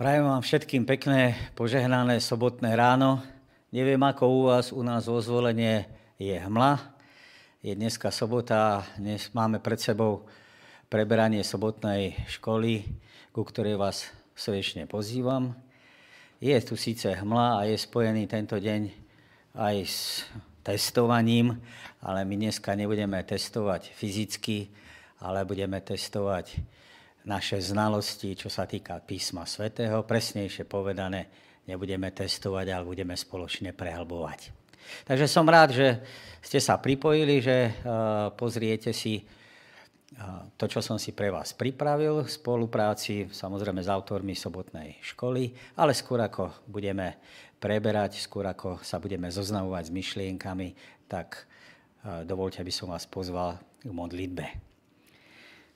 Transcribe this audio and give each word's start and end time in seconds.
Prajem 0.00 0.24
vám 0.24 0.40
všetkým 0.40 0.88
pekné, 0.88 1.36
požehnané 1.52 2.24
sobotné 2.24 2.72
ráno. 2.72 3.20
Neviem, 3.68 4.00
ako 4.00 4.24
u 4.32 4.40
vás, 4.48 4.72
u 4.72 4.80
nás 4.80 5.04
vo 5.04 5.20
zvolenie 5.20 5.84
je 6.16 6.40
hmla. 6.40 6.80
Je 7.60 7.76
dneska 7.76 8.08
sobota, 8.08 8.80
dnes 8.96 9.28
máme 9.36 9.60
pred 9.60 9.76
sebou 9.76 10.24
preberanie 10.88 11.44
sobotnej 11.44 12.16
školy, 12.32 12.88
ku 13.28 13.44
ktorej 13.44 13.76
vás 13.76 14.08
srdečne 14.32 14.88
pozývam. 14.88 15.52
Je 16.40 16.56
tu 16.64 16.80
síce 16.80 17.04
hmla 17.04 17.60
a 17.60 17.68
je 17.68 17.76
spojený 17.76 18.24
tento 18.24 18.56
deň 18.56 18.88
aj 19.52 19.76
s 19.84 20.24
testovaním, 20.64 21.60
ale 22.00 22.24
my 22.24 22.40
dneska 22.40 22.72
nebudeme 22.72 23.20
testovať 23.20 23.92
fyzicky, 23.92 24.64
ale 25.20 25.44
budeme 25.44 25.76
testovať 25.84 26.56
naše 27.24 27.60
znalosti, 27.60 28.32
čo 28.32 28.48
sa 28.48 28.64
týka 28.64 28.96
písma 29.04 29.44
svätého. 29.44 30.04
Presnejšie 30.04 30.64
povedané, 30.64 31.28
nebudeme 31.68 32.08
testovať, 32.10 32.66
ale 32.72 32.84
budeme 32.88 33.12
spoločne 33.12 33.76
prehlbovať. 33.76 34.60
Takže 35.04 35.26
som 35.28 35.46
rád, 35.46 35.76
že 35.76 35.88
ste 36.40 36.58
sa 36.58 36.80
pripojili, 36.80 37.44
že 37.44 37.56
eh, 37.68 37.72
pozriete 38.34 38.90
si 38.96 39.20
eh, 39.20 39.26
to, 40.56 40.64
čo 40.66 40.80
som 40.80 40.96
si 40.96 41.12
pre 41.12 41.28
vás 41.28 41.52
pripravil 41.52 42.24
v 42.24 42.30
spolupráci 42.30 43.28
samozrejme 43.28 43.84
s 43.84 43.92
autormi 43.92 44.32
sobotnej 44.32 44.98
školy, 45.04 45.52
ale 45.76 45.92
skôr 45.92 46.24
ako 46.24 46.64
budeme 46.66 47.20
preberať, 47.60 48.24
skôr 48.24 48.48
ako 48.48 48.80
sa 48.80 48.96
budeme 48.96 49.28
zoznamovať 49.28 49.92
s 49.92 49.94
myšlienkami, 49.94 50.68
tak 51.06 51.44
eh, 51.44 52.24
dovolte, 52.24 52.64
aby 52.64 52.72
som 52.72 52.88
vás 52.90 53.04
pozval 53.04 53.60
k 53.84 53.92
modlitbe. 53.92 54.69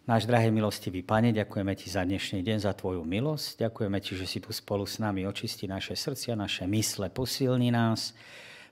Náš 0.05 0.29
drahý 0.29 0.53
milostivý 0.53 1.01
Pane, 1.01 1.33
ďakujeme 1.33 1.73
Ti 1.81 1.89
za 1.89 2.05
dnešný 2.05 2.45
deň, 2.45 2.61
za 2.61 2.77
Tvoju 2.77 3.09
milosť. 3.09 3.65
Ďakujeme 3.65 3.97
Ti, 4.05 4.13
že 4.21 4.29
si 4.29 4.37
tu 4.37 4.53
spolu 4.53 4.85
s 4.85 5.01
nami 5.01 5.25
očistí 5.25 5.65
naše 5.65 5.97
srdcia, 5.97 6.37
naše 6.37 6.69
mysle, 6.69 7.09
posilní 7.09 7.73
nás 7.73 8.13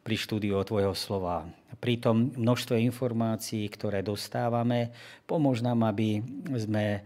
pri 0.05 0.21
štúdiu 0.21 0.61
Tvojho 0.61 0.93
slova. 0.93 1.49
Pri 1.81 1.97
tom 2.05 2.37
množstve 2.37 2.77
informácií, 2.85 3.65
ktoré 3.73 4.05
dostávame, 4.05 4.93
pomôž 5.25 5.65
nám, 5.65 5.89
aby 5.89 6.21
sme 6.53 7.01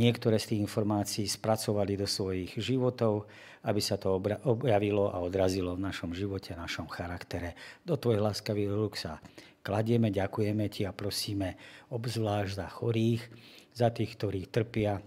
niektoré 0.00 0.40
z 0.40 0.56
tých 0.56 0.64
informácií 0.64 1.28
spracovali 1.28 2.00
do 2.00 2.08
svojich 2.08 2.56
životov, 2.56 3.28
aby 3.68 3.84
sa 3.84 4.00
to 4.00 4.16
objavilo 4.48 5.12
a 5.12 5.20
odrazilo 5.20 5.76
v 5.76 5.92
našom 5.92 6.16
živote, 6.16 6.56
v 6.56 6.62
našom 6.64 6.88
charaktere. 6.88 7.52
Do 7.84 8.00
Tvojich 8.00 8.24
láskavých 8.24 8.72
rúk 8.72 8.96
sa 8.96 9.20
kladieme, 9.62 10.10
ďakujeme 10.10 10.66
Ti 10.68 10.90
a 10.90 10.92
prosíme 10.92 11.56
obzvlášť 11.88 12.52
za 12.58 12.68
chorých, 12.68 13.22
za 13.72 13.88
tých, 13.88 14.18
ktorí 14.18 14.50
trpia 14.50 15.00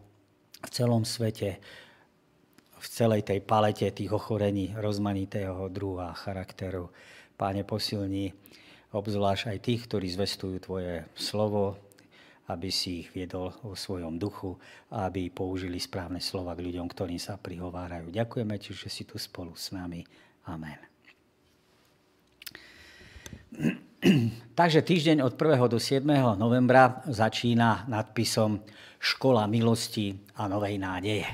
v 0.63 0.69
celom 0.71 1.05
svete, 1.05 1.61
v 2.75 2.87
celej 2.87 3.27
tej 3.27 3.39
palete 3.43 3.87
tých 3.91 4.11
ochorení 4.11 4.73
rozmanitého 4.73 5.69
druha 5.69 6.15
charakteru. 6.15 6.89
Páne, 7.35 7.67
posilní 7.67 8.31
obzvlášť 8.95 9.51
aj 9.51 9.59
tých, 9.59 9.81
ktorí 9.91 10.07
zvestujú 10.07 10.57
Tvoje 10.63 11.03
slovo, 11.13 11.75
aby 12.47 12.69
si 12.69 13.03
ich 13.03 13.09
viedol 13.11 13.51
vo 13.65 13.73
svojom 13.73 14.21
duchu 14.21 14.53
a 14.93 15.09
aby 15.09 15.33
použili 15.33 15.81
správne 15.81 16.21
slova 16.21 16.53
k 16.53 16.63
ľuďom, 16.63 16.85
ktorým 16.87 17.19
sa 17.19 17.35
prihovárajú. 17.41 18.13
Ďakujeme 18.13 18.55
Ti, 18.61 18.71
že 18.71 18.89
si 18.89 19.03
tu 19.03 19.17
spolu 19.17 19.57
s 19.57 19.73
nami. 19.73 20.05
Amen. 20.45 20.79
Takže 24.59 24.85
týždeň 24.85 25.25
od 25.25 25.33
1. 25.33 25.65
do 25.65 25.79
7. 25.81 26.05
novembra 26.37 27.01
začína 27.09 27.89
nadpisom 27.89 28.61
Škola 29.01 29.49
milosti 29.49 30.13
a 30.37 30.45
novej 30.45 30.77
nádeje. 30.77 31.25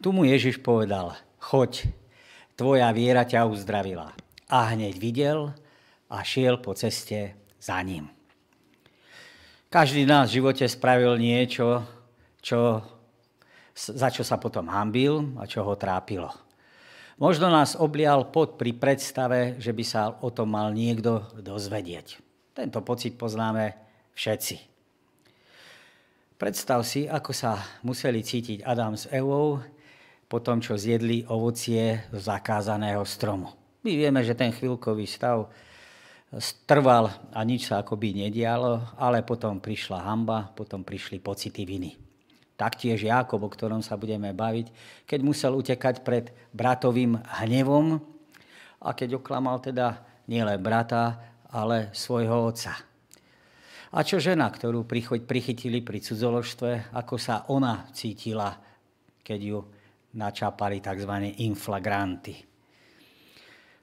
Tu 0.00 0.08
mu 0.12 0.24
Ježiš 0.24 0.60
povedal, 0.60 1.16
choď, 1.40 1.88
tvoja 2.56 2.88
viera 2.92 3.24
ťa 3.24 3.48
uzdravila. 3.48 4.12
A 4.48 4.72
hneď 4.72 4.94
videl 4.96 5.52
a 6.08 6.22
šiel 6.22 6.60
po 6.60 6.72
ceste 6.76 7.34
za 7.60 7.80
ním. 7.82 8.08
Každý 9.68 10.06
z 10.06 10.10
nás 10.10 10.30
v 10.30 10.40
živote 10.40 10.64
spravil 10.68 11.18
niečo, 11.18 11.82
čo, 12.40 12.80
za 13.74 14.08
čo 14.08 14.22
sa 14.22 14.38
potom 14.38 14.70
hambil 14.70 15.34
a 15.36 15.44
čo 15.44 15.66
ho 15.66 15.74
trápilo. 15.74 16.45
Možno 17.16 17.48
nás 17.48 17.72
oblial 17.80 18.28
pod 18.28 18.60
pri 18.60 18.76
predstave, 18.76 19.56
že 19.56 19.72
by 19.72 19.84
sa 19.88 20.20
o 20.20 20.28
tom 20.28 20.52
mal 20.52 20.68
niekto 20.68 21.24
dozvedieť. 21.40 22.20
Tento 22.52 22.84
pocit 22.84 23.16
poznáme 23.16 23.72
všetci. 24.12 24.56
Predstav 26.36 26.84
si, 26.84 27.08
ako 27.08 27.32
sa 27.32 27.56
museli 27.80 28.20
cítiť 28.20 28.60
Adam 28.60 28.92
s 28.92 29.08
Evou 29.08 29.64
po 30.28 30.44
tom, 30.44 30.60
čo 30.60 30.76
zjedli 30.76 31.24
ovocie 31.32 32.04
z 32.12 32.20
zakázaného 32.20 33.00
stromu. 33.08 33.48
My 33.80 33.96
vieme, 33.96 34.20
že 34.20 34.36
ten 34.36 34.52
chvíľkový 34.52 35.08
stav 35.08 35.48
trval 36.68 37.08
a 37.32 37.40
nič 37.48 37.72
sa 37.72 37.80
akoby 37.80 38.28
nedialo, 38.28 38.92
ale 39.00 39.24
potom 39.24 39.56
prišla 39.56 40.04
hamba, 40.04 40.52
potom 40.52 40.84
prišli 40.84 41.16
pocity 41.24 41.64
viny. 41.64 42.05
Taktiež 42.56 43.04
Jákob, 43.04 43.44
o 43.44 43.52
ktorom 43.52 43.84
sa 43.84 44.00
budeme 44.00 44.32
baviť, 44.32 44.72
keď 45.04 45.20
musel 45.20 45.52
utekať 45.60 46.00
pred 46.00 46.32
bratovým 46.56 47.20
hnevom 47.44 48.00
a 48.80 48.96
keď 48.96 49.20
oklamal 49.20 49.60
teda 49.60 50.00
nielen 50.24 50.56
brata, 50.64 51.20
ale 51.52 51.92
svojho 51.92 52.48
otca. 52.48 52.72
A 53.92 54.00
čo 54.02 54.16
žena, 54.16 54.48
ktorú 54.48 54.88
prichytili 54.88 55.84
pri 55.84 56.00
cudzoložstve, 56.00 56.96
ako 56.96 57.14
sa 57.20 57.44
ona 57.52 57.86
cítila, 57.92 58.56
keď 59.20 59.40
ju 59.40 59.58
načapali 60.16 60.80
tzv. 60.80 61.12
inflagranty. 61.44 62.34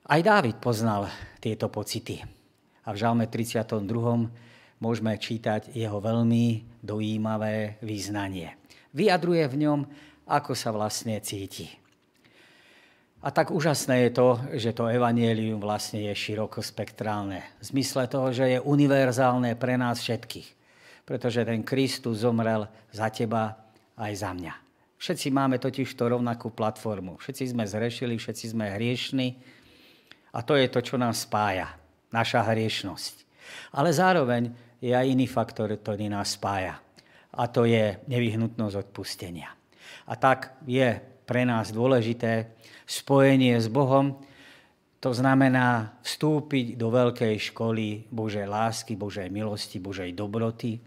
Aj 0.04 0.20
Dávid 0.20 0.58
poznal 0.58 1.08
tieto 1.40 1.70
pocity. 1.70 2.20
A 2.84 2.92
v 2.92 2.98
Žalme 3.00 3.30
32. 3.32 3.86
môžeme 4.84 5.14
čítať 5.16 5.72
jeho 5.72 6.04
veľmi 6.04 6.76
dojímavé 6.84 7.80
význanie 7.80 8.63
vyjadruje 8.94 9.44
v 9.50 9.60
ňom, 9.68 9.80
ako 10.30 10.56
sa 10.56 10.72
vlastne 10.72 11.20
cíti. 11.20 11.68
A 13.24 13.32
tak 13.32 13.56
úžasné 13.56 14.08
je 14.08 14.12
to, 14.20 14.28
že 14.60 14.76
to 14.76 14.92
evanielium 14.92 15.64
vlastne 15.64 16.12
je 16.12 16.12
širokospektrálne. 16.12 17.40
V 17.60 17.64
zmysle 17.72 18.12
toho, 18.12 18.36
že 18.36 18.60
je 18.60 18.60
univerzálne 18.60 19.56
pre 19.56 19.80
nás 19.80 20.04
všetkých. 20.04 20.48
Pretože 21.08 21.48
ten 21.48 21.64
Kristus 21.64 22.24
zomrel 22.24 22.68
za 22.92 23.08
teba 23.08 23.56
aj 23.96 24.12
za 24.12 24.32
mňa. 24.36 24.54
Všetci 25.00 25.28
máme 25.32 25.56
totiž 25.56 25.96
to 25.96 26.12
rovnakú 26.12 26.52
platformu. 26.52 27.16
Všetci 27.20 27.56
sme 27.56 27.64
zrešili, 27.64 28.20
všetci 28.20 28.52
sme 28.52 28.76
hriešni. 28.76 29.40
A 30.36 30.44
to 30.44 30.60
je 30.60 30.68
to, 30.68 30.84
čo 30.84 31.00
nás 31.00 31.24
spája. 31.24 31.72
Naša 32.12 32.44
hriešnosť. 32.44 33.24
Ale 33.72 33.96
zároveň 33.96 34.52
je 34.84 34.92
aj 34.92 35.08
iný 35.08 35.32
faktor, 35.32 35.72
ktorý 35.72 36.12
nás 36.12 36.36
spája 36.36 36.83
a 37.34 37.44
to 37.50 37.66
je 37.66 37.98
nevyhnutnosť 38.06 38.76
odpustenia. 38.90 39.50
A 40.06 40.14
tak 40.16 40.58
je 40.70 41.02
pre 41.26 41.48
nás 41.48 41.74
dôležité 41.74 42.54
spojenie 42.86 43.58
s 43.58 43.72
Bohom, 43.72 44.20
to 45.04 45.12
znamená 45.12 46.00
vstúpiť 46.00 46.80
do 46.80 46.88
veľkej 46.88 47.36
školy 47.52 48.08
Božej 48.08 48.48
lásky, 48.48 48.96
Božej 48.96 49.28
milosti, 49.28 49.84
Božej 49.84 50.16
dobroty, 50.16 50.80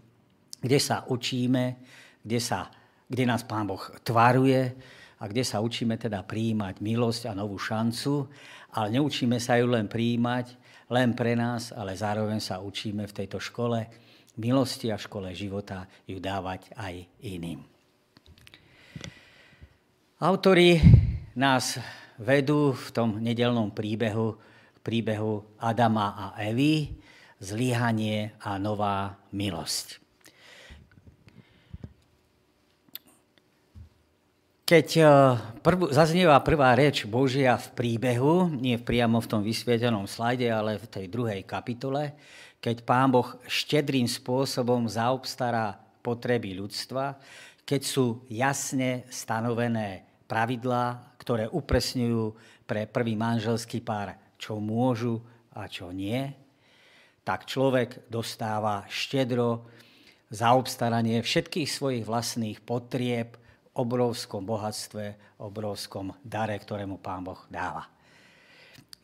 kde 0.57 0.79
sa 0.81 1.05
učíme, 1.05 1.77
kde, 2.25 2.39
sa, 2.41 2.73
kde 3.05 3.29
nás 3.29 3.45
Pán 3.45 3.69
Boh 3.69 3.81
tvaruje 4.01 4.73
a 5.21 5.23
kde 5.29 5.45
sa 5.45 5.61
učíme 5.61 6.01
teda 6.01 6.25
prijímať 6.25 6.81
milosť 6.81 7.29
a 7.29 7.37
novú 7.37 7.61
šancu, 7.61 8.25
ale 8.73 8.97
neučíme 8.97 9.37
sa 9.37 9.61
ju 9.61 9.69
len 9.69 9.85
prijímať, 9.85 10.57
len 10.89 11.13
pre 11.13 11.37
nás, 11.37 11.69
ale 11.69 11.93
zároveň 11.93 12.41
sa 12.41 12.57
učíme 12.57 13.05
v 13.05 13.15
tejto 13.21 13.37
škole 13.37 13.85
milosti 14.37 14.93
a 14.93 14.97
v 14.97 15.05
škole 15.05 15.29
života 15.33 15.89
ju 16.05 16.21
dávať 16.21 16.71
aj 16.77 17.05
iným. 17.25 17.65
Autori 20.17 20.81
nás 21.37 21.77
vedú 22.17 22.73
v 22.73 22.89
tom 22.89 23.21
nedelnom 23.21 23.69
príbehu, 23.69 24.33
príbehu 24.81 25.45
Adama 25.61 26.17
a 26.17 26.25
Evy, 26.41 26.97
zlyhanie 27.37 28.33
a 28.41 28.57
nová 28.57 29.13
milosť. 29.29 30.01
Keď 34.67 34.87
eh, 34.99 35.07
prv, 35.63 35.95
zaznieva 35.95 36.35
prvá 36.43 36.75
reč 36.75 37.07
Božia 37.07 37.55
v 37.55 37.71
príbehu, 37.71 38.51
nie 38.51 38.75
priamo 38.75 39.23
v 39.23 39.29
tom 39.31 39.39
vysvietenom 39.39 40.11
slajde, 40.11 40.51
ale 40.51 40.75
v 40.75 40.91
tej 40.91 41.05
druhej 41.07 41.47
kapitole, 41.47 42.11
keď 42.67 42.83
Pán 42.83 43.15
Boh 43.15 43.39
štedrým 43.47 44.11
spôsobom 44.11 44.91
zaobstará 44.91 45.79
potreby 46.03 46.51
ľudstva, 46.51 47.15
keď 47.63 47.81
sú 47.87 48.27
jasne 48.27 49.07
stanovené 49.07 50.03
pravidlá, 50.27 51.15
ktoré 51.15 51.47
upresňujú 51.47 52.35
pre 52.67 52.83
prvý 52.83 53.15
manželský 53.15 53.79
pár, 53.79 54.19
čo 54.35 54.59
môžu 54.59 55.23
a 55.55 55.71
čo 55.71 55.95
nie, 55.95 56.27
tak 57.23 57.47
človek 57.47 58.11
dostáva 58.11 58.83
štedro 58.91 59.63
zaobstaranie 60.27 61.23
všetkých 61.23 61.71
svojich 61.71 62.03
vlastných 62.03 62.59
potrieb 62.67 63.39
obrovskom 63.79 64.43
bohatstve, 64.43 65.39
obrovskom 65.39 66.11
dare, 66.19 66.59
ktorému 66.59 66.99
Pán 66.99 67.23
Boh 67.23 67.39
dáva. 67.47 67.87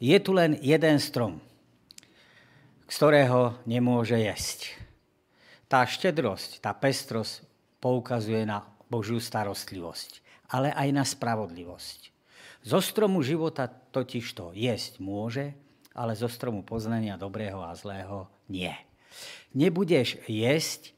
Je 0.03 0.19
tu 0.19 0.35
len 0.35 0.59
jeden 0.59 0.99
strom, 0.99 1.39
z 2.87 2.95
ktorého 2.95 3.57
nemôže 3.63 4.19
jesť. 4.19 4.75
Tá 5.71 5.87
štedrosť, 5.87 6.61
tá 6.61 6.75
pestrosť 6.75 7.43
poukazuje 7.81 8.45
na 8.45 8.63
Božiu 8.87 9.17
starostlivosť, 9.17 10.21
ale 10.53 10.69
aj 10.69 10.89
na 10.93 11.03
spravodlivosť. 11.03 12.13
Zo 12.63 12.79
stromu 12.79 13.19
života 13.25 13.67
totiž 13.67 14.25
to 14.37 14.55
jesť 14.55 15.03
môže, 15.03 15.51
ale 15.91 16.15
zo 16.15 16.31
stromu 16.31 16.63
poznania 16.63 17.19
dobrého 17.19 17.59
a 17.59 17.75
zlého 17.75 18.29
nie. 18.47 18.71
Nebudeš 19.53 20.23
jesť 20.25 20.95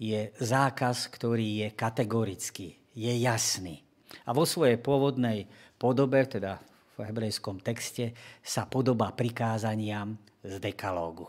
je 0.00 0.32
zákaz, 0.40 1.12
ktorý 1.12 1.66
je 1.66 1.68
kategorický, 1.76 2.80
je 2.96 3.12
jasný. 3.20 3.84
A 4.24 4.32
vo 4.32 4.48
svojej 4.48 4.80
pôvodnej 4.80 5.44
podobe, 5.76 6.24
teda 6.24 6.62
v 7.00 7.08
hebrejskom 7.08 7.64
texte, 7.64 8.12
sa 8.44 8.68
podobá 8.68 9.10
prikázaniam 9.16 10.14
z 10.44 10.60
dekalógu. 10.60 11.26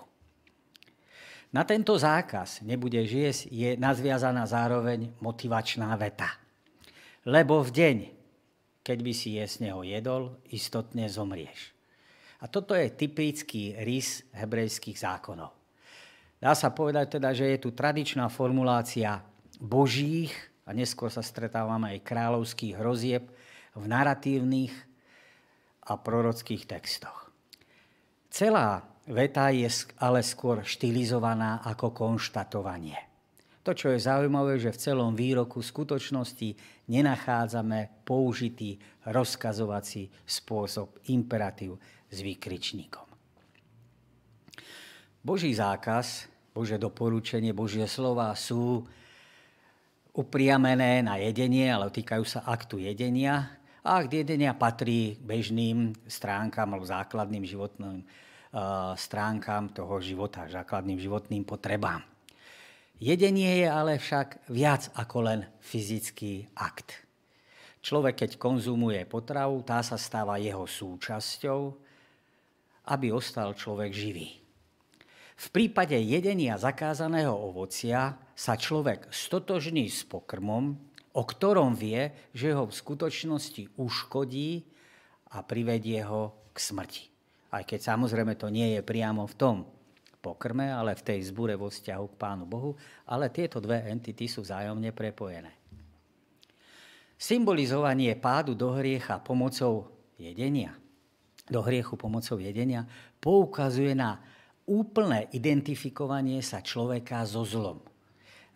Na 1.51 1.67
tento 1.67 1.95
zákaz 1.95 2.63
nebudeš 2.63 3.07
jesť 3.11 3.41
je 3.51 3.69
nazviazaná 3.75 4.47
zároveň 4.47 5.11
motivačná 5.19 5.91
veta. 5.99 6.39
Lebo 7.27 7.59
v 7.59 7.71
deň, 7.71 7.97
keď 8.83 8.97
by 9.03 9.13
si 9.15 9.35
jesť 9.35 9.67
neho 9.67 9.83
jedol, 9.83 10.39
istotne 10.47 11.11
zomrieš. 11.11 11.75
A 12.41 12.47
toto 12.47 12.73
je 12.73 12.87
typický 12.89 13.77
rys 13.83 14.23
hebrejských 14.31 14.97
zákonov. 14.97 15.51
Dá 16.41 16.57
sa 16.57 16.73
povedať 16.73 17.19
teda, 17.19 17.35
že 17.37 17.53
je 17.53 17.59
tu 17.61 17.69
tradičná 17.75 18.25
formulácia 18.31 19.21
božích, 19.61 20.33
a 20.65 20.73
neskôr 20.73 21.11
sa 21.11 21.19
stretávame 21.19 21.97
aj 21.97 22.05
kráľovských 22.05 22.79
hrozieb 22.79 23.27
v 23.75 23.85
narratívnych 23.91 24.73
a 25.87 25.97
prorockých 25.97 26.69
textoch. 26.69 27.33
Celá 28.31 28.85
veta 29.09 29.49
je 29.51 29.67
ale 29.99 30.21
skôr 30.21 30.63
štilizovaná 30.63 31.65
ako 31.65 31.91
konštatovanie. 31.91 32.97
To, 33.61 33.77
čo 33.77 33.93
je 33.93 34.01
zaujímavé, 34.01 34.57
že 34.57 34.73
v 34.73 34.81
celom 34.81 35.13
výroku 35.13 35.61
skutočnosti 35.61 36.57
nenachádzame 36.89 38.01
použitý 38.01 38.81
rozkazovací 39.05 40.09
spôsob 40.25 40.97
imperatív 41.13 41.77
s 42.09 42.17
výkričníkom. 42.25 43.05
Boží 45.21 45.53
zákaz 45.53 46.25
Bože 46.51 46.81
doporučenie, 46.81 47.53
Božie 47.53 47.85
slova 47.85 48.33
sú 48.33 48.83
upriamené 50.11 51.05
na 51.05 51.21
jedenie, 51.21 51.71
ale 51.71 51.93
týkajú 51.93 52.25
sa 52.25 52.43
aktu 52.43 52.81
jedenia. 52.81 53.60
A 53.81 53.97
akt 53.97 54.13
jedenia 54.13 54.53
patrí 54.53 55.17
bežným 55.17 55.97
stránkam 56.05 56.69
alebo 56.69 56.85
základným 56.85 57.41
životným 57.41 58.05
uh, 58.05 58.93
stránkam 58.93 59.73
toho 59.73 59.97
života, 59.97 60.45
základným 60.45 61.01
životným 61.01 61.41
potrebám. 61.41 62.05
Jedenie 63.01 63.65
je 63.65 63.67
ale 63.67 63.97
však 63.97 64.45
viac 64.53 64.93
ako 64.93 65.17
len 65.25 65.39
fyzický 65.65 66.45
akt. 66.53 66.93
Človek, 67.81 68.21
keď 68.21 68.31
konzumuje 68.37 69.01
potravu, 69.09 69.65
tá 69.65 69.81
sa 69.81 69.97
stáva 69.97 70.37
jeho 70.37 70.69
súčasťou, 70.69 71.73
aby 72.93 73.09
ostal 73.09 73.57
človek 73.57 73.89
živý. 73.89 74.37
V 75.41 75.47
prípade 75.49 75.97
jedenia 75.97 76.53
zakázaného 76.61 77.33
ovocia 77.33 78.13
sa 78.37 78.53
človek 78.53 79.09
stotožní 79.09 79.89
s 79.89 80.05
pokrmom, 80.05 80.77
o 81.11 81.23
ktorom 81.27 81.75
vie, 81.75 82.31
že 82.31 82.55
ho 82.55 82.67
v 82.67 82.73
skutočnosti 82.73 83.75
uškodí 83.75 84.63
a 85.35 85.43
privedie 85.43 86.03
ho 86.07 86.51
k 86.51 86.57
smrti. 86.57 87.03
Aj 87.51 87.67
keď 87.67 87.79
samozrejme 87.95 88.39
to 88.39 88.47
nie 88.47 88.79
je 88.79 88.81
priamo 88.83 89.27
v 89.27 89.35
tom 89.35 89.55
pokrme, 90.23 90.71
ale 90.71 90.95
v 90.95 91.03
tej 91.03 91.33
zbure 91.33 91.57
vo 91.57 91.67
vzťahu 91.67 92.05
k 92.15 92.19
Pánu 92.19 92.45
Bohu, 92.47 92.77
ale 93.09 93.33
tieto 93.33 93.59
dve 93.59 93.83
entity 93.89 94.29
sú 94.29 94.45
vzájomne 94.45 94.93
prepojené. 94.95 95.51
Symbolizovanie 97.17 98.17
pádu 98.17 98.57
do 98.57 98.73
hriecha 98.73 99.21
pomocou 99.21 99.93
jedenia, 100.17 100.73
do 101.49 101.61
hriechu 101.61 101.97
pomocou 101.97 102.37
jedenia, 102.39 102.87
poukazuje 103.21 103.93
na 103.93 104.21
úplné 104.65 105.29
identifikovanie 105.35 106.39
sa 106.41 106.63
človeka 106.63 107.25
so 107.27 107.43
zlom, 107.45 107.81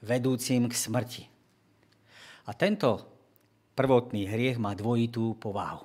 vedúcim 0.02 0.69
k 0.69 0.74
smrti. 0.74 1.35
A 2.45 2.51
tento 2.53 3.01
prvotný 3.74 4.30
hriech 4.30 4.62
má 4.62 4.77
dvojitú 4.77 5.36
povahu. 5.42 5.83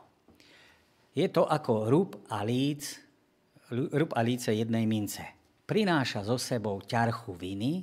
Je 1.17 1.27
to 1.33 1.49
ako 1.49 1.91
rúb 1.91 2.11
a 2.31 2.45
líc, 2.47 3.01
rúb 3.73 4.13
a 4.15 4.21
líce 4.23 4.55
jednej 4.55 4.87
mince. 4.87 5.25
Prináša 5.67 6.23
so 6.23 6.39
sebou 6.39 6.83
ťarchu 6.85 7.35
viny 7.35 7.83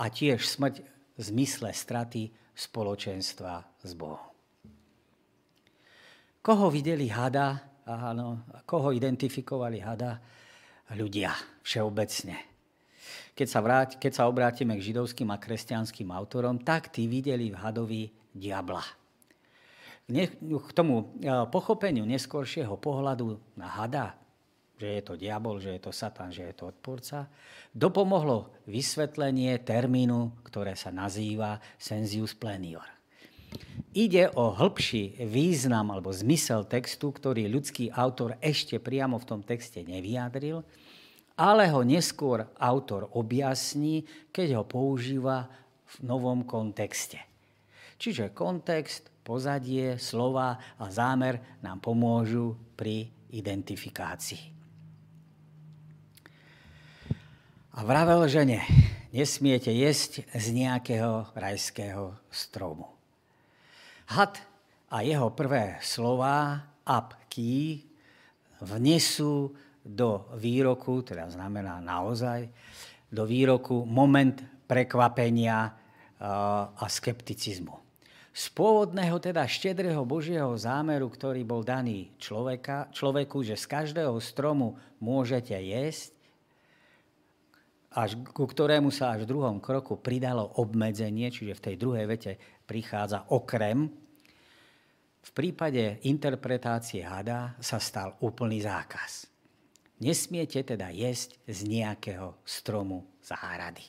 a 0.00 0.10
tiež 0.10 0.44
smrť 0.44 0.74
v 1.16 1.20
zmysle 1.20 1.70
straty 1.72 2.28
spoločenstva 2.56 3.80
s 3.80 3.92
Bohom. 3.96 4.32
Koho 6.40 6.72
videli 6.72 7.12
hada, 7.12 7.60
áno, 7.84 8.48
koho 8.64 8.96
identifikovali 8.96 9.78
hada, 9.84 10.16
ľudia 10.96 11.36
všeobecne. 11.60 12.49
Keď 13.40 13.48
sa, 13.48 13.64
vráť, 13.64 13.96
keď 13.96 14.12
sa 14.12 14.28
obrátime 14.28 14.76
k 14.76 14.92
židovským 14.92 15.32
a 15.32 15.40
kresťanským 15.40 16.12
autorom, 16.12 16.60
tak 16.60 16.92
tí 16.92 17.08
videli 17.08 17.48
v 17.48 17.56
hadovi 17.56 18.12
diabla. 18.36 18.84
K 20.44 20.70
tomu 20.76 21.16
e, 21.16 21.32
pochopeniu 21.48 22.04
neskôršieho 22.04 22.76
pohľadu 22.76 23.40
na 23.56 23.64
hada, 23.64 24.12
že 24.76 24.92
je 24.92 25.02
to 25.08 25.16
diabol, 25.16 25.56
že 25.56 25.72
je 25.72 25.80
to 25.80 25.88
satan, 25.88 26.28
že 26.28 26.52
je 26.52 26.54
to 26.56 26.68
odporca, 26.68 27.32
dopomohlo 27.72 28.52
vysvetlenie 28.68 29.56
termínu, 29.64 30.44
ktoré 30.44 30.76
sa 30.76 30.92
nazýva 30.92 31.64
sensius 31.80 32.36
plenior. 32.36 32.84
Ide 33.96 34.36
o 34.36 34.52
hĺbší 34.52 35.24
význam 35.24 35.96
alebo 35.96 36.12
zmysel 36.12 36.68
textu, 36.68 37.08
ktorý 37.08 37.48
ľudský 37.48 37.88
autor 37.88 38.36
ešte 38.44 38.76
priamo 38.76 39.16
v 39.16 39.28
tom 39.32 39.40
texte 39.40 39.80
nevyjadril, 39.80 40.60
ale 41.40 41.72
ho 41.72 41.80
neskôr 41.80 42.44
autor 42.60 43.08
objasní, 43.16 44.04
keď 44.28 44.60
ho 44.60 44.64
používa 44.68 45.48
v 45.88 45.94
novom 46.04 46.44
kontexte. 46.44 47.16
Čiže 47.96 48.36
kontext, 48.36 49.08
pozadie, 49.24 49.96
slova 49.96 50.60
a 50.76 50.84
zámer 50.92 51.40
nám 51.64 51.80
pomôžu 51.80 52.60
pri 52.76 53.08
identifikácii. 53.32 54.52
A 57.70 57.86
vravel 57.88 58.28
žene, 58.28 58.60
nesmiete 59.08 59.72
jesť 59.72 60.28
z 60.36 60.46
nejakého 60.52 61.32
rajského 61.32 62.20
stromu. 62.28 62.92
Had 64.12 64.36
a 64.92 65.00
jeho 65.06 65.32
prvé 65.32 65.80
slova 65.80 66.66
apky 66.84 67.86
vnesú 68.60 69.54
do 69.84 70.28
výroku, 70.36 71.00
teda 71.02 71.30
znamená 71.32 71.80
naozaj, 71.80 72.48
do 73.10 73.26
výroku 73.26 73.82
moment 73.88 74.38
prekvapenia 74.68 75.74
a 76.76 76.86
skepticizmu. 76.86 77.80
Z 78.30 78.46
pôvodného, 78.54 79.18
teda 79.18 79.42
štedrého 79.42 80.06
Božieho 80.06 80.54
zámeru, 80.54 81.10
ktorý 81.10 81.42
bol 81.42 81.66
daný 81.66 82.14
človeka, 82.20 82.92
človeku, 82.94 83.42
že 83.42 83.58
z 83.58 83.66
každého 83.66 84.14
stromu 84.22 84.78
môžete 85.02 85.56
jesť, 85.58 86.14
až 87.90 88.14
ku 88.30 88.46
ktorému 88.46 88.94
sa 88.94 89.18
až 89.18 89.26
v 89.26 89.34
druhom 89.34 89.58
kroku 89.58 89.98
pridalo 89.98 90.46
obmedzenie, 90.62 91.26
čiže 91.34 91.58
v 91.58 91.64
tej 91.66 91.74
druhej 91.74 92.06
vete 92.06 92.32
prichádza 92.62 93.26
okrem, 93.34 93.90
v 95.20 95.30
prípade 95.36 95.98
interpretácie 96.06 97.02
hada 97.02 97.58
sa 97.58 97.82
stal 97.82 98.14
úplný 98.22 98.62
zákaz. 98.62 99.29
Nesmiete 100.00 100.64
teda 100.64 100.88
jesť 100.88 101.36
z 101.44 101.58
nejakého 101.68 102.32
stromu 102.48 103.04
záhrady. 103.20 103.84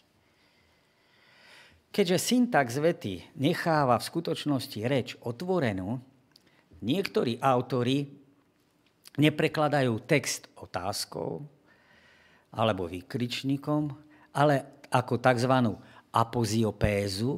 Keďže 1.91 2.17
syntax 2.19 2.79
vety 2.79 3.35
necháva 3.39 3.99
v 3.99 4.07
skutočnosti 4.07 4.79
reč 4.87 5.15
otvorenú, 5.23 5.99
niektorí 6.83 7.39
autory 7.39 8.07
neprekladajú 9.19 9.93
text 10.07 10.47
otázkou 10.55 11.43
alebo 12.55 12.87
výkričníkom, 12.87 13.91
ale 14.35 14.83
ako 14.91 15.19
tzv. 15.19 15.53
apoziopézu, 16.11 17.31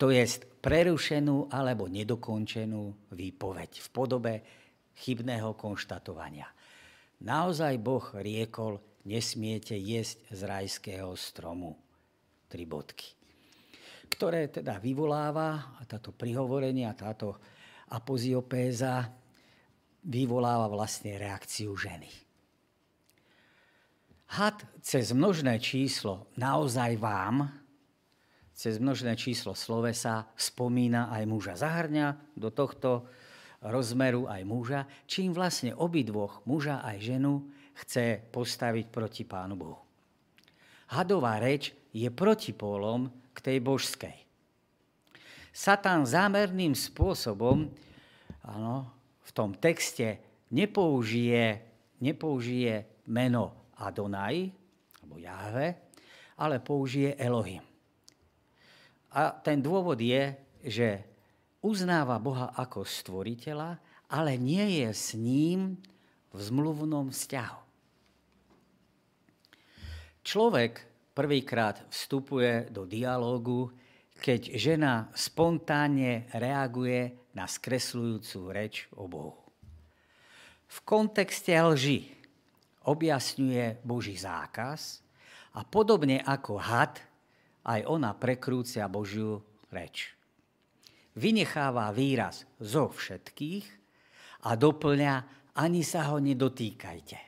to 0.00 0.08
je 0.08 0.24
prerušenú 0.64 1.52
alebo 1.52 1.88
nedokončenú 1.88 3.12
výpoveď 3.12 3.70
v 3.84 3.88
podobe 3.92 4.34
chybného 4.96 5.52
konštatovania. 5.56 6.48
Naozaj 7.22 7.78
Boh 7.78 8.06
riekol, 8.18 8.82
nesmiete 9.04 9.76
jesť 9.76 10.18
z 10.32 10.40
rajského 10.48 11.12
stromu. 11.14 11.76
Tri 12.48 12.64
bodky. 12.64 13.12
ktoré 14.14 14.46
teda 14.46 14.78
vyvoláva, 14.78 15.74
a 15.74 15.82
táto 15.82 16.14
prihovorenie 16.14 16.86
a 16.86 16.94
táto 16.94 17.34
apoziopéza 17.90 19.10
vyvoláva 20.06 20.70
vlastne 20.70 21.18
reakciu 21.18 21.74
ženy. 21.74 22.06
Had 24.38 24.62
cez 24.82 25.10
množné 25.10 25.58
číslo 25.58 26.30
naozaj 26.38 26.94
vám, 26.98 27.50
cez 28.54 28.78
množné 28.78 29.18
číslo 29.18 29.58
slovesa 29.58 30.30
spomína 30.38 31.10
aj 31.10 31.22
muža. 31.26 31.54
Zahrňa 31.58 32.38
do 32.38 32.54
tohto 32.54 33.10
rozmeru 33.64 34.28
aj 34.28 34.42
muža, 34.44 34.80
čím 35.08 35.32
vlastne 35.32 35.72
obidvoch, 35.72 36.44
muža 36.44 36.84
aj 36.84 36.96
ženu, 37.00 37.48
chce 37.74 38.20
postaviť 38.30 38.86
proti 38.92 39.24
Pánu 39.24 39.56
Bohu. 39.56 39.80
Hadová 40.92 41.40
reč 41.40 41.72
je 41.90 42.06
protipólom 42.12 43.08
k 43.34 43.38
tej 43.40 43.58
božskej. 43.58 44.16
Satan 45.54 46.06
zámerným 46.06 46.74
spôsobom 46.74 47.70
áno, 48.44 48.90
v 49.24 49.30
tom 49.32 49.56
texte 49.56 50.20
nepoužije, 50.52 51.62
nepoužije 52.04 53.06
meno 53.08 53.72
Adonai, 53.80 54.52
alebo 55.02 55.16
Jahve, 55.18 55.68
ale 56.38 56.60
použije 56.60 57.16
Elohim. 57.16 57.62
A 59.14 59.30
ten 59.30 59.62
dôvod 59.62 59.98
je, 59.98 60.34
že 60.66 60.88
uznáva 61.64 62.20
Boha 62.20 62.52
ako 62.52 62.84
stvoriteľa, 62.84 63.80
ale 64.12 64.36
nie 64.36 64.84
je 64.84 64.90
s 64.92 65.16
ním 65.16 65.80
v 66.28 66.38
zmluvnom 66.38 67.08
vzťahu. 67.08 67.60
Človek 70.24 70.72
prvýkrát 71.16 71.88
vstupuje 71.88 72.68
do 72.68 72.84
dialógu, 72.84 73.72
keď 74.20 74.56
žena 74.56 74.94
spontánne 75.16 76.28
reaguje 76.36 77.16
na 77.32 77.48
skresľujúcu 77.48 78.38
reč 78.52 78.88
o 78.96 79.08
Bohu. 79.08 79.40
V 80.68 80.78
kontexte 80.84 81.52
lži 81.52 82.08
objasňuje 82.84 83.84
Boží 83.84 84.16
zákaz 84.16 85.04
a 85.54 85.62
podobne 85.64 86.20
ako 86.24 86.56
had, 86.56 87.00
aj 87.64 87.80
ona 87.88 88.12
prekrúcia 88.12 88.84
Božiu 88.88 89.40
reč. 89.72 90.12
Vynecháva 91.14 91.94
výraz 91.94 92.46
zo 92.58 92.90
všetkých 92.90 93.66
a 94.46 94.58
doplňa 94.58 95.14
ani 95.54 95.86
sa 95.86 96.10
ho 96.10 96.18
nedotýkajte. 96.18 97.18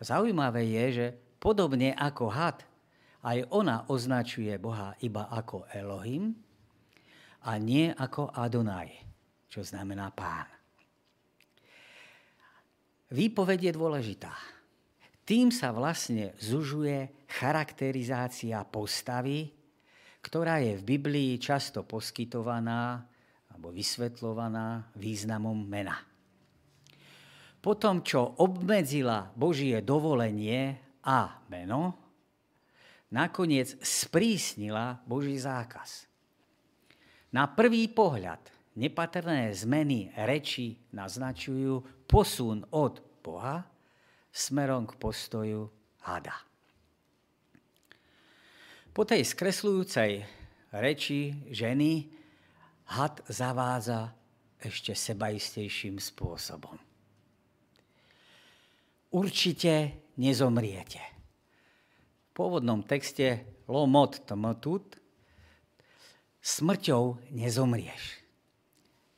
Zaujímavé 0.00 0.66
je, 0.66 0.86
že 0.90 1.06
Podobne 1.40 1.96
ako 1.96 2.28
had, 2.28 2.60
aj 3.24 3.48
ona 3.48 3.88
označuje 3.88 4.52
Boha 4.60 4.92
iba 5.00 5.32
ako 5.32 5.64
Elohim 5.72 6.36
a 7.48 7.56
nie 7.56 7.88
ako 7.88 8.36
Adonai, 8.36 8.92
čo 9.48 9.64
znamená 9.64 10.12
pán. 10.12 10.44
Výpoveď 13.08 13.72
je 13.72 13.72
dôležitá. 13.72 14.36
Tým 15.24 15.48
sa 15.48 15.72
vlastne 15.72 16.36
zužuje 16.36 17.24
charakterizácia 17.40 18.60
postavy, 18.68 19.48
ktorá 20.20 20.60
je 20.60 20.76
v 20.80 20.86
Biblii 20.96 21.40
často 21.40 21.84
poskytovaná 21.84 23.04
alebo 23.52 23.72
vysvetľovaná 23.72 24.96
významom 24.96 25.56
mena. 25.66 25.96
Potom, 27.60 28.00
čo 28.00 28.40
obmedzila 28.40 29.28
Božie 29.36 29.84
dovolenie 29.84 30.80
a 31.04 31.44
meno, 31.52 31.92
nakoniec 33.12 33.76
sprísnila 33.84 35.04
Boží 35.04 35.36
zákaz. 35.36 36.08
Na 37.36 37.44
prvý 37.52 37.84
pohľad 37.92 38.40
nepatrné 38.80 39.52
zmeny 39.52 40.08
reči 40.24 40.80
naznačujú 40.96 42.06
posun 42.08 42.64
od 42.72 43.04
Boha 43.20 43.60
smerom 44.32 44.88
k 44.88 44.96
postoju 44.96 45.68
hada. 46.06 46.49
Po 48.90 49.06
tej 49.06 49.22
skresľujúcej 49.22 50.26
reči 50.74 51.30
ženy 51.46 52.10
had 52.90 53.22
zavádza 53.30 54.10
ešte 54.58 54.98
sebaistejším 54.98 56.02
spôsobom. 56.02 56.74
Určite 59.14 60.06
nezomriete. 60.18 60.98
V 60.98 62.30
pôvodnom 62.34 62.82
texte 62.82 63.46
lomot 63.70 64.26
tmtut 64.26 64.98
smrťou 66.42 67.30
nezomrieš. 67.30 68.18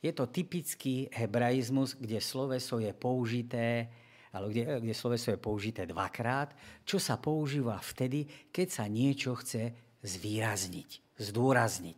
Je 0.05 0.11
to 0.13 0.29
typický 0.29 1.09
hebraizmus, 1.09 1.97
kde 1.97 2.21
sloveso 2.21 2.77
je 2.77 2.93
použité, 2.93 3.89
ale 4.33 4.49
kde, 4.49 4.81
kde 4.81 4.93
sloveso 4.97 5.29
je 5.29 5.37
použité 5.37 5.85
dvakrát, 5.85 6.57
čo 6.81 6.97
sa 6.97 7.21
používa 7.21 7.77
vtedy, 7.77 8.25
keď 8.49 8.67
sa 8.67 8.85
niečo 8.89 9.37
chce 9.37 9.69
zvýrazniť, 10.01 11.21
zdôrazniť. 11.21 11.97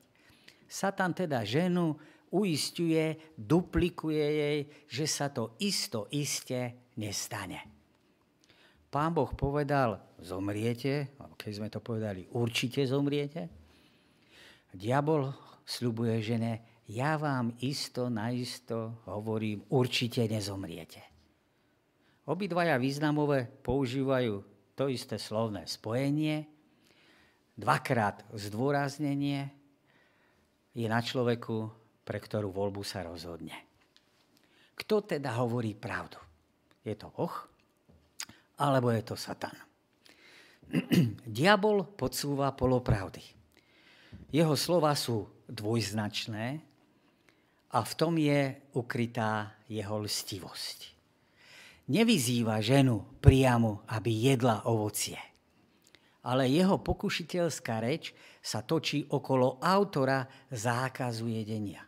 Satan 0.67 1.15
teda 1.15 1.47
ženu 1.47 1.95
uistuje, 2.35 3.15
duplikuje 3.39 4.19
jej, 4.19 4.59
že 4.91 5.05
sa 5.07 5.31
to 5.31 5.55
isto 5.63 6.11
iste 6.11 6.91
nestane. 6.99 7.63
Pán 8.91 9.15
Boh 9.15 9.31
povedal, 9.31 10.19
zomriete, 10.19 11.15
alebo 11.19 11.35
keď 11.39 11.51
sme 11.55 11.69
to 11.71 11.79
povedali, 11.79 12.27
určite 12.35 12.83
zomriete. 12.83 13.47
Diabol 14.75 15.31
sľubuje 15.63 16.19
žene, 16.19 16.83
ja 16.91 17.15
vám 17.15 17.55
isto, 17.63 18.11
naisto 18.11 19.03
hovorím, 19.07 19.63
určite 19.71 20.27
nezomriete. 20.27 21.14
Obidvaja 22.25 22.81
významové 22.81 23.45
používajú 23.61 24.41
to 24.73 24.89
isté 24.89 25.21
slovné 25.21 25.69
spojenie, 25.69 26.49
dvakrát 27.53 28.25
zdôraznenie 28.33 29.53
je 30.73 30.87
na 30.89 30.99
človeku, 30.99 31.69
pre 32.01 32.17
ktorú 32.17 32.49
voľbu 32.49 32.81
sa 32.81 33.05
rozhodne. 33.05 33.55
Kto 34.75 35.05
teda 35.05 35.37
hovorí 35.39 35.77
pravdu? 35.77 36.19
Je 36.81 36.97
to 36.97 37.13
Boh 37.13 37.33
alebo 38.59 38.91
je 38.91 39.03
to 39.03 39.15
Satan. 39.19 39.55
Diabol 41.27 41.83
podsúva 41.93 42.55
polopravdy. 42.55 43.21
Jeho 44.31 44.55
slova 44.57 44.95
sú 44.97 45.27
dvojznačné 45.45 46.45
a 47.71 47.79
v 47.83 47.93
tom 47.93 48.15
je 48.17 48.55
ukrytá 48.73 49.59
jeho 49.67 49.99
lstivosť. 50.01 50.94
Nevyzýva 51.85 52.65
ženu 52.65 53.21
priamo, 53.21 53.85
aby 53.93 54.33
jedla 54.33 54.65
ovocie. 54.65 55.21
Ale 56.25 56.49
jeho 56.49 56.81
pokušiteľská 56.81 57.85
reč 57.85 58.17
sa 58.41 58.65
točí 58.65 59.05
okolo 59.05 59.61
autora 59.61 60.25
zákazu 60.49 61.29
jedenia. 61.29 61.85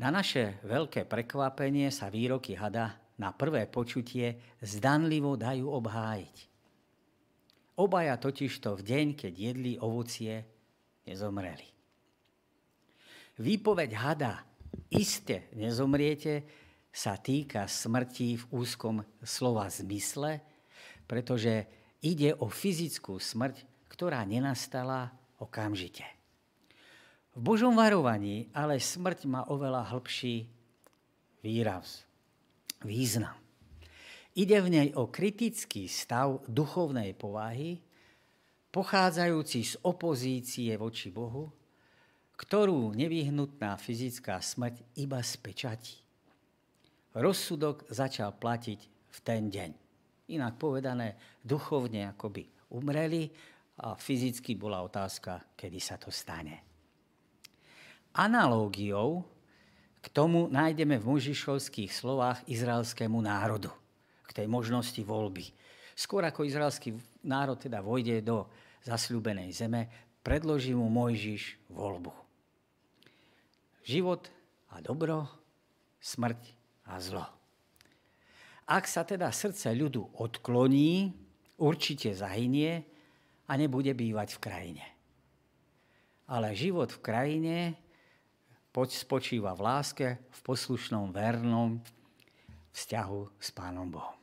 Na 0.00 0.12
naše 0.12 0.60
veľké 0.64 1.08
prekvapenie 1.08 1.88
sa 1.88 2.12
výroky 2.12 2.56
hada 2.56 3.00
na 3.20 3.32
prvé 3.32 3.68
počutie 3.68 4.56
zdanlivo 4.60 5.36
dajú 5.36 5.68
obhájiť. 5.68 6.36
Obaja 7.80 8.16
totižto 8.20 8.76
v 8.76 8.82
deň, 8.84 9.06
keď 9.16 9.32
jedli 9.32 9.72
ovocie, 9.80 10.44
nezomreli. 11.08 11.68
Výpoveď 13.40 13.90
hada 13.96 14.44
iste 14.92 15.48
nezomriete 15.56 16.44
sa 16.90 17.14
týka 17.14 17.70
smrti 17.70 18.36
v 18.38 18.44
úzkom 18.50 19.06
slova 19.22 19.70
zmysle, 19.70 20.42
pretože 21.06 21.66
ide 22.02 22.34
o 22.38 22.50
fyzickú 22.50 23.18
smrť, 23.18 23.86
ktorá 23.90 24.22
nenastala 24.26 25.14
okamžite. 25.38 26.06
V 27.34 27.38
Božom 27.38 27.78
varovaní 27.78 28.50
ale 28.50 28.82
smrť 28.82 29.30
má 29.30 29.46
oveľa 29.46 29.86
hĺbší 29.94 30.50
výraz 31.46 32.02
význam. 32.82 33.38
Ide 34.34 34.58
v 34.62 34.68
nej 34.70 34.88
o 34.94 35.10
kritický 35.10 35.90
stav 35.90 36.42
duchovnej 36.46 37.14
povahy, 37.18 37.82
pochádzajúci 38.70 39.60
z 39.66 39.74
opozície 39.82 40.70
voči 40.78 41.10
Bohu, 41.10 41.50
ktorú 42.38 42.94
nevyhnutná 42.94 43.74
fyzická 43.76 44.38
smrť 44.38 44.80
iba 45.02 45.18
spečatí. 45.18 46.09
Rozsudok 47.10 47.90
začal 47.90 48.30
platiť 48.38 48.80
v 49.10 49.18
ten 49.26 49.50
deň. 49.50 49.70
Inak 50.30 50.54
povedané, 50.62 51.18
duchovne 51.42 52.06
akoby 52.14 52.46
umreli 52.70 53.26
a 53.82 53.98
fyzicky 53.98 54.54
bola 54.54 54.78
otázka, 54.86 55.58
kedy 55.58 55.78
sa 55.82 55.98
to 55.98 56.14
stane. 56.14 56.62
Analógiou 58.14 59.26
k 59.98 60.06
tomu 60.14 60.46
nájdeme 60.46 61.02
v 61.02 61.18
Možišovských 61.18 61.90
slovách 61.90 62.46
izraelskému 62.46 63.18
národu, 63.18 63.74
k 64.22 64.30
tej 64.30 64.46
možnosti 64.46 65.02
voľby. 65.02 65.50
Skôr 65.98 66.22
ako 66.22 66.46
izraelský 66.46 66.94
národ 67.26 67.58
teda 67.58 67.82
vojde 67.82 68.22
do 68.22 68.46
zasľúbenej 68.86 69.50
zeme, 69.50 69.90
predloží 70.22 70.72
mu 70.78 70.86
Mojžiš 70.86 71.58
voľbu. 71.74 72.14
Život 73.82 74.30
a 74.70 74.78
dobro, 74.78 75.26
smrť 75.98 76.59
a 76.90 76.98
zlo. 76.98 77.26
Ak 78.66 78.86
sa 78.86 79.06
teda 79.06 79.30
srdce 79.30 79.70
ľudu 79.74 80.18
odkloní, 80.18 81.14
určite 81.58 82.14
zahynie 82.14 82.86
a 83.46 83.52
nebude 83.58 83.90
bývať 83.94 84.38
v 84.38 84.42
krajine. 84.42 84.84
Ale 86.30 86.54
život 86.54 86.90
v 86.94 87.02
krajine 87.02 87.56
spočíva 88.70 89.50
v 89.58 89.60
láske, 89.66 90.08
v 90.30 90.40
poslušnom, 90.46 91.10
vernom 91.10 91.82
vzťahu 92.70 93.20
s 93.42 93.48
Pánom 93.50 93.90
Bohom. 93.90 94.14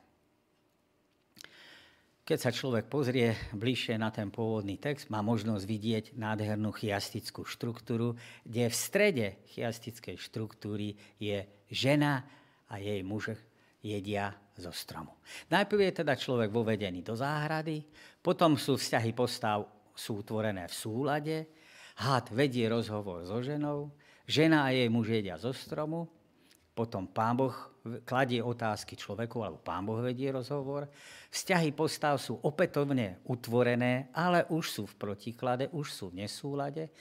Keď 2.28 2.40
sa 2.44 2.52
človek 2.52 2.92
pozrie 2.92 3.40
bližšie 3.56 3.96
na 3.96 4.12
ten 4.12 4.28
pôvodný 4.28 4.76
text, 4.76 5.08
má 5.08 5.24
možnosť 5.24 5.64
vidieť 5.64 6.06
nádhernú 6.20 6.76
chiastickú 6.76 7.48
štruktúru, 7.48 8.20
kde 8.44 8.68
v 8.68 8.76
strede 8.76 9.28
chiastickej 9.56 10.20
štruktúry 10.20 11.00
je 11.24 11.48
žena 11.72 12.28
a 12.70 12.78
jej 12.78 13.04
muž 13.04 13.36
jedia 13.84 14.36
zo 14.58 14.74
stromu. 14.74 15.16
Najprv 15.48 15.80
je 15.88 15.94
teda 16.04 16.14
človek 16.18 16.50
vovedený 16.50 17.06
do 17.06 17.14
záhrady, 17.14 17.86
potom 18.20 18.58
sú 18.58 18.76
vzťahy 18.76 19.14
postav 19.14 19.64
sú 19.98 20.22
utvorené 20.22 20.70
v 20.70 20.76
súlade, 20.76 21.38
had 21.98 22.30
vedie 22.30 22.70
rozhovor 22.70 23.26
so 23.26 23.42
ženou, 23.42 23.90
žena 24.30 24.70
a 24.70 24.74
jej 24.74 24.90
muž 24.90 25.10
jedia 25.10 25.38
zo 25.42 25.50
stromu, 25.50 26.06
potom 26.78 27.10
pán 27.10 27.34
Boh 27.34 27.56
kladie 28.06 28.38
otázky 28.44 28.94
človeku, 28.94 29.42
alebo 29.42 29.58
pán 29.58 29.82
Boh 29.82 29.98
vedie 29.98 30.30
rozhovor. 30.30 30.86
Vzťahy 31.34 31.74
postav 31.74 32.22
sú 32.22 32.38
opätovne 32.38 33.26
utvorené, 33.26 34.14
ale 34.14 34.46
už 34.54 34.66
sú 34.70 34.84
v 34.86 34.98
protiklade, 35.02 35.74
už 35.74 35.88
sú 35.90 36.06
v 36.14 36.22
nesúlade 36.22 36.94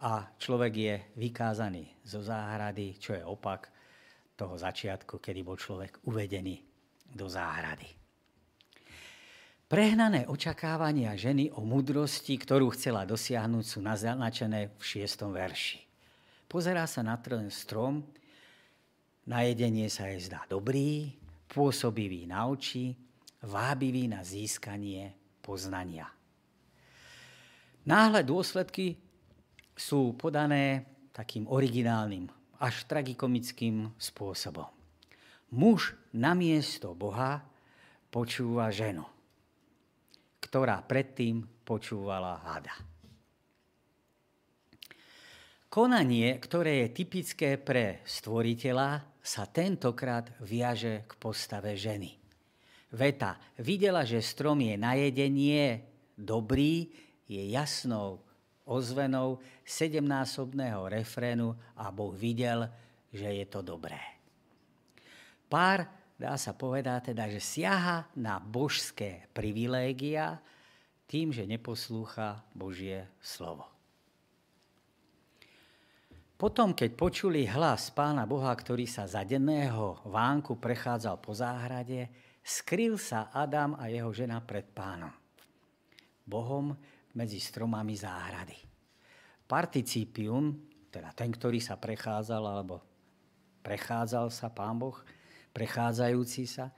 a 0.00 0.32
človek 0.40 0.72
je 0.72 0.94
vykázaný 1.20 1.84
zo 2.00 2.24
záhrady, 2.24 2.96
čo 2.96 3.12
je 3.12 3.20
opak 3.20 3.68
toho 4.40 4.56
začiatku, 4.56 5.20
kedy 5.20 5.44
bol 5.44 5.60
človek 5.60 6.00
uvedený 6.08 6.56
do 7.12 7.28
záhrady. 7.28 8.00
Prehnané 9.68 10.26
očakávania 10.26 11.14
ženy 11.14 11.52
o 11.54 11.62
mudrosti, 11.62 12.40
ktorú 12.40 12.72
chcela 12.74 13.06
dosiahnuť, 13.06 13.64
sú 13.68 13.78
naznačené 13.84 14.72
v 14.74 14.82
šiestom 14.82 15.30
verši. 15.30 15.84
Pozerá 16.48 16.88
sa 16.88 17.06
na 17.06 17.14
ten 17.20 17.46
strom, 17.52 18.02
na 19.30 19.46
jedenie 19.46 19.86
sa 19.86 20.10
jej 20.10 20.26
zdá 20.26 20.42
dobrý, 20.50 21.14
pôsobivý 21.46 22.26
na 22.26 22.50
oči, 22.50 22.98
vábivý 23.46 24.10
na 24.10 24.26
získanie 24.26 25.14
poznania. 25.38 26.10
Náhle 27.86 28.26
dôsledky 28.26 28.98
sú 29.78 30.18
podané 30.18 30.82
takým 31.14 31.46
originálnym, 31.46 32.26
až 32.60 32.84
tragikomickým 32.84 33.88
spôsobom. 33.96 34.68
Muž 35.50 35.96
namiesto 36.14 36.92
Boha 36.94 37.42
počúva 38.12 38.70
ženu, 38.70 39.02
ktorá 40.38 40.84
predtým 40.84 41.42
počúvala 41.66 42.38
hada. 42.44 42.76
Konanie, 45.70 46.38
ktoré 46.42 46.86
je 46.86 46.88
typické 46.94 47.54
pre 47.54 48.02
stvoriteľa, 48.02 49.06
sa 49.22 49.46
tentokrát 49.46 50.34
viaže 50.42 51.06
k 51.06 51.12
postave 51.14 51.78
ženy. 51.78 52.18
Veta 52.90 53.38
videla, 53.62 54.02
že 54.02 54.18
strom 54.18 54.58
je 54.58 54.74
na 54.74 54.98
jedenie 54.98 55.86
dobrý, 56.18 56.90
je 57.30 57.38
jasnou 57.54 58.18
ozvenou 58.70 59.42
sedemnásobného 59.66 60.86
refrénu 60.86 61.58
a 61.74 61.90
Boh 61.90 62.14
videl, 62.14 62.70
že 63.10 63.26
je 63.26 63.46
to 63.50 63.66
dobré. 63.66 63.98
Pár, 65.50 65.90
dá 66.14 66.38
sa 66.38 66.54
povedať 66.54 67.10
teda, 67.10 67.26
že 67.26 67.42
siaha 67.42 68.06
na 68.14 68.38
božské 68.38 69.26
privilégia 69.34 70.38
tým, 71.10 71.34
že 71.34 71.42
neposlúcha 71.42 72.46
Božie 72.54 73.10
slovo. 73.18 73.66
Potom, 76.38 76.72
keď 76.72 76.96
počuli 76.96 77.44
hlas 77.44 77.92
pána 77.92 78.24
Boha, 78.24 78.48
ktorý 78.54 78.88
sa 78.88 79.04
za 79.04 79.26
denného 79.26 80.00
vánku 80.08 80.56
prechádzal 80.56 81.20
po 81.20 81.36
záhrade, 81.36 82.08
skryl 82.40 82.96
sa 82.96 83.28
Adam 83.28 83.76
a 83.76 83.92
jeho 83.92 84.08
žena 84.14 84.40
pred 84.40 84.64
pánom. 84.64 85.12
Bohom 86.24 86.72
medzi 87.16 87.42
stromami 87.42 87.94
záhrady. 87.96 88.58
Participium, 89.46 90.54
teda 90.90 91.10
ten, 91.14 91.30
ktorý 91.34 91.58
sa 91.58 91.74
prechádzal, 91.74 92.42
alebo 92.46 92.82
prechádzal 93.62 94.30
sa 94.30 94.50
pán 94.50 94.78
Boh, 94.78 94.98
prechádzajúci 95.50 96.44
sa, 96.46 96.70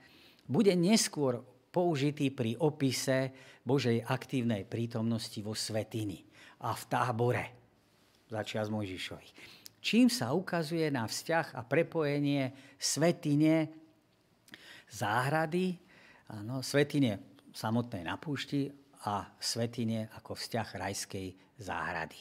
bude 0.49 0.73
neskôr 0.73 1.41
použitý 1.73 2.29
pri 2.29 2.57
opise 2.61 3.33
Božej 3.65 4.05
aktívnej 4.05 4.65
prítomnosti 4.65 5.39
vo 5.41 5.57
svetini 5.57 6.21
a 6.61 6.73
v 6.73 6.83
tábore 6.89 7.45
začias 8.29 8.69
Mojžišovi. 8.73 9.29
Čím 9.83 10.07
sa 10.07 10.31
ukazuje 10.31 10.87
na 10.89 11.05
vzťah 11.05 11.59
a 11.59 11.61
prepojenie 11.61 12.55
svetine 12.79 13.69
záhrady, 14.89 15.75
áno, 16.31 16.63
svetine 16.63 17.19
samotnej 17.51 18.07
na 18.07 18.15
púšti 18.15 18.71
a 19.03 19.27
svetine 19.39 20.07
ako 20.15 20.35
vzťah 20.35 20.67
rajskej 20.79 21.27
záhrady. 21.59 22.19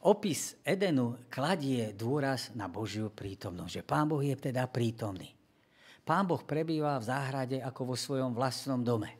Opis 0.00 0.56
Edenu 0.64 1.20
kladie 1.28 1.92
dôraz 1.92 2.56
na 2.56 2.72
Božiu 2.72 3.12
prítomnosť, 3.12 3.72
že 3.80 3.82
Pán 3.84 4.08
Boh 4.08 4.24
je 4.24 4.32
teda 4.32 4.64
prítomný. 4.64 5.28
Pán 6.00 6.24
Boh 6.24 6.40
prebýva 6.40 6.96
v 6.96 7.04
záhrade 7.04 7.58
ako 7.60 7.92
vo 7.92 7.96
svojom 7.96 8.32
vlastnom 8.32 8.80
dome. 8.80 9.12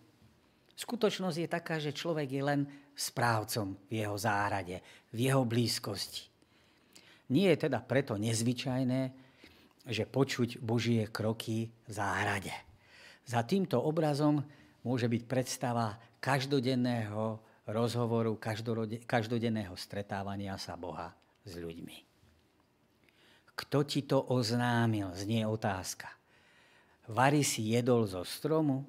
Skutočnosť 0.80 1.36
je 1.36 1.48
taká, 1.52 1.76
že 1.76 1.92
človek 1.92 2.28
je 2.32 2.42
len 2.42 2.60
správcom 2.96 3.76
v 3.92 4.00
jeho 4.00 4.16
záhrade, 4.16 4.80
v 5.12 5.18
jeho 5.28 5.44
blízkosti. 5.44 6.32
Nie 7.30 7.52
je 7.54 7.68
teda 7.68 7.84
preto 7.84 8.16
nezvyčajné, 8.16 9.12
že 9.84 10.08
počuť 10.08 10.64
Božie 10.64 11.04
kroky 11.12 11.68
v 11.68 11.92
záhrade. 11.92 12.56
Za 13.28 13.44
týmto 13.44 13.84
obrazom 13.84 14.40
môže 14.84 15.06
byť 15.08 15.22
predstava 15.28 16.00
každodenného 16.20 17.40
rozhovoru, 17.68 18.36
každodenného 19.06 19.74
stretávania 19.76 20.56
sa 20.56 20.74
Boha 20.76 21.14
s 21.44 21.56
ľuďmi. 21.56 21.96
Kto 23.54 23.84
ti 23.84 24.08
to 24.08 24.18
oznámil, 24.32 25.12
znie 25.12 25.44
otázka. 25.44 26.08
Vary 27.12 27.44
si 27.44 27.76
jedol 27.76 28.08
zo 28.08 28.24
stromu? 28.24 28.88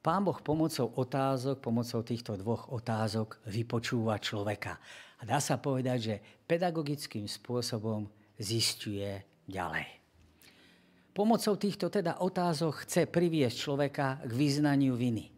Pán 0.00 0.22
Boh 0.22 0.38
pomocou 0.38 0.94
otázok, 0.94 1.58
pomocou 1.58 2.00
týchto 2.06 2.38
dvoch 2.38 2.70
otázok 2.70 3.42
vypočúva 3.50 4.22
človeka. 4.22 4.78
A 5.18 5.26
dá 5.26 5.42
sa 5.42 5.58
povedať, 5.58 5.98
že 5.98 6.22
pedagogickým 6.46 7.26
spôsobom 7.26 8.06
zistuje 8.38 9.18
ďalej. 9.50 10.05
Pomocou 11.16 11.56
týchto 11.56 11.88
teda 11.88 12.20
otázok 12.20 12.84
chce 12.84 13.08
priviesť 13.08 13.56
človeka 13.56 14.20
k 14.20 14.32
vyznaniu 14.36 14.92
viny. 14.92 15.32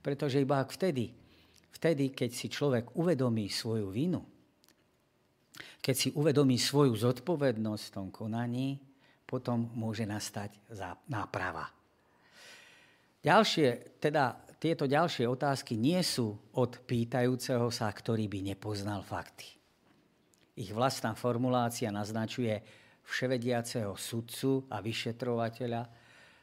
Pretože 0.00 0.40
iba 0.40 0.64
vtedy, 0.64 1.12
vtedy, 1.68 2.16
keď 2.16 2.30
si 2.32 2.48
človek 2.48 2.96
uvedomí 2.96 3.52
svoju 3.52 3.92
vinu, 3.92 4.24
keď 5.84 5.94
si 5.94 6.08
uvedomí 6.16 6.56
svoju 6.56 6.96
zodpovednosť 6.96 7.82
v 7.84 7.92
tom 7.92 8.08
konaní, 8.08 8.80
potom 9.28 9.68
môže 9.76 10.08
nastať 10.08 10.56
náprava. 11.12 11.68
Ďalšie, 13.20 14.00
teda 14.00 14.32
tieto 14.56 14.88
ďalšie 14.88 15.28
otázky 15.28 15.76
nie 15.76 16.00
sú 16.00 16.40
od 16.56 16.80
pýtajúceho 16.88 17.68
sa, 17.68 17.92
ktorý 17.92 18.32
by 18.32 18.56
nepoznal 18.56 19.04
fakty. 19.04 19.44
Ich 20.56 20.72
vlastná 20.72 21.12
formulácia 21.12 21.92
naznačuje 21.92 22.64
vševediaceho 23.08 23.96
sudcu 23.96 24.68
a 24.68 24.84
vyšetrovateľa, 24.84 25.82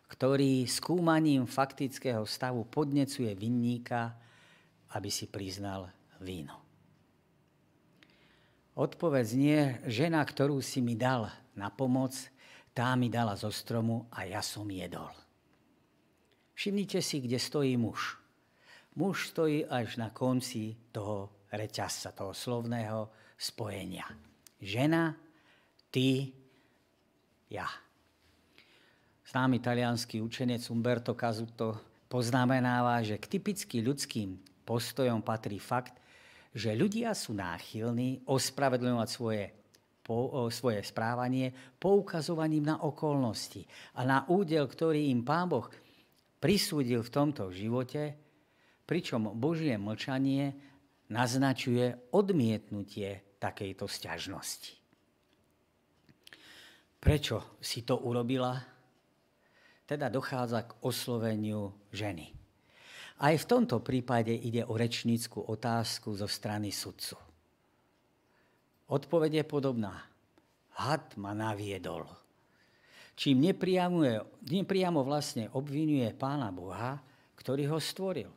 ktorý 0.10 0.65
skúmaním 0.65 1.45
faktického 1.45 2.25
stavu 2.25 2.65
podnecuje 2.65 3.30
vinníka, 3.38 4.17
aby 4.97 5.10
si 5.13 5.30
priznal 5.30 5.93
víno. 6.21 6.58
Odpoveď 8.75 9.28
nie, 9.38 9.62
žena, 9.88 10.19
ktorú 10.25 10.60
si 10.60 10.84
mi 10.84 10.99
dal 10.99 11.32
na 11.56 11.71
pomoc, 11.71 12.12
tá 12.75 12.91
mi 12.99 13.08
dala 13.08 13.39
zo 13.39 13.47
stromu 13.47 14.10
a 14.12 14.28
ja 14.28 14.43
som 14.43 14.67
jedol. 14.67 15.13
Všimnite 16.56 16.99
si, 16.99 17.23
kde 17.23 17.39
stojí 17.39 17.80
muž. 17.80 18.19
Muž 18.95 19.32
stojí 19.32 19.63
až 19.67 19.95
na 19.95 20.12
konci 20.12 20.75
toho 20.91 21.47
reťazca, 21.51 22.12
toho 22.12 22.36
slovného 22.36 23.12
spojenia. 23.39 24.08
Žena, 24.60 25.15
ty, 25.91 26.32
ja. 27.56 27.68
Známy 29.26 29.63
talianský 29.63 30.22
učenec 30.22 30.62
Umberto 30.70 31.15
Cazuto 31.18 31.80
poznamenáva, 32.12 33.02
že 33.02 33.18
k 33.18 33.39
typicky 33.39 33.82
ľudským 33.82 34.38
postojom 34.63 35.26
patrí 35.26 35.58
fakt, 35.58 35.98
že 36.56 36.72
ľudia 36.72 37.12
sú 37.12 37.36
náchylní 37.36 38.24
ospravedlňovať 38.24 39.10
svoje, 39.12 39.52
po, 40.00 40.48
svoje 40.48 40.80
správanie 40.88 41.52
poukazovaním 41.76 42.72
na 42.72 42.78
okolnosti 42.80 43.68
a 44.00 44.08
na 44.08 44.24
údel, 44.32 44.63
ktorý 44.70 45.12
im 45.12 45.26
Pán 45.28 45.52
Boh 45.52 45.68
prisúdil 46.39 47.04
v 47.04 47.12
tomto 47.12 47.52
živote, 47.52 48.15
pričom 48.88 49.36
Božie 49.36 49.76
mlčanie 49.76 50.54
naznačuje 51.10 52.13
odmietnutie 52.13 53.36
takejto 53.41 53.89
sťažnosti. 53.89 54.85
Prečo 57.06 57.62
si 57.62 57.86
to 57.86 58.02
urobila? 58.02 58.58
Teda 59.86 60.10
dochádza 60.10 60.65
k 60.65 60.74
osloveniu 60.82 61.70
ženy. 61.94 62.34
Aj 63.22 63.38
v 63.38 63.46
tomto 63.46 63.78
prípade 63.86 64.34
ide 64.34 64.65
o 64.65 64.74
rečníckú 64.74 65.38
otázku 65.46 66.18
zo 66.18 66.26
strany 66.26 66.74
sudcu. 66.74 67.13
Odpoveď 68.89 69.32
je 69.39 69.46
podobná. 69.46 70.02
Had 70.82 71.13
ma 71.22 71.38
naviedol. 71.38 72.10
Čím 73.13 73.54
nepriamo 73.54 75.00
vlastne 75.06 75.54
obvinuje 75.54 76.10
pána 76.18 76.50
Boha, 76.50 77.00
ktorý 77.38 77.70
ho 77.70 77.80
stvoril. 77.80 78.34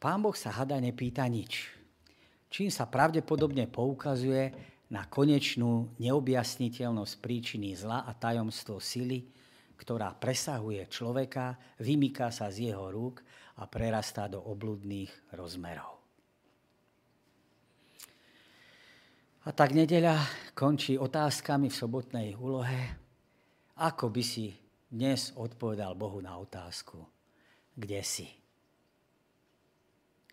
Pán 0.00 0.24
Boh 0.24 0.34
sa 0.34 0.56
hada 0.56 0.80
nepýta 0.80 1.28
nič. 1.28 1.68
Čím 2.48 2.72
sa 2.72 2.88
pravdepodobne 2.88 3.68
poukazuje 3.68 4.50
na 4.90 5.02
konečnú 5.10 5.90
neobjasniteľnosť 5.98 7.14
príčiny 7.18 7.74
zla 7.74 8.06
a 8.06 8.14
tajomstvo 8.14 8.78
sily, 8.78 9.26
ktorá 9.76 10.14
presahuje 10.14 10.86
človeka, 10.86 11.58
vymýka 11.82 12.30
sa 12.30 12.48
z 12.48 12.70
jeho 12.72 12.88
rúk 12.88 13.20
a 13.58 13.66
prerastá 13.66 14.30
do 14.30 14.40
obludných 14.40 15.10
rozmerov. 15.34 15.96
A 19.46 19.54
tak 19.54 19.78
nedeľa 19.78 20.26
končí 20.58 20.98
otázkami 20.98 21.70
v 21.70 21.78
sobotnej 21.78 22.28
úlohe. 22.34 22.98
Ako 23.78 24.10
by 24.10 24.22
si 24.24 24.50
dnes 24.90 25.30
odpovedal 25.38 25.94
Bohu 25.94 26.18
na 26.18 26.34
otázku, 26.34 26.98
kde 27.74 28.02
si? 28.02 28.26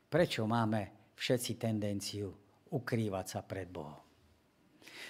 Prečo 0.09 0.45
máme 0.49 1.13
všetci 1.13 1.51
tendenciu 1.61 2.29
ukrývať 2.73 3.25
sa 3.37 3.41
pred 3.45 3.69
Bohom? 3.69 4.02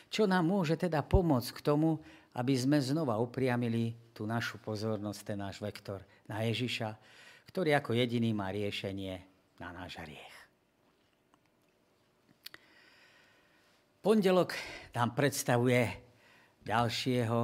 Čo 0.10 0.30
nám 0.30 0.48
môže 0.48 0.78
teda 0.78 1.02
pomôcť 1.02 1.50
k 1.56 1.64
tomu, 1.64 2.02
aby 2.34 2.54
sme 2.58 2.82
znova 2.82 3.18
upriamili 3.22 3.94
tú 4.14 4.26
našu 4.26 4.58
pozornosť, 4.62 5.20
ten 5.22 5.40
náš 5.42 5.62
vektor 5.62 6.02
na 6.30 6.42
Ježiša, 6.46 6.90
ktorý 7.50 7.78
ako 7.78 7.94
jediný 7.94 8.34
má 8.34 8.50
riešenie 8.50 9.22
na 9.62 9.70
náš 9.70 10.02
hriech. 10.02 10.34
Pondelok 14.04 14.52
nám 14.92 15.16
predstavuje 15.16 15.88
ďalšieho 16.68 17.40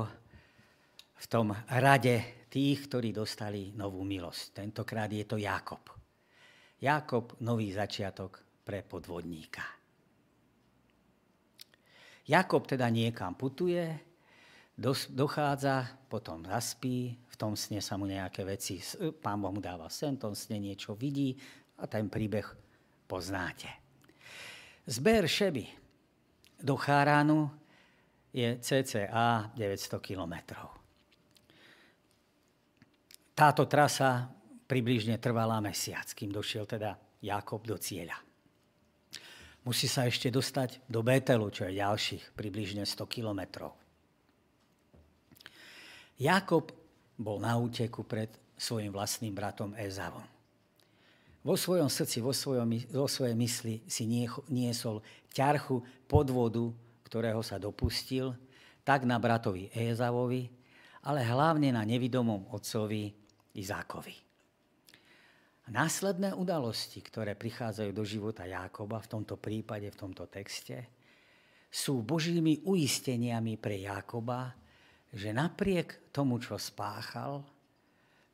v 1.19 1.25
tom 1.31 1.55
rade 1.71 2.47
tých, 2.51 2.89
ktorí 2.89 3.15
dostali 3.15 3.71
novú 3.77 4.03
milosť. 4.03 4.59
Tentokrát 4.59 5.07
je 5.07 5.23
to 5.23 5.39
Jakob. 5.39 5.87
Jakob, 6.83 7.39
nový 7.39 7.71
začiatok 7.71 8.43
pre 8.63 8.83
podvodníka. 8.83 9.78
Jakob 12.29 12.69
teda 12.69 12.85
niekam 12.93 13.33
putuje, 13.33 13.89
dochádza, 15.09 16.05
potom 16.05 16.45
zaspí, 16.45 17.17
v 17.17 17.35
tom 17.35 17.57
sne 17.57 17.81
sa 17.81 17.97
mu 17.97 18.05
nejaké 18.05 18.45
veci, 18.45 18.77
pán 19.17 19.41
Boh 19.41 19.49
mu 19.49 19.57
dáva 19.57 19.89
sen, 19.89 20.15
v 20.15 20.29
tom 20.29 20.35
sne 20.37 20.61
niečo 20.61 20.93
vidí 20.93 21.33
a 21.81 21.89
ten 21.89 22.05
príbeh 22.05 22.45
poznáte. 23.09 23.67
Zber 24.85 25.25
Šeby 25.25 25.65
do 26.61 26.77
Cháránu 26.77 27.49
je 28.29 28.61
cca 28.61 29.49
900 29.57 29.97
kilometrov. 29.97 30.69
Táto 33.33 33.65
trasa 33.65 34.29
približne 34.69 35.17
trvala 35.17 35.57
mesiac, 35.65 36.05
kým 36.13 36.29
došiel 36.29 36.69
teda 36.69 36.93
Jakob 37.25 37.65
do 37.65 37.73
cieľa. 37.81 38.28
Musí 39.69 39.85
sa 39.85 40.09
ešte 40.09 40.33
dostať 40.33 40.81
do 40.89 41.05
Betelu, 41.05 41.45
čo 41.53 41.69
je 41.69 41.77
ďalších 41.77 42.33
približne 42.33 42.89
100 42.89 43.05
kilometrov. 43.05 43.77
Jakob 46.17 46.73
bol 47.13 47.37
na 47.37 47.53
úteku 47.53 48.01
pred 48.01 48.33
svojim 48.57 48.89
vlastným 48.89 49.29
bratom 49.29 49.77
Ezavom. 49.77 50.25
Vo 51.45 51.53
svojom 51.53 51.85
srdci, 51.85 52.17
vo, 52.17 52.33
svojom, 52.33 52.65
vo 52.89 53.05
svojej 53.05 53.37
mysli 53.37 53.85
si 53.85 54.09
niesol 54.49 55.05
ťarchu 55.37 55.85
podvodu, 56.09 56.73
ktorého 57.05 57.45
sa 57.45 57.61
dopustil, 57.61 58.33
tak 58.81 59.05
na 59.05 59.21
bratovi 59.21 59.69
Ezavovi, 59.69 60.49
ale 61.05 61.21
hlavne 61.21 61.77
na 61.77 61.85
nevidomom 61.85 62.49
otcovi 62.57 63.13
Izákovi. 63.53 64.28
Následné 65.69 66.33
udalosti, 66.33 66.97
ktoré 66.97 67.37
prichádzajú 67.37 67.91
do 67.93 68.01
života 68.01 68.41
Jákoba, 68.41 68.97
v 69.05 69.11
tomto 69.13 69.37
prípade, 69.37 69.85
v 69.93 69.99
tomto 70.01 70.25
texte, 70.25 70.89
sú 71.69 72.01
božími 72.01 72.65
uisteniami 72.65 73.53
pre 73.61 73.77
Jákoba, 73.85 74.57
že 75.13 75.29
napriek 75.29 76.09
tomu, 76.09 76.41
čo 76.41 76.57
spáchal, 76.57 77.45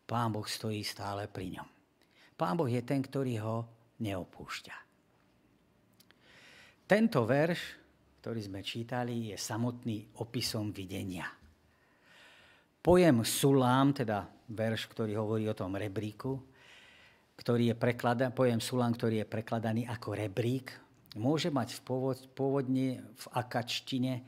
Pán 0.07 0.31
Boh 0.31 0.47
stojí 0.47 0.79
stále 0.85 1.27
pri 1.27 1.59
ňom. 1.59 1.67
Pán 2.39 2.55
Boh 2.55 2.71
je 2.71 2.79
ten, 2.87 3.03
ktorý 3.03 3.41
ho 3.43 3.57
neopúšťa. 3.99 4.75
Tento 6.87 7.19
verš, 7.25 7.61
ktorý 8.21 8.39
sme 8.47 8.61
čítali, 8.63 9.33
je 9.33 9.37
samotný 9.37 10.21
opisom 10.23 10.71
videnia. 10.71 11.27
Pojem 12.79 13.25
sulám, 13.25 13.91
teda 13.91 14.23
verš, 14.53 14.87
ktorý 14.93 15.17
hovorí 15.17 15.49
o 15.49 15.57
tom 15.57 15.73
rebríku, 15.73 16.54
ktorý 17.35 17.71
je 17.71 17.75
prekladaný, 17.75 18.31
pojem 18.31 18.61
sulám, 18.63 18.95
ktorý 18.95 19.23
je 19.23 19.27
prekladaný 19.27 19.81
ako 19.87 20.15
rebrík, 20.15 20.71
môže 21.15 21.51
mať 21.51 21.79
v 21.79 21.81
pôvodne 22.35 22.87
v 23.03 23.25
akačtine 23.31 24.23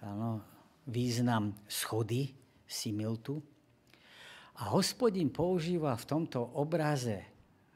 áno, 0.00 0.40
význam 0.88 1.56
schody, 1.68 2.32
similtu. 2.64 3.40
A 4.60 4.70
hospodin 4.70 5.34
používa 5.34 5.96
v 5.98 6.04
tomto 6.06 6.40
obraze 6.54 7.26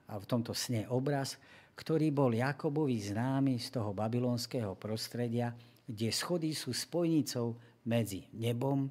a 0.07 0.17
v 0.17 0.25
tomto 0.25 0.55
sne 0.55 0.87
obraz, 0.89 1.37
ktorý 1.75 2.15
bol 2.15 2.31
Jakobovi 2.31 2.99
známy 3.03 3.59
z 3.59 3.75
toho 3.75 3.91
babylonského 3.91 4.79
prostredia, 4.79 5.55
kde 5.87 6.09
schody 6.15 6.55
sú 6.55 6.71
spojnicou 6.71 7.59
medzi 7.83 8.27
nebom 8.35 8.87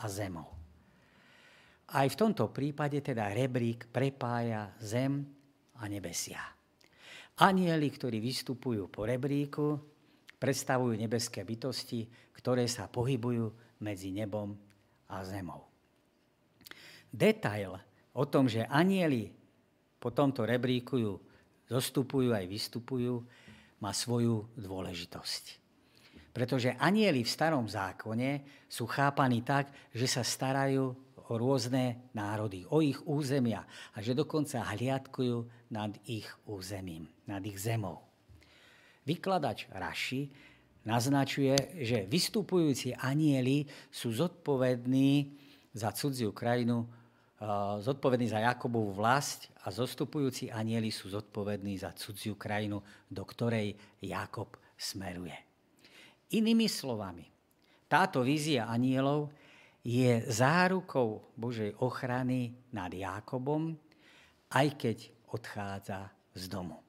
a 0.00 0.04
zemou. 0.08 0.55
Aj 1.86 2.06
v 2.10 2.18
tomto 2.18 2.50
prípade 2.50 2.98
teda 2.98 3.30
rebrík 3.30 3.86
prepája 3.94 4.74
zem 4.82 5.22
a 5.78 5.86
nebesia. 5.86 6.42
Anieli, 7.38 7.86
ktorí 7.92 8.18
vystupujú 8.18 8.90
po 8.90 9.06
rebríku, 9.06 9.78
predstavujú 10.40 10.98
nebeské 10.98 11.46
bytosti, 11.46 12.10
ktoré 12.34 12.66
sa 12.66 12.90
pohybujú 12.90 13.78
medzi 13.86 14.10
nebom 14.10 14.56
a 15.12 15.22
zemou. 15.22 15.62
Detail 17.06 17.78
o 18.18 18.24
tom, 18.26 18.50
že 18.50 18.66
anieli 18.66 19.30
po 20.02 20.10
tomto 20.10 20.42
rebríkujú, 20.42 21.12
zostupujú 21.70 22.34
aj 22.34 22.44
vystupujú, 22.50 23.14
má 23.78 23.92
svoju 23.92 24.58
dôležitosť. 24.58 25.44
Pretože 26.32 26.76
anieli 26.76 27.24
v 27.24 27.32
starom 27.32 27.64
zákone 27.64 28.64
sú 28.68 28.84
chápaní 28.90 29.40
tak, 29.40 29.72
že 29.94 30.04
sa 30.04 30.20
starajú 30.20 31.05
rôzne 31.34 32.14
národy, 32.14 32.62
o 32.70 32.78
ich 32.78 33.02
územia 33.02 33.66
a 33.66 33.98
že 33.98 34.14
dokonca 34.14 34.62
hliadkujú 34.62 35.42
nad 35.74 35.90
ich 36.06 36.30
územím, 36.46 37.10
nad 37.26 37.42
ich 37.42 37.58
zemou. 37.58 38.06
Vykladač 39.02 39.66
Raši 39.74 40.30
naznačuje, 40.86 41.82
že 41.82 42.06
vystupujúci 42.06 42.94
anieli 42.94 43.66
sú 43.90 44.14
zodpovední 44.14 45.34
za 45.74 45.90
cudziu 45.90 46.30
krajinu, 46.30 46.86
zodpovední 47.82 48.30
za 48.30 48.40
Jakobovú 48.40 48.96
vlast 48.96 49.50
a 49.66 49.74
zostupujúci 49.74 50.48
anieli 50.48 50.88
sú 50.94 51.10
zodpovední 51.12 51.76
za 51.76 51.92
cudziu 51.92 52.38
krajinu, 52.38 52.80
do 53.10 53.22
ktorej 53.26 53.74
Jakob 54.00 54.56
smeruje. 54.78 55.36
Inými 56.32 56.66
slovami, 56.66 57.28
táto 57.86 58.24
vízia 58.24 58.66
anielov 58.66 59.30
je 59.86 60.26
zárukou 60.26 61.22
Božej 61.38 61.78
ochrany 61.78 62.58
nad 62.74 62.90
Jakobom, 62.90 63.78
aj 64.50 64.74
keď 64.74 64.98
odchádza 65.30 66.10
z 66.34 66.50
domu. 66.50 66.82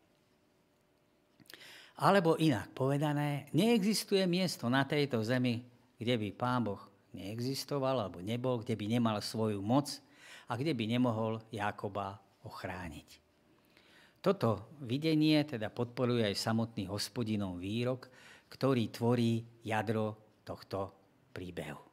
Alebo 2.02 2.42
inak 2.42 2.74
povedané, 2.74 3.54
neexistuje 3.54 4.26
miesto 4.26 4.66
na 4.66 4.82
tejto 4.86 5.22
zemi, 5.22 5.62
kde 5.98 6.18
by 6.18 6.28
Pán 6.34 6.66
Boh 6.66 6.82
neexistoval 7.14 8.02
alebo 8.02 8.22
nebol, 8.22 8.66
kde 8.66 8.74
by 8.74 8.86
nemal 8.90 9.18
svoju 9.22 9.62
moc 9.62 9.94
a 10.50 10.58
kde 10.58 10.74
by 10.74 10.86
nemohol 10.90 11.42
Jakoba 11.54 12.18
ochrániť. 12.46 13.10
Toto 14.22 14.74
videnie 14.82 15.46
teda 15.46 15.70
podporuje 15.70 16.26
aj 16.26 16.38
samotný 16.38 16.90
hospodinov 16.90 17.62
výrok, 17.62 18.10
ktorý 18.50 18.90
tvorí 18.90 19.46
jadro 19.62 20.42
tohto 20.42 20.94
príbehu. 21.34 21.87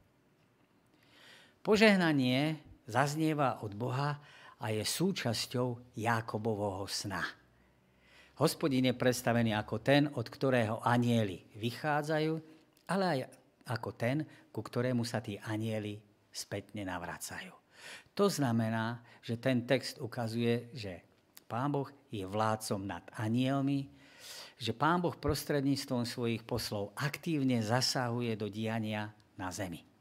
Požehnanie 1.65 2.61
zaznieva 2.85 3.65
od 3.65 3.73
Boha 3.73 4.21
a 4.61 4.69
je 4.69 4.85
súčasťou 4.85 5.97
Jákobovho 5.97 6.85
sna. 6.85 7.25
Hospodin 8.37 8.85
je 8.85 8.93
predstavený 8.93 9.57
ako 9.57 9.81
ten, 9.81 10.13
od 10.13 10.29
ktorého 10.29 10.85
anieli 10.85 11.41
vychádzajú, 11.57 12.33
ale 12.93 13.05
aj 13.09 13.21
ako 13.65 13.91
ten, 13.97 14.29
ku 14.53 14.61
ktorému 14.61 15.09
sa 15.09 15.25
tí 15.25 15.41
anieli 15.41 15.97
spätne 16.29 16.85
navracajú. 16.85 17.57
To 18.13 18.29
znamená, 18.29 19.01
že 19.25 19.41
ten 19.41 19.65
text 19.65 20.05
ukazuje, 20.05 20.69
že 20.77 21.01
Pán 21.49 21.73
Boh 21.73 21.89
je 22.13 22.29
vládcom 22.29 22.85
nad 22.85 23.09
anielmi, 23.17 23.89
že 24.61 24.77
Pán 24.77 25.01
Boh 25.01 25.17
prostredníctvom 25.17 26.05
svojich 26.05 26.45
poslov 26.45 26.93
aktívne 26.93 27.65
zasahuje 27.65 28.37
do 28.37 28.53
diania 28.53 29.17
na 29.41 29.49
zemi. 29.49 29.94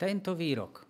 Tento 0.00 0.32
výrok, 0.32 0.80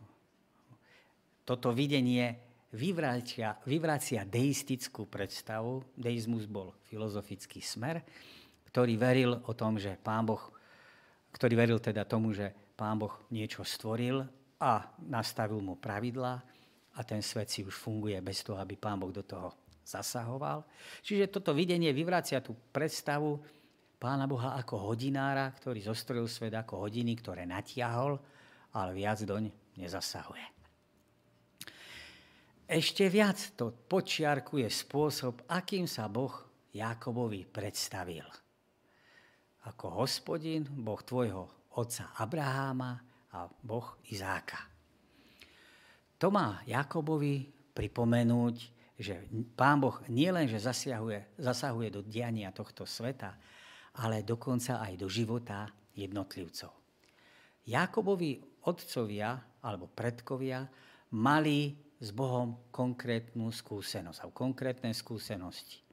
toto 1.43 1.75
videnie 1.75 2.31
vyvracia, 2.79 3.59
vyvracia 3.67 4.23
deistickú 4.23 5.11
predstavu. 5.11 5.83
Deizmus 5.99 6.47
bol 6.47 6.79
filozofický 6.87 7.59
smer, 7.59 8.07
ktorý 8.71 8.95
veril 8.95 9.35
o 9.35 9.53
tom, 9.59 9.83
že 9.83 9.99
Pán 9.99 10.31
Boh, 10.31 10.55
ktorý 11.35 11.59
veril 11.59 11.83
teda 11.83 12.07
tomu, 12.07 12.31
že 12.31 12.55
Pán 12.79 13.03
Boh 13.03 13.27
niečo 13.35 13.67
stvoril 13.67 14.23
a 14.63 14.87
nastavil 15.03 15.59
mu 15.59 15.75
pravidlá 15.75 16.35
a 16.95 17.01
ten 17.03 17.19
svet 17.19 17.51
si 17.51 17.67
už 17.67 17.75
funguje 17.75 18.15
bez 18.23 18.47
toho, 18.47 18.63
aby 18.63 18.79
Pán 18.79 19.03
Boh 19.03 19.11
do 19.11 19.27
toho 19.27 19.59
zasahoval. 19.83 20.63
Čiže 21.03 21.35
toto 21.35 21.51
videnie 21.51 21.91
vyvracia 21.91 22.39
tú 22.39 22.55
predstavu 22.71 23.43
Pána 23.99 24.31
Boha 24.31 24.55
ako 24.55 24.95
hodinára, 24.95 25.51
ktorý 25.51 25.83
zostrojil 25.83 26.31
svet 26.31 26.55
ako 26.55 26.87
hodiny, 26.87 27.19
ktoré 27.19 27.43
natiahol, 27.43 28.17
ale 28.75 28.95
viac 28.95 29.23
doň 29.23 29.51
nezasahuje. 29.79 30.47
Ešte 32.71 33.11
viac 33.11 33.59
to 33.59 33.75
počiarkuje 33.75 34.71
spôsob, 34.71 35.43
akým 35.51 35.91
sa 35.91 36.07
Boh 36.07 36.31
Jakobovi 36.71 37.43
predstavil. 37.43 38.23
Ako 39.67 40.07
hospodin, 40.07 40.63
Boh 40.71 41.03
tvojho 41.03 41.75
otca 41.75 42.15
Abraháma 42.15 42.95
a 43.35 43.51
Boh 43.51 43.99
Izáka. 44.07 44.71
To 46.23 46.31
má 46.31 46.63
Jakobovi 46.63 47.51
pripomenúť, 47.75 48.57
že 49.01 49.25
Pán 49.59 49.81
Boh 49.83 49.99
nielen, 50.07 50.47
že 50.47 50.63
zasahuje, 50.63 51.41
zasahuje 51.43 51.89
do 51.91 52.01
diania 52.07 52.55
tohto 52.55 52.87
sveta, 52.87 53.35
ale 53.99 54.23
dokonca 54.23 54.79
aj 54.79 54.95
do 54.95 55.09
života 55.11 55.67
jednotlivcov. 55.97 56.71
Jakobovi 57.67 58.50
otcovia 58.67 59.41
alebo 59.65 59.89
predkovia 59.89 60.69
mali 61.17 61.77
s 62.01 62.09
Bohom 62.17 62.57
konkrétnu 62.73 63.53
skúsenosť 63.53 64.19
alebo 64.25 64.35
konkrétne 64.35 64.91
skúsenosti. 64.97 65.85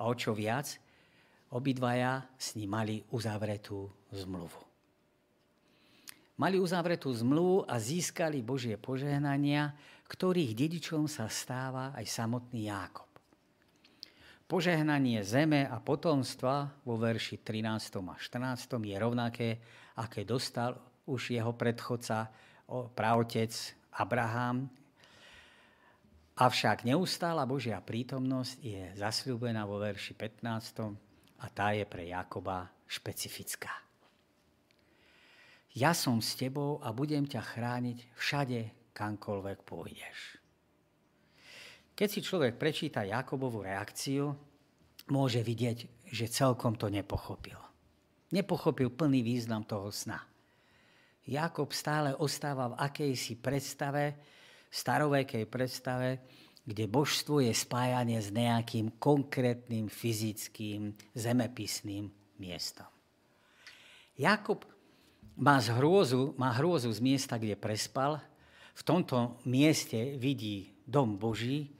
A 0.00 0.08
o 0.08 0.14
čo 0.16 0.32
viac, 0.32 0.80
obidvaja 1.54 2.24
s 2.34 2.56
ním 2.58 2.72
mali 2.72 2.96
uzavretú 3.12 3.86
zmluvu. 4.10 4.60
Mali 6.34 6.58
uzavretú 6.58 7.14
zmluvu 7.14 7.62
a 7.70 7.78
získali 7.78 8.42
Božie 8.42 8.74
požehnania, 8.74 9.70
ktorých 10.10 10.50
dedičom 10.58 11.06
sa 11.06 11.30
stáva 11.30 11.94
aj 11.94 12.10
samotný 12.10 12.66
Jákob. 12.66 13.06
Požehnanie 14.44 15.22
zeme 15.22 15.64
a 15.64 15.78
potomstva 15.78 16.74
vo 16.82 16.98
verši 16.98 17.40
13. 17.40 18.02
a 18.02 18.16
14. 18.18 18.82
je 18.82 18.96
rovnaké, 18.98 19.48
aké 19.94 20.26
dostal 20.26 20.74
už 21.04 21.36
jeho 21.36 21.52
predchodca, 21.52 22.32
praotec 22.96 23.52
Abraham 23.94 24.68
Avšak 26.34 26.82
neustála 26.82 27.46
Božia 27.46 27.78
prítomnosť 27.78 28.58
je 28.58 28.82
zasľúbená 28.98 29.62
vo 29.70 29.78
verši 29.78 30.18
15 30.18 30.82
a 31.38 31.46
tá 31.46 31.70
je 31.70 31.86
pre 31.86 32.10
Jakoba 32.10 32.66
špecifická. 32.90 33.70
Ja 35.78 35.94
som 35.94 36.18
s 36.18 36.34
tebou 36.34 36.82
a 36.82 36.90
budem 36.90 37.30
ťa 37.30 37.38
chrániť 37.38 38.18
všade, 38.18 38.60
kamkoľvek 38.98 39.58
pôjdeš. 39.62 40.18
Keď 41.94 42.08
si 42.10 42.18
človek 42.18 42.58
prečíta 42.58 43.06
Jakobovú 43.06 43.62
reakciu, 43.62 44.34
môže 45.14 45.38
vidieť, 45.38 46.10
že 46.10 46.26
celkom 46.26 46.74
to 46.74 46.90
nepochopil. 46.90 47.62
Nepochopil 48.34 48.90
plný 48.90 49.22
význam 49.22 49.62
toho 49.62 49.94
sna. 49.94 50.18
Jakob 51.24 51.72
stále 51.72 52.12
ostáva 52.16 52.72
v 52.72 52.78
akejsi 52.84 53.40
predstave, 53.40 54.20
starovekej 54.68 55.44
predstave, 55.48 56.20
kde 56.64 56.84
božstvo 56.88 57.44
je 57.44 57.52
spájanie 57.52 58.20
s 58.20 58.32
nejakým 58.32 58.96
konkrétnym 58.96 59.88
fyzickým 59.88 60.96
zemepisným 61.12 62.08
miestom. 62.40 62.88
Jakob 64.16 64.64
má, 65.36 65.60
hrôzu, 65.60 66.32
má 66.38 66.54
hrôzu 66.56 66.88
z 66.92 67.00
miesta, 67.00 67.36
kde 67.36 67.58
prespal. 67.58 68.22
V 68.74 68.82
tomto 68.82 69.38
mieste 69.46 70.18
vidí 70.18 70.74
dom 70.84 71.14
Boží 71.16 71.70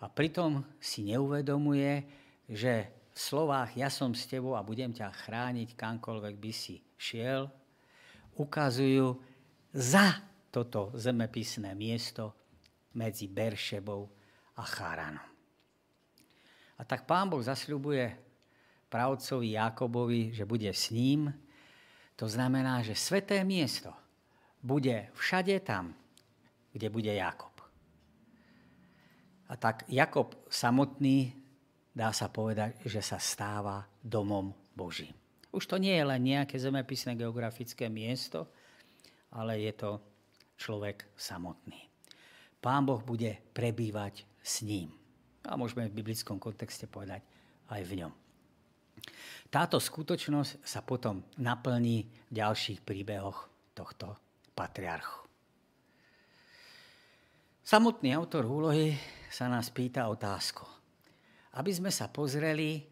a 0.00 0.10
pritom 0.10 0.64
si 0.76 1.06
neuvedomuje, 1.08 2.04
že 2.50 2.92
v 3.16 3.18
slovách 3.18 3.72
ja 3.80 3.88
som 3.88 4.12
s 4.12 4.28
tebou 4.28 4.52
a 4.52 4.66
budem 4.66 4.92
ťa 4.92 5.08
chrániť, 5.08 5.72
kamkoľvek 5.72 6.34
by 6.36 6.52
si 6.52 6.84
šiel, 7.00 7.48
ukazujú 8.36 9.16
za 9.72 10.20
toto 10.52 10.92
zemepisné 10.96 11.76
miesto 11.76 12.32
medzi 12.96 13.28
Beršebou 13.28 14.08
a 14.56 14.62
Cháranom. 14.64 15.28
A 16.76 16.82
tak 16.84 17.08
pán 17.08 17.28
Boh 17.28 17.40
zasľubuje 17.40 18.16
pravcovi 18.92 19.56
Jakobovi, 19.56 20.32
že 20.32 20.44
bude 20.44 20.68
s 20.68 20.92
ním. 20.92 21.32
To 22.16 22.28
znamená, 22.28 22.80
že 22.84 22.96
sveté 22.96 23.44
miesto 23.44 23.92
bude 24.60 25.12
všade 25.16 25.60
tam, 25.64 25.92
kde 26.72 26.88
bude 26.88 27.12
Jakob. 27.12 27.52
A 29.46 29.54
tak 29.56 29.84
Jakob 29.88 30.36
samotný, 30.50 31.32
dá 31.94 32.12
sa 32.12 32.28
povedať, 32.28 32.82
že 32.84 33.00
sa 33.00 33.16
stáva 33.16 33.84
domom 34.02 34.52
Božím. 34.74 35.25
Už 35.56 35.64
to 35.64 35.80
nie 35.80 35.96
je 35.96 36.04
len 36.04 36.20
nejaké 36.20 36.60
zemepisné 36.60 37.16
geografické 37.16 37.88
miesto, 37.88 38.44
ale 39.32 39.56
je 39.64 39.72
to 39.72 39.96
človek 40.60 41.08
samotný. 41.16 41.88
Pán 42.60 42.84
Boh 42.84 43.00
bude 43.00 43.40
prebývať 43.56 44.28
s 44.44 44.60
ním. 44.60 44.92
A 45.48 45.56
môžeme 45.56 45.88
v 45.88 45.96
biblickom 45.96 46.36
kontexte 46.36 46.84
povedať 46.84 47.24
aj 47.72 47.82
v 47.88 48.04
ňom. 48.04 48.12
Táto 49.48 49.80
skutočnosť 49.80 50.60
sa 50.60 50.84
potom 50.84 51.24
naplní 51.40 52.04
v 52.04 52.32
ďalších 52.36 52.84
príbehoch 52.84 53.48
tohto 53.72 54.12
patriarchu. 54.52 55.24
Samotný 57.64 58.12
autor 58.12 58.44
úlohy 58.44 58.92
sa 59.32 59.48
nás 59.48 59.72
pýta 59.72 60.06
otázku. 60.12 60.68
Aby 61.56 61.72
sme 61.72 61.88
sa 61.88 62.12
pozreli 62.12 62.84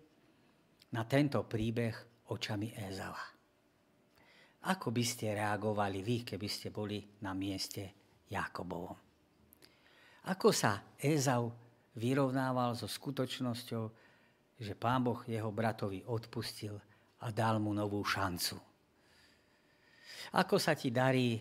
na 0.97 1.05
tento 1.05 1.45
príbeh 1.45 2.14
očami 2.31 2.73
Ezava. 2.77 3.35
Ako 4.65 4.89
by 4.89 5.05
ste 5.05 5.37
reagovali 5.37 6.01
vy, 6.01 6.25
keby 6.25 6.49
ste 6.49 6.73
boli 6.73 7.05
na 7.21 7.37
mieste 7.37 7.93
Jakobovom? 8.33 8.97
Ako 10.25 10.57
sa 10.57 10.97
Ezau 10.97 11.53
vyrovnával 12.01 12.73
so 12.73 12.89
skutočnosťou, 12.89 13.85
že 14.57 14.73
pán 14.73 15.05
Boh 15.05 15.21
jeho 15.29 15.53
bratovi 15.53 16.01
odpustil 16.09 16.81
a 17.21 17.29
dal 17.29 17.61
mu 17.61 17.77
novú 17.77 18.01
šancu? 18.01 18.57
Ako 20.33 20.57
sa 20.57 20.73
ti 20.73 20.89
darí 20.89 21.37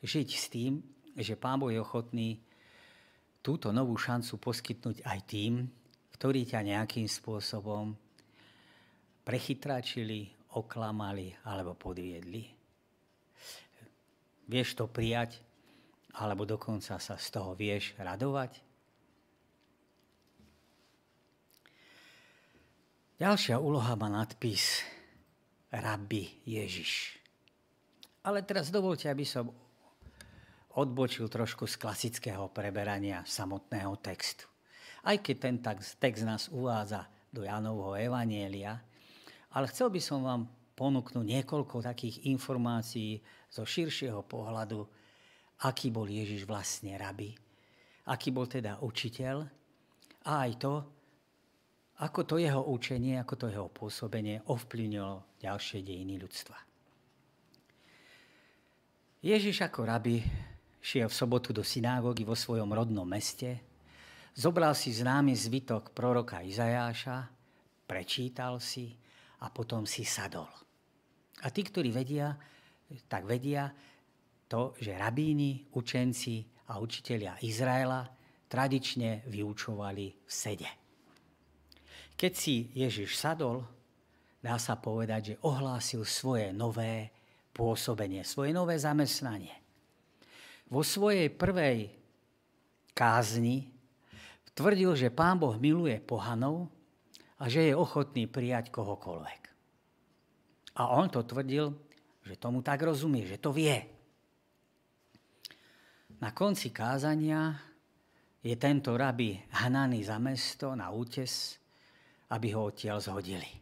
žiť 0.00 0.28
s 0.32 0.46
tým, 0.48 0.80
že 1.20 1.36
pán 1.36 1.60
Boh 1.60 1.68
je 1.68 1.84
ochotný 1.84 2.40
túto 3.44 3.68
novú 3.76 4.00
šancu 4.00 4.40
poskytnúť 4.40 5.04
aj 5.04 5.18
tým, 5.28 5.68
ktorí 6.16 6.48
ťa 6.48 6.64
nejakým 6.64 7.04
spôsobom 7.04 7.92
prechytračili, 9.24 10.28
oklamali 10.54 11.32
alebo 11.48 11.74
podviedli. 11.74 12.46
Vieš 14.44 14.76
to 14.76 14.84
prijať, 14.86 15.40
alebo 16.20 16.44
dokonca 16.44 17.00
sa 17.00 17.16
z 17.16 17.26
toho 17.32 17.56
vieš 17.56 17.96
radovať? 17.96 18.60
Ďalšia 23.18 23.56
úloha 23.56 23.96
má 23.96 24.12
nadpis 24.12 24.84
Rabbi 25.72 26.44
Ježiš. 26.44 27.16
Ale 28.24 28.44
teraz 28.44 28.68
dovolte, 28.68 29.08
aby 29.08 29.24
som 29.24 29.48
odbočil 30.74 31.30
trošku 31.30 31.64
z 31.70 31.78
klasického 31.78 32.50
preberania 32.50 33.22
samotného 33.24 33.96
textu. 34.02 34.44
Aj 35.06 35.16
keď 35.20 35.36
ten 35.40 35.56
text 35.98 36.22
nás 36.26 36.50
uvádza 36.50 37.06
do 37.30 37.46
Janovho 37.46 37.94
Evanielia, 37.94 38.80
ale 39.54 39.70
chcel 39.70 39.88
by 39.90 40.00
som 40.02 40.26
vám 40.26 40.42
ponúknuť 40.74 41.22
niekoľko 41.22 41.86
takých 41.86 42.26
informácií 42.26 43.22
zo 43.46 43.62
širšieho 43.62 44.26
pohľadu, 44.26 44.82
aký 45.62 45.94
bol 45.94 46.10
Ježiš 46.10 46.42
vlastne 46.44 46.98
rabi, 46.98 47.30
aký 48.10 48.34
bol 48.34 48.50
teda 48.50 48.82
učiteľ 48.82 49.36
a 50.26 50.32
aj 50.44 50.52
to, 50.58 50.74
ako 52.02 52.20
to 52.26 52.42
jeho 52.42 52.58
učenie, 52.74 53.22
ako 53.22 53.34
to 53.38 53.46
jeho 53.46 53.70
pôsobenie 53.70 54.42
ovplyvnilo 54.50 55.38
ďalšie 55.38 55.86
dejiny 55.86 56.18
ľudstva. 56.18 56.58
Ježiš 59.22 59.62
ako 59.62 59.80
rabi 59.86 60.18
šiel 60.84 61.06
v 61.08 61.16
sobotu 61.16 61.54
do 61.54 61.62
synagógy 61.62 62.26
vo 62.26 62.36
svojom 62.36 62.68
rodnom 62.74 63.06
meste, 63.06 63.62
zobral 64.34 64.74
si 64.74 64.92
známy 64.92 65.32
zvytok 65.32 65.94
proroka 65.94 66.42
Izajáša, 66.44 67.30
prečítal 67.86 68.58
si 68.58 68.92
a 69.44 69.52
potom 69.52 69.84
si 69.84 70.08
sadol. 70.08 70.48
A 71.44 71.52
tí, 71.52 71.60
ktorí 71.60 71.92
vedia, 71.92 72.32
tak 73.04 73.28
vedia 73.28 73.68
to, 74.48 74.72
že 74.80 74.96
rabíni, 74.96 75.68
učenci 75.76 76.40
a 76.72 76.80
učitelia 76.80 77.36
Izraela 77.44 78.08
tradične 78.48 79.28
vyučovali 79.28 80.06
v 80.24 80.30
sede. 80.30 80.70
Keď 82.14 82.32
si 82.32 82.72
Ježiš 82.72 83.18
sadol, 83.18 83.60
dá 84.40 84.56
sa 84.56 84.78
povedať, 84.80 85.34
že 85.34 85.40
ohlásil 85.44 86.06
svoje 86.06 86.54
nové 86.54 87.10
pôsobenie, 87.50 88.22
svoje 88.22 88.54
nové 88.54 88.78
zamestnanie. 88.78 89.52
Vo 90.70 90.80
svojej 90.86 91.28
prvej 91.28 91.92
kázni 92.94 93.68
tvrdil, 94.54 94.94
že 94.94 95.10
Pán 95.10 95.36
Boh 95.36 95.58
miluje 95.58 95.98
pohanov 95.98 96.70
a 97.44 97.52
že 97.52 97.68
je 97.68 97.76
ochotný 97.76 98.24
prijať 98.24 98.72
kohokoľvek. 98.72 99.42
A 100.80 100.96
on 100.96 101.12
to 101.12 101.28
tvrdil, 101.28 101.76
že 102.24 102.40
tomu 102.40 102.64
tak 102.64 102.80
rozumie, 102.80 103.28
že 103.28 103.36
to 103.36 103.52
vie. 103.52 103.84
Na 106.24 106.32
konci 106.32 106.72
kázania 106.72 107.52
je 108.40 108.56
tento 108.56 108.96
rabi 108.96 109.36
hnaný 109.60 110.08
za 110.08 110.16
mesto 110.16 110.72
na 110.72 110.88
útes, 110.88 111.60
aby 112.32 112.56
ho 112.56 112.72
odtiaľ 112.72 113.04
zhodili. 113.04 113.60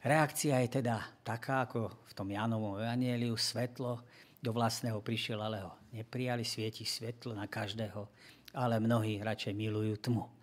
Reakcia 0.00 0.64
je 0.64 0.80
teda 0.80 1.20
taká, 1.20 1.68
ako 1.68 2.00
v 2.08 2.12
tom 2.16 2.32
Jánovom 2.32 2.80
evanieliu, 2.80 3.36
svetlo 3.36 4.08
do 4.40 4.50
vlastného 4.56 5.04
prišiel, 5.04 5.36
ale 5.44 5.68
ho 5.68 5.76
neprijali, 5.92 6.48
svieti 6.48 6.88
svetlo 6.88 7.36
na 7.36 7.44
každého, 7.44 8.08
ale 8.56 8.80
mnohí 8.80 9.20
radšej 9.20 9.52
milujú 9.52 10.00
tmu. 10.00 10.37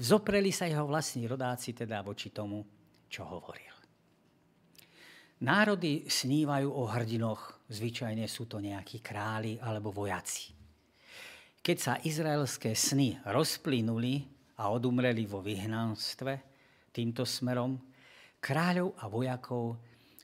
Vzopreli 0.00 0.50
sa 0.54 0.64
jeho 0.64 0.86
vlastní 0.88 1.28
rodáci 1.28 1.76
teda 1.76 2.00
voči 2.00 2.32
tomu, 2.32 2.64
čo 3.10 3.26
hovoril. 3.26 3.74
Národy 5.40 6.04
snívajú 6.04 6.68
o 6.68 6.84
hrdinoch, 6.84 7.64
zvyčajne 7.72 8.28
sú 8.28 8.44
to 8.44 8.60
nejakí 8.60 9.00
králi 9.00 9.56
alebo 9.56 9.88
vojaci. 9.88 10.52
Keď 11.60 11.76
sa 11.76 12.00
izraelské 12.00 12.76
sny 12.76 13.24
rozplynuli 13.24 14.24
a 14.60 14.68
odumreli 14.68 15.24
vo 15.24 15.40
vyhnanstve 15.40 16.32
týmto 16.92 17.24
smerom, 17.24 17.76
kráľov 18.40 18.96
a 19.00 19.04
vojakov 19.08 19.64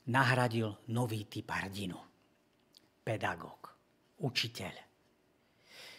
nahradil 0.09 0.73
nový 0.93 1.25
typ 1.25 1.49
hrdinu. 1.49 1.97
Pedagóg, 3.01 3.73
učiteľ. 4.21 4.86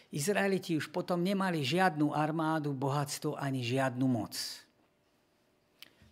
Izraeliti 0.09 0.73
už 0.73 0.89
potom 0.89 1.21
nemali 1.21 1.61
žiadnu 1.61 2.17
armádu, 2.17 2.73
bohatstvo 2.73 3.37
ani 3.37 3.61
žiadnu 3.61 4.07
moc. 4.09 4.33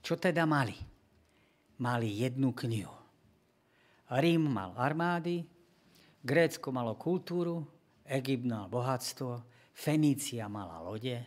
Čo 0.04 0.20
teda 0.20 0.44
mali? 0.44 0.76
Mali 1.80 2.08
jednu 2.24 2.52
knihu 2.56 2.96
Rím 4.06 4.46
mal 4.46 4.70
armády, 4.78 5.42
Grécko 6.22 6.70
malo 6.70 6.94
kultúru, 6.94 7.66
Egypt 8.06 8.46
mal 8.46 8.70
bohatstvo, 8.70 9.42
Fenícia 9.76 10.46
mala 10.46 10.78
lode 10.78 11.18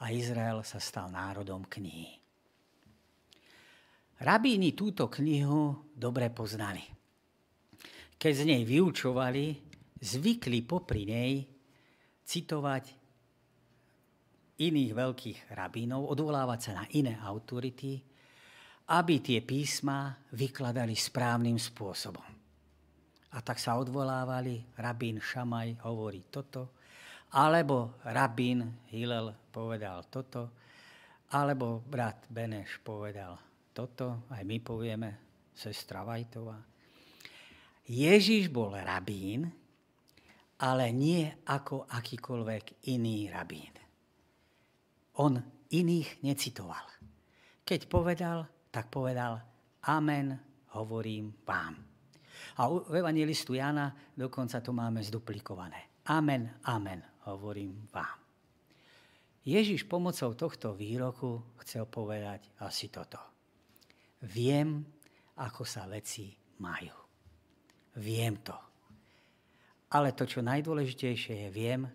a 0.00 0.10
Izrael 0.10 0.64
sa 0.64 0.80
stal 0.80 1.12
národom 1.12 1.68
knihy. 1.68 2.18
Rabíni 4.24 4.72
túto 4.72 5.06
knihu 5.12 5.92
dobre 5.92 6.32
poznali. 6.32 6.82
Keď 8.16 8.32
z 8.32 8.42
nej 8.48 8.62
vyučovali, 8.64 9.44
zvykli 10.00 10.64
popri 10.64 11.04
nej 11.04 11.53
citovať 12.24 12.84
iných 14.58 14.92
veľkých 14.94 15.38
rabínov, 15.52 16.08
odvolávať 16.10 16.60
sa 16.60 16.72
na 16.82 16.84
iné 16.94 17.18
autority, 17.20 17.98
aby 18.90 19.14
tie 19.20 19.40
písma 19.40 20.12
vykladali 20.36 20.92
správnym 20.92 21.56
spôsobom. 21.56 22.28
A 23.34 23.38
tak 23.42 23.58
sa 23.58 23.74
odvolávali, 23.80 24.78
rabín 24.78 25.18
Šamaj 25.18 25.82
hovorí 25.82 26.22
toto, 26.30 26.78
alebo 27.34 27.98
rabín 28.06 28.86
Hillel 28.94 29.34
povedal 29.50 30.06
toto, 30.06 30.54
alebo 31.34 31.82
brat 31.82 32.30
Beneš 32.30 32.78
povedal 32.78 33.34
toto, 33.74 34.30
aj 34.30 34.42
my 34.46 34.62
povieme, 34.62 35.10
sestra 35.50 36.06
Vajtová. 36.06 36.62
Ježiš 37.90 38.54
bol 38.54 38.70
rabín, 38.70 39.50
ale 40.64 40.88
nie 40.96 41.28
ako 41.44 41.84
akýkoľvek 41.92 42.88
iný 42.88 43.28
rabín. 43.28 43.74
On 45.20 45.36
iných 45.68 46.24
necitoval. 46.24 46.88
Keď 47.60 47.80
povedal, 47.84 48.48
tak 48.72 48.88
povedal, 48.88 49.44
amen, 49.84 50.32
hovorím 50.72 51.36
vám. 51.44 51.76
A 52.58 52.66
u 52.72 52.80
evangelistu 52.88 53.54
Jana 53.54 53.92
dokonca 54.16 54.64
to 54.64 54.72
máme 54.72 55.04
zduplikované. 55.04 56.00
Amen, 56.08 56.48
amen, 56.64 57.00
hovorím 57.28 57.84
vám. 57.92 58.18
Ježiš 59.44 59.84
pomocou 59.84 60.32
tohto 60.32 60.72
výroku 60.72 61.60
chcel 61.60 61.84
povedať 61.84 62.48
asi 62.64 62.88
toto. 62.88 63.20
Viem, 64.24 64.80
ako 65.36 65.68
sa 65.68 65.84
veci 65.84 66.32
majú. 66.64 66.96
Viem 68.00 68.40
to. 68.40 68.73
Ale 69.94 70.10
to, 70.10 70.26
čo 70.26 70.42
najdôležitejšie 70.42 71.46
je, 71.46 71.48
viem, 71.54 71.86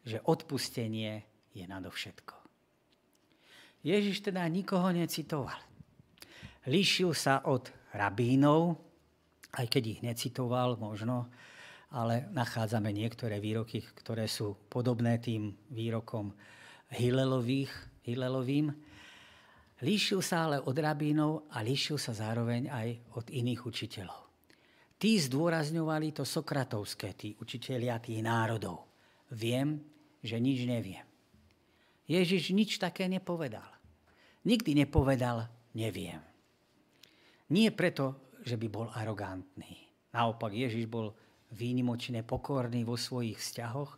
že 0.00 0.20
odpustenie 0.24 1.20
je 1.52 1.64
nadovšetko. 1.68 2.34
Ježiš 3.84 4.24
teda 4.24 4.48
nikoho 4.48 4.88
necitoval. 4.96 5.60
Líšil 6.64 7.12
sa 7.12 7.44
od 7.44 7.68
rabínov, 7.92 8.80
aj 9.60 9.66
keď 9.68 9.82
ich 9.84 10.00
necitoval 10.00 10.80
možno, 10.80 11.28
ale 11.92 12.26
nachádzame 12.32 12.90
niektoré 12.90 13.38
výroky, 13.38 13.84
ktoré 13.84 14.24
sú 14.24 14.56
podobné 14.72 15.20
tým 15.20 15.52
výrokom 15.68 16.32
Hilelových, 16.96 17.70
Hilelovým. 18.08 18.72
Líšil 19.84 20.24
sa 20.24 20.48
ale 20.48 20.64
od 20.64 20.74
rabínov 20.74 21.52
a 21.52 21.60
líšil 21.60 22.00
sa 22.00 22.16
zároveň 22.16 22.72
aj 22.72 22.88
od 23.20 23.28
iných 23.28 23.60
učiteľov. 23.68 24.23
Tí 24.98 25.20
zdôrazňovali 25.20 26.14
to 26.14 26.24
sokratovské, 26.24 27.12
tí 27.18 27.34
učiteľia 27.36 28.00
tých 28.00 28.24
národov. 28.24 28.86
Viem, 29.34 29.82
že 30.24 30.40
nič 30.40 30.64
neviem. 30.64 31.04
Ježiš 32.04 32.52
nič 32.52 32.76
také 32.80 33.08
nepovedal. 33.08 33.68
Nikdy 34.44 34.84
nepovedal, 34.84 35.48
neviem. 35.72 36.20
Nie 37.52 37.72
preto, 37.72 38.32
že 38.44 38.56
by 38.60 38.66
bol 38.68 38.88
arogantný. 38.92 39.88
Naopak 40.12 40.52
Ježiš 40.52 40.88
bol 40.88 41.12
výnimočne 41.52 42.24
pokorný 42.24 42.84
vo 42.84 42.96
svojich 42.96 43.40
vzťahoch, 43.40 43.92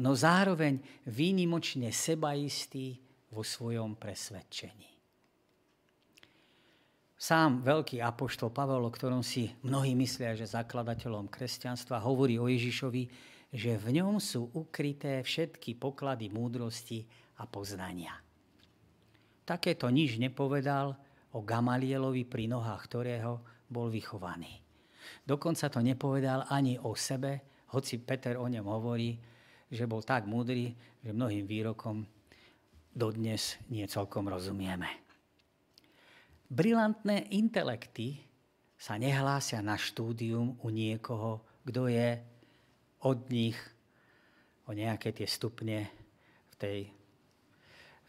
no 0.00 0.16
zároveň 0.16 0.80
výnimočne 1.08 1.92
sebaistý 1.92 2.96
vo 3.32 3.44
svojom 3.44 3.96
presvedčení. 3.96 4.91
Sám 7.22 7.62
veľký 7.62 8.02
apoštol 8.02 8.50
Pavel, 8.50 8.82
o 8.82 8.90
ktorom 8.90 9.22
si 9.22 9.46
mnohí 9.62 9.94
myslia, 9.94 10.34
že 10.34 10.58
zakladateľom 10.58 11.30
kresťanstva, 11.30 12.02
hovorí 12.02 12.34
o 12.34 12.50
Ježišovi, 12.50 13.06
že 13.54 13.78
v 13.78 14.02
ňom 14.02 14.18
sú 14.18 14.50
ukryté 14.50 15.22
všetky 15.22 15.78
poklady 15.78 16.34
múdrosti 16.34 17.06
a 17.38 17.46
poznania. 17.46 18.18
Takéto 19.46 19.86
nič 19.86 20.18
nepovedal, 20.18 20.98
o 21.32 21.46
Gamalielovi, 21.46 22.26
pri 22.26 22.50
nohách 22.50 22.90
ktorého 22.90 23.38
bol 23.70 23.86
vychovaný. 23.86 24.58
Dokonca 25.22 25.70
to 25.70 25.78
nepovedal 25.78 26.50
ani 26.50 26.74
o 26.82 26.98
sebe, 26.98 27.62
hoci 27.70 28.02
Peter 28.02 28.34
o 28.34 28.50
ňom 28.50 28.66
hovorí, 28.66 29.14
že 29.70 29.86
bol 29.86 30.02
tak 30.02 30.26
múdry, 30.26 30.74
že 30.98 31.14
mnohým 31.14 31.46
výrokom 31.46 32.02
dodnes 32.90 33.62
nie 33.70 33.86
celkom 33.86 34.26
rozumieme. 34.26 35.01
Brilantné 36.52 37.32
intelekty 37.32 38.20
sa 38.76 39.00
nehlásia 39.00 39.64
na 39.64 39.80
štúdium 39.80 40.60
u 40.60 40.68
niekoho, 40.68 41.40
kto 41.64 41.88
je 41.88 42.20
od 43.08 43.18
nich 43.32 43.56
o 44.68 44.76
nejaké 44.76 45.16
tie 45.16 45.24
stupne 45.24 45.88
v 46.52 46.54
tej 46.60 46.78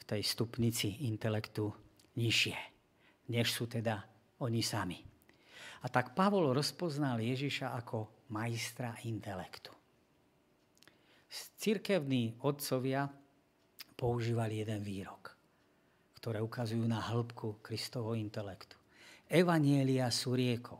v 0.04 0.20
tej 0.20 0.22
stupnici 0.28 1.08
intelektu 1.08 1.72
nižšie, 2.20 2.60
než 3.32 3.56
sú 3.56 3.72
teda 3.72 4.04
oni 4.44 4.60
sami. 4.60 5.00
A 5.84 5.88
tak 5.88 6.12
Pavol 6.12 6.52
rozpoznal 6.52 7.24
Ježiša 7.24 7.72
ako 7.80 8.28
majstra 8.36 9.00
intelektu. 9.08 9.72
Cirkevní 11.32 12.36
otcovia 12.44 13.08
používali 13.96 14.60
jeden 14.60 14.84
výrok, 14.84 15.32
ktoré 16.24 16.40
ukazujú 16.40 16.88
na 16.88 17.04
hĺbku 17.04 17.60
Kristovho 17.60 18.16
intelektu. 18.16 18.80
Evanielia 19.28 20.08
sú 20.08 20.40
riekou, 20.40 20.80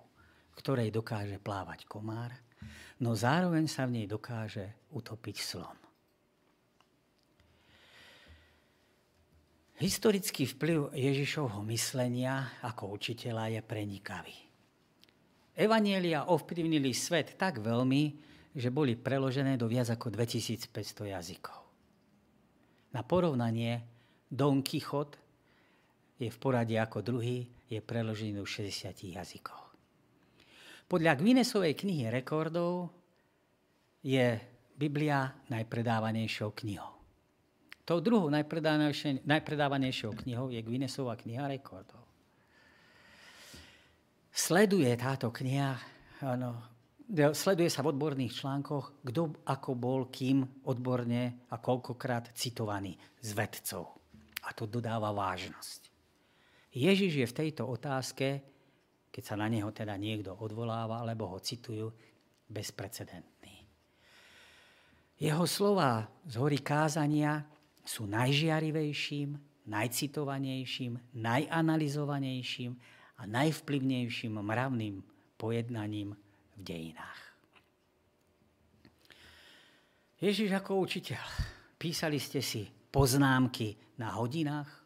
ktorej 0.56 0.88
dokáže 0.88 1.36
plávať 1.36 1.84
komár, 1.84 2.32
no 3.04 3.12
zároveň 3.12 3.68
sa 3.68 3.84
v 3.84 4.00
nej 4.00 4.08
dokáže 4.08 4.88
utopiť 4.96 5.38
slon. 5.44 5.76
Historický 9.84 10.48
vplyv 10.48 10.96
Ježišovho 10.96 11.60
myslenia 11.68 12.64
ako 12.64 12.96
učiteľa 12.96 13.60
je 13.60 13.62
prenikavý. 13.68 14.38
Evanielia 15.60 16.32
ovplyvnili 16.32 16.96
svet 16.96 17.36
tak 17.36 17.60
veľmi, 17.60 18.16
že 18.56 18.72
boli 18.72 18.96
preložené 18.96 19.60
do 19.60 19.68
viac 19.68 19.92
ako 19.92 20.08
2500 20.08 20.72
jazykov. 21.12 21.60
Na 22.96 23.04
porovnanie 23.04 23.84
Don 24.32 24.64
Quixote 24.64 25.23
je 26.20 26.30
v 26.30 26.38
poradí 26.38 26.78
ako 26.78 27.02
druhý, 27.02 27.48
je 27.70 27.82
preložený 27.82 28.38
do 28.38 28.46
60 28.46 28.94
jazykov. 29.14 29.74
Podľa 30.86 31.18
Guinnessovej 31.18 31.74
knihy 31.74 32.12
rekordov 32.14 32.94
je 34.06 34.38
Biblia 34.78 35.32
najpredávanejšou 35.50 36.54
knihou. 36.54 36.94
Tou 37.84 38.00
druhou 38.00 38.32
najpredávanejšou 38.32 40.12
knihou 40.24 40.48
je 40.54 40.62
Guinnessová 40.64 41.20
kniha 41.20 41.48
rekordov. 41.50 42.04
Sleduje 44.34 44.90
táto 44.98 45.30
kniha, 45.30 45.78
ano, 46.26 46.74
sleduje 47.38 47.70
sa 47.70 47.86
v 47.86 47.94
odborných 47.94 48.34
článkoch, 48.42 49.06
kto 49.06 49.46
ako 49.46 49.72
bol 49.78 50.10
kým 50.10 50.66
odborne 50.66 51.46
a 51.54 51.56
koľkokrát 51.62 52.34
citovaný 52.34 52.98
z 53.22 53.30
vedcov. 53.38 54.00
A 54.44 54.56
to 54.58 54.66
dodáva 54.66 55.14
vážnosť. 55.14 55.93
Ježiš 56.74 57.14
je 57.22 57.28
v 57.30 57.38
tejto 57.38 57.70
otázke, 57.70 58.42
keď 59.14 59.24
sa 59.24 59.38
na 59.38 59.46
neho 59.46 59.70
teda 59.70 59.94
niekto 59.94 60.34
odvoláva 60.34 61.06
alebo 61.06 61.30
ho 61.30 61.38
citujú, 61.38 61.94
bezprecedentný. 62.50 63.62
Jeho 65.22 65.46
slova 65.46 66.10
z 66.26 66.34
hory 66.42 66.60
kázania 66.60 67.46
sú 67.86 68.10
najžiarivejším, 68.10 69.38
najcitovanejším, 69.70 71.00
najanalizovanejším 71.14 72.74
a 73.18 73.24
najvplyvnejším 73.30 74.34
mravným 74.34 75.00
pojednaním 75.38 76.18
v 76.58 76.60
dejinách. 76.60 77.22
Ježiš 80.20 80.56
ako 80.56 80.84
učiteľ, 80.84 81.24
písali 81.76 82.18
ste 82.20 82.40
si 82.40 82.68
poznámky 82.92 83.76
na 84.00 84.16
hodinách, 84.16 84.83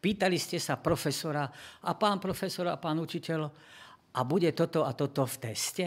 pýtali 0.00 0.36
ste 0.40 0.58
sa 0.62 0.78
profesora 0.78 1.48
a 1.84 1.90
pán 1.94 2.18
profesor 2.22 2.68
a 2.70 2.80
pán 2.80 2.98
učiteľ, 2.98 3.40
a 4.08 4.20
bude 4.24 4.50
toto 4.56 4.82
a 4.88 4.96
toto 4.96 5.28
v 5.28 5.36
teste? 5.36 5.86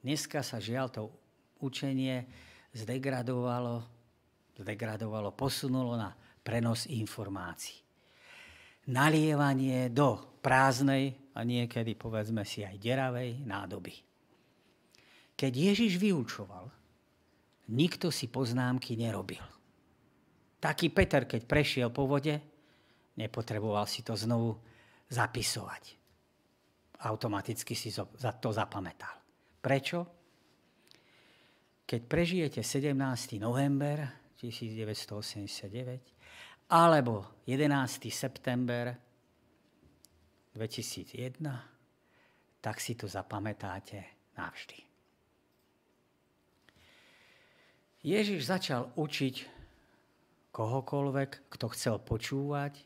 Dneska 0.00 0.40
sa 0.40 0.62
žiaľ 0.62 0.86
to 0.94 1.02
učenie 1.60 2.22
zdegradovalo 2.70 3.96
zdegradovalo, 4.60 5.36
posunulo 5.36 5.96
na 5.96 6.12
prenos 6.40 6.88
informácií. 6.88 7.84
Nalievanie 8.86 9.90
do 9.90 10.38
prázdnej 10.40 11.34
a 11.34 11.42
niekedy 11.42 11.98
povedzme 11.98 12.46
si 12.46 12.62
aj 12.62 12.78
deravej 12.78 13.42
nádoby. 13.44 13.94
Keď 15.36 15.52
Ježiš 15.52 15.98
vyučoval, 16.00 16.70
nikto 17.74 18.08
si 18.14 18.30
poznámky 18.30 18.94
nerobil. 18.96 19.42
Taký 20.66 20.90
Peter, 20.90 21.30
keď 21.30 21.46
prešiel 21.46 21.94
po 21.94 22.10
vode, 22.10 22.34
nepotreboval 23.14 23.86
si 23.86 24.02
to 24.02 24.18
znovu 24.18 24.58
zapisovať. 25.06 25.94
Automaticky 27.06 27.78
si 27.78 27.94
to 27.94 28.50
zapamätal. 28.50 29.14
Prečo? 29.62 30.10
Keď 31.86 32.00
prežijete 32.10 32.66
17. 32.66 32.98
november 33.38 34.10
1989, 34.34 36.74
alebo 36.74 37.46
11. 37.46 38.10
september 38.10 38.90
2001, 40.50 41.46
tak 42.58 42.82
si 42.82 42.98
to 42.98 43.06
zapamätáte 43.06 44.02
navždy. 44.34 44.82
Ježiš 48.02 48.50
začal 48.50 48.90
učiť 48.98 49.55
kohokoľvek, 50.56 51.52
kto 51.52 51.66
chcel 51.76 52.00
počúvať, 52.00 52.80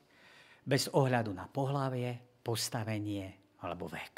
bez 0.66 0.90
ohľadu 0.90 1.30
na 1.30 1.46
pohlavie, 1.46 2.18
postavenie 2.42 3.54
alebo 3.62 3.86
vek. 3.86 4.14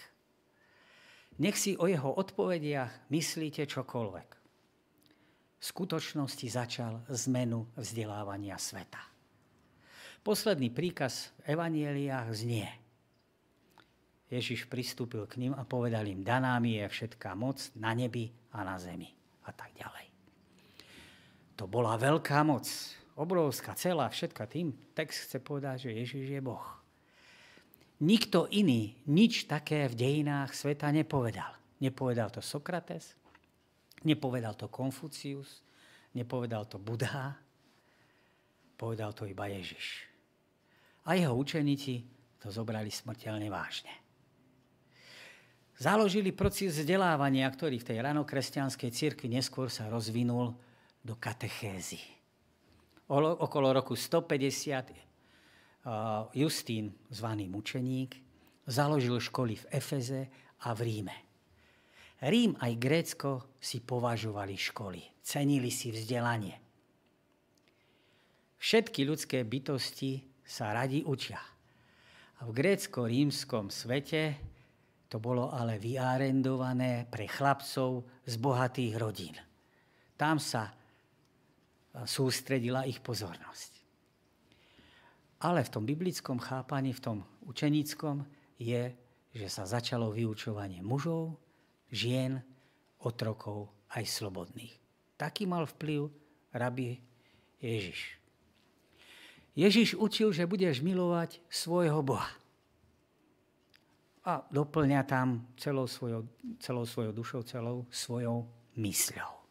Nech 1.45 1.61
si 1.61 1.77
o 1.77 1.85
jeho 1.85 2.17
odpovediach 2.17 3.13
myslíte 3.13 3.69
čokoľvek 3.69 4.29
v 5.63 5.71
skutočnosti 5.71 6.47
začal 6.51 7.07
zmenu 7.07 7.71
vzdelávania 7.79 8.59
sveta. 8.59 8.99
Posledný 10.27 10.75
príkaz 10.75 11.31
v 11.39 11.55
evanieliách 11.55 12.29
znie. 12.35 12.67
Ježiš 14.27 14.67
pristúpil 14.67 15.23
k 15.31 15.39
ním 15.39 15.55
a 15.55 15.63
povedal 15.63 16.03
im, 16.11 16.27
daná 16.27 16.59
mi 16.59 16.83
je 16.83 16.87
všetká 16.91 17.39
moc 17.39 17.63
na 17.79 17.95
nebi 17.95 18.35
a 18.51 18.67
na 18.67 18.75
zemi 18.75 19.07
a 19.47 19.51
tak 19.55 19.71
ďalej. 19.79 20.07
To 21.63 21.71
bola 21.71 21.95
veľká 21.95 22.43
moc, 22.43 22.67
obrovská, 23.17 23.75
celá, 23.75 24.09
všetka. 24.09 24.49
Tým 24.49 24.73
text 24.97 25.29
chce 25.29 25.39
povedať, 25.39 25.89
že 25.89 25.99
Ježiš 25.99 26.27
je 26.33 26.41
Boh. 26.41 26.65
Nikto 28.03 28.51
iný 28.51 28.99
nič 29.07 29.47
také 29.47 29.87
v 29.87 29.95
dejinách 29.95 30.53
sveta 30.57 30.91
nepovedal. 30.91 31.55
Nepovedal 31.79 32.31
to 32.31 32.43
Sokrates, 32.43 33.15
Nepovedal 34.03 34.59
to 34.59 34.67
Konfucius, 34.67 35.63
nepovedal 36.15 36.67
to 36.67 36.79
Buddha, 36.83 37.39
povedal 38.75 39.15
to 39.15 39.31
iba 39.31 39.47
Ježiš. 39.47 40.11
A 41.07 41.15
jeho 41.15 41.35
učeníci 41.39 42.03
to 42.43 42.51
zobrali 42.51 42.91
smrteľne 42.91 43.47
vážne. 43.47 43.95
Založili 45.79 46.31
proces 46.31 46.79
vzdelávania, 46.79 47.47
ktorý 47.51 47.79
v 47.83 47.89
tej 47.95 47.99
ranokresťanskej 48.07 48.91
cirkvi 48.91 49.31
neskôr 49.31 49.71
sa 49.71 49.91
rozvinul 49.91 50.55
do 51.03 51.15
katechézy. 51.19 51.99
Okolo 53.13 53.77
roku 53.77 53.93
150 53.93 54.89
Justín, 56.33 56.97
zvaný 57.13 57.45
mučeník, 57.45 58.17
založil 58.65 59.21
školy 59.21 59.61
v 59.61 59.69
Efeze 59.69 60.33
a 60.65 60.73
v 60.73 60.81
Ríme. 60.81 61.13
Rím 62.25 62.57
aj 62.57 62.73
Grécko 62.81 63.53
si 63.61 63.85
považovali 63.85 64.57
školy, 64.57 65.05
cenili 65.21 65.69
si 65.69 65.93
vzdelanie. 65.93 66.57
Všetky 68.57 69.05
ľudské 69.05 69.45
bytosti 69.45 70.25
sa 70.41 70.73
radi 70.73 71.05
učia. 71.05 71.43
A 72.41 72.49
v 72.49 72.51
grécko-rímskom 72.55 73.69
svete 73.69 74.41
to 75.13 75.21
bolo 75.21 75.53
ale 75.53 75.77
vyarendované 75.77 77.05
pre 77.11 77.29
chlapcov 77.29 78.09
z 78.25 78.35
bohatých 78.41 78.95
rodín. 78.97 79.37
Tam 80.17 80.41
sa 80.41 80.73
sústredila 82.09 82.89
ich 82.89 82.99
pozornosť. 83.05 83.73
Ale 85.43 85.67
v 85.67 85.73
tom 85.73 85.85
biblickom 85.85 86.39
chápaní, 86.39 86.95
v 86.95 87.03
tom 87.03 87.19
učenickom 87.45 88.23
je, 88.57 88.95
že 89.35 89.47
sa 89.51 89.67
začalo 89.67 90.15
vyučovanie 90.15 90.81
mužov, 90.81 91.37
žien, 91.91 92.39
otrokov 93.03 93.69
aj 93.93 94.07
slobodných. 94.07 94.73
Taký 95.19 95.51
mal 95.51 95.67
vplyv 95.67 96.09
rabi 96.55 97.03
Ježiš. 97.59 98.23
Ježiš 99.53 99.99
učil, 99.99 100.33
že 100.33 100.49
budeš 100.49 100.81
milovať 100.81 101.43
svojho 101.51 102.01
Boha. 102.01 102.31
A 104.23 104.47
doplňa 104.49 105.03
tam 105.03 105.51
celou 105.59 105.91
svojou, 105.91 106.25
celou 106.63 106.87
svojou 106.87 107.13
dušou, 107.13 107.43
celou 107.43 107.85
svojou 107.91 108.47
mysľou. 108.79 109.42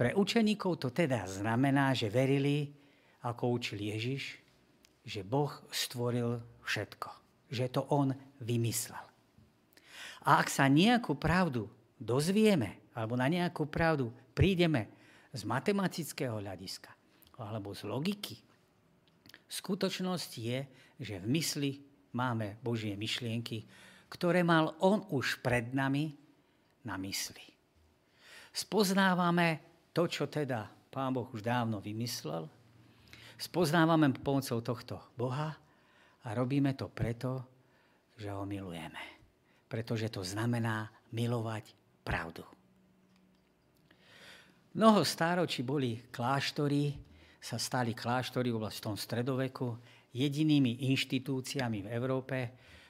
Pre 0.00 0.16
učeníkov 0.16 0.80
to 0.80 0.88
teda 0.88 1.28
znamená, 1.28 1.92
že 1.92 2.08
verili, 2.08 2.72
ako 3.20 3.60
učil 3.60 3.84
Ježiš, 3.84 4.40
že 5.04 5.20
Boh 5.20 5.52
stvoril 5.68 6.40
všetko. 6.64 7.08
Že 7.52 7.64
to 7.68 7.84
On 7.92 8.08
vymyslel. 8.40 9.04
A 10.24 10.40
ak 10.40 10.48
sa 10.48 10.72
nejakú 10.72 11.20
pravdu 11.20 11.68
dozvieme, 12.00 12.80
alebo 12.96 13.12
na 13.12 13.28
nejakú 13.28 13.68
pravdu 13.68 14.08
prídeme 14.32 14.88
z 15.36 15.44
matematického 15.44 16.40
hľadiska, 16.40 16.88
alebo 17.36 17.76
z 17.76 17.84
logiky. 17.84 18.40
Skutočnosť 19.52 20.30
je, 20.40 20.58
že 20.96 21.20
v 21.20 21.26
mysli 21.28 21.70
máme 22.16 22.56
Božie 22.64 22.96
myšlienky, 22.96 23.68
ktoré 24.08 24.48
mal 24.48 24.72
On 24.80 25.04
už 25.12 25.44
pred 25.44 25.76
nami 25.76 26.16
na 26.88 26.96
mysli. 26.96 27.44
Spoznávame 28.48 29.69
to, 29.90 30.06
čo 30.06 30.30
teda 30.30 30.70
Pán 30.90 31.14
Boh 31.14 31.26
už 31.30 31.42
dávno 31.42 31.78
vymyslel, 31.78 32.50
spoznávame 33.38 34.10
pomocou 34.18 34.58
tohto 34.62 34.98
Boha 35.14 35.54
a 36.26 36.28
robíme 36.34 36.74
to 36.74 36.90
preto, 36.90 37.46
že 38.18 38.28
ho 38.28 38.44
milujeme. 38.44 39.00
Pretože 39.70 40.10
to 40.10 40.26
znamená 40.26 40.90
milovať 41.14 41.72
pravdu. 42.02 42.42
Mnoho 44.74 45.02
stáročí 45.02 45.66
boli 45.66 45.98
kláštory, 46.14 46.94
sa 47.40 47.58
stali 47.58 47.96
kláštory 47.96 48.54
v 48.54 48.70
tom 48.78 48.94
stredoveku 48.94 49.74
jedinými 50.14 50.90
inštitúciami 50.90 51.86
v 51.86 51.88
Európe, 51.90 52.38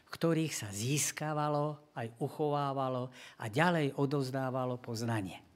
v 0.04 0.08
ktorých 0.10 0.52
sa 0.52 0.68
získavalo, 0.68 1.94
aj 1.94 2.16
uchovávalo 2.18 3.08
a 3.38 3.44
ďalej 3.46 3.96
odozdávalo 3.96 4.76
poznanie. 4.82 5.49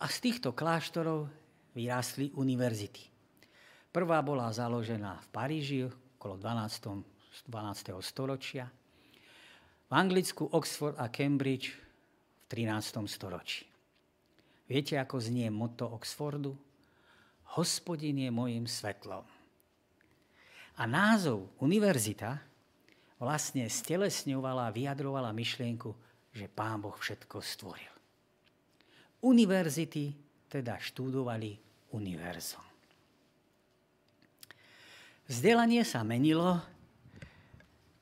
A 0.00 0.08
z 0.08 0.16
týchto 0.24 0.56
kláštorov 0.56 1.28
vyrástli 1.76 2.32
univerzity. 2.32 3.04
Prvá 3.92 4.24
bola 4.24 4.48
založená 4.48 5.20
v 5.20 5.26
Paríži 5.28 5.78
okolo 6.16 6.40
12. 6.40 7.20
12. 7.46 7.94
storočia, 8.02 8.66
v 9.90 9.92
Anglicku 9.94 10.46
Oxford 10.54 10.94
a 10.98 11.10
Cambridge 11.10 11.74
v 11.74 12.44
13. 12.46 13.06
storočí. 13.10 13.66
Viete, 14.70 14.94
ako 14.98 15.18
znie 15.18 15.50
motto 15.50 15.86
Oxfordu? 15.90 16.54
Hospodin 17.58 18.22
je 18.22 18.30
mojim 18.30 18.70
svetlom. 18.70 19.26
A 20.78 20.82
názov 20.86 21.50
univerzita 21.58 22.38
vlastne 23.18 23.66
stelesňovala 23.66 24.70
a 24.70 24.74
vyjadrovala 24.74 25.34
myšlienku, 25.34 25.90
že 26.30 26.46
Pán 26.46 26.78
Boh 26.78 26.94
všetko 26.94 27.42
stvoril. 27.42 27.99
Univerzity 29.20 30.12
teda 30.48 30.80
študovali 30.80 31.54
univerzum. 31.92 32.64
Vzdelanie 35.30 35.86
sa 35.86 36.02
menilo, 36.02 36.58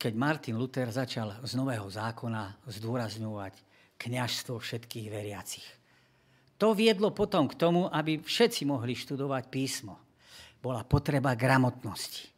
keď 0.00 0.12
Martin 0.16 0.56
Luther 0.56 0.88
začal 0.88 1.44
z 1.44 1.52
Nového 1.58 1.84
zákona 1.84 2.64
zdôrazňovať 2.64 3.52
kňažstvo 4.00 4.56
všetkých 4.56 5.06
veriacich. 5.12 5.66
To 6.56 6.72
viedlo 6.72 7.12
potom 7.12 7.46
k 7.46 7.58
tomu, 7.58 7.86
aby 7.90 8.18
všetci 8.22 8.64
mohli 8.64 8.96
študovať 8.96 9.44
písmo. 9.52 10.00
Bola 10.58 10.82
potreba 10.82 11.36
gramotnosti. 11.38 12.32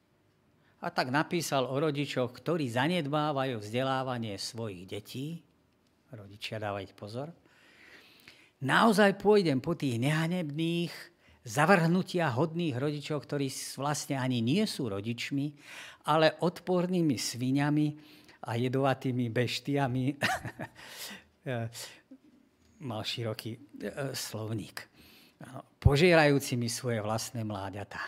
A 0.81 0.89
tak 0.89 1.13
napísal 1.13 1.69
o 1.69 1.77
rodičoch, 1.77 2.33
ktorí 2.33 2.69
zanedbávajú 2.73 3.61
vzdelávanie 3.61 4.41
svojich 4.41 4.89
detí. 4.89 5.41
Rodičia 6.13 6.57
dávajte 6.57 6.97
pozor. 6.97 7.29
Naozaj 8.61 9.17
pôjdem 9.17 9.65
po 9.65 9.73
tých 9.73 9.97
nehanebných, 9.97 10.93
zavrhnutia 11.49 12.29
hodných 12.37 12.77
rodičov, 12.77 13.25
ktorí 13.25 13.49
vlastne 13.81 14.21
ani 14.21 14.45
nie 14.45 14.69
sú 14.69 14.93
rodičmi, 14.93 15.57
ale 16.13 16.37
odpornými 16.45 17.17
sviňami 17.17 17.87
a 18.45 18.61
jedovatými 18.61 19.33
beštiami 19.33 20.05
mal 22.89 23.03
široký 23.05 23.51
e, 23.57 23.61
slovník. 24.13 24.89
Požierajúcimi 25.81 26.69
svoje 26.69 27.01
vlastné 27.01 27.45
mláďatá. 27.49 28.01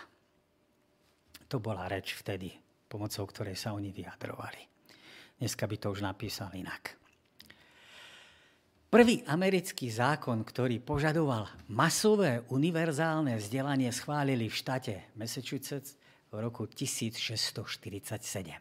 To 1.49 1.57
bola 1.57 1.89
reč 1.89 2.13
vtedy, 2.13 2.53
pomocou 2.85 3.25
ktorej 3.25 3.57
sa 3.57 3.73
oni 3.73 3.89
vyjadrovali. 3.89 4.61
Dneska 5.41 5.65
by 5.65 5.75
to 5.81 5.87
už 5.93 6.05
napísal 6.05 6.53
inak. 6.53 7.02
Prvý 8.93 9.25
americký 9.25 9.89
zákon, 9.89 10.45
ktorý 10.45 10.77
požadoval 10.77 11.49
masové 11.65 12.45
univerzálne 12.53 13.33
vzdelanie, 13.41 13.89
schválili 13.89 14.45
v 14.45 14.53
štáte 14.53 14.93
Massachusetts 15.17 15.97
v 16.29 16.37
roku 16.37 16.69
1647. 16.69 18.53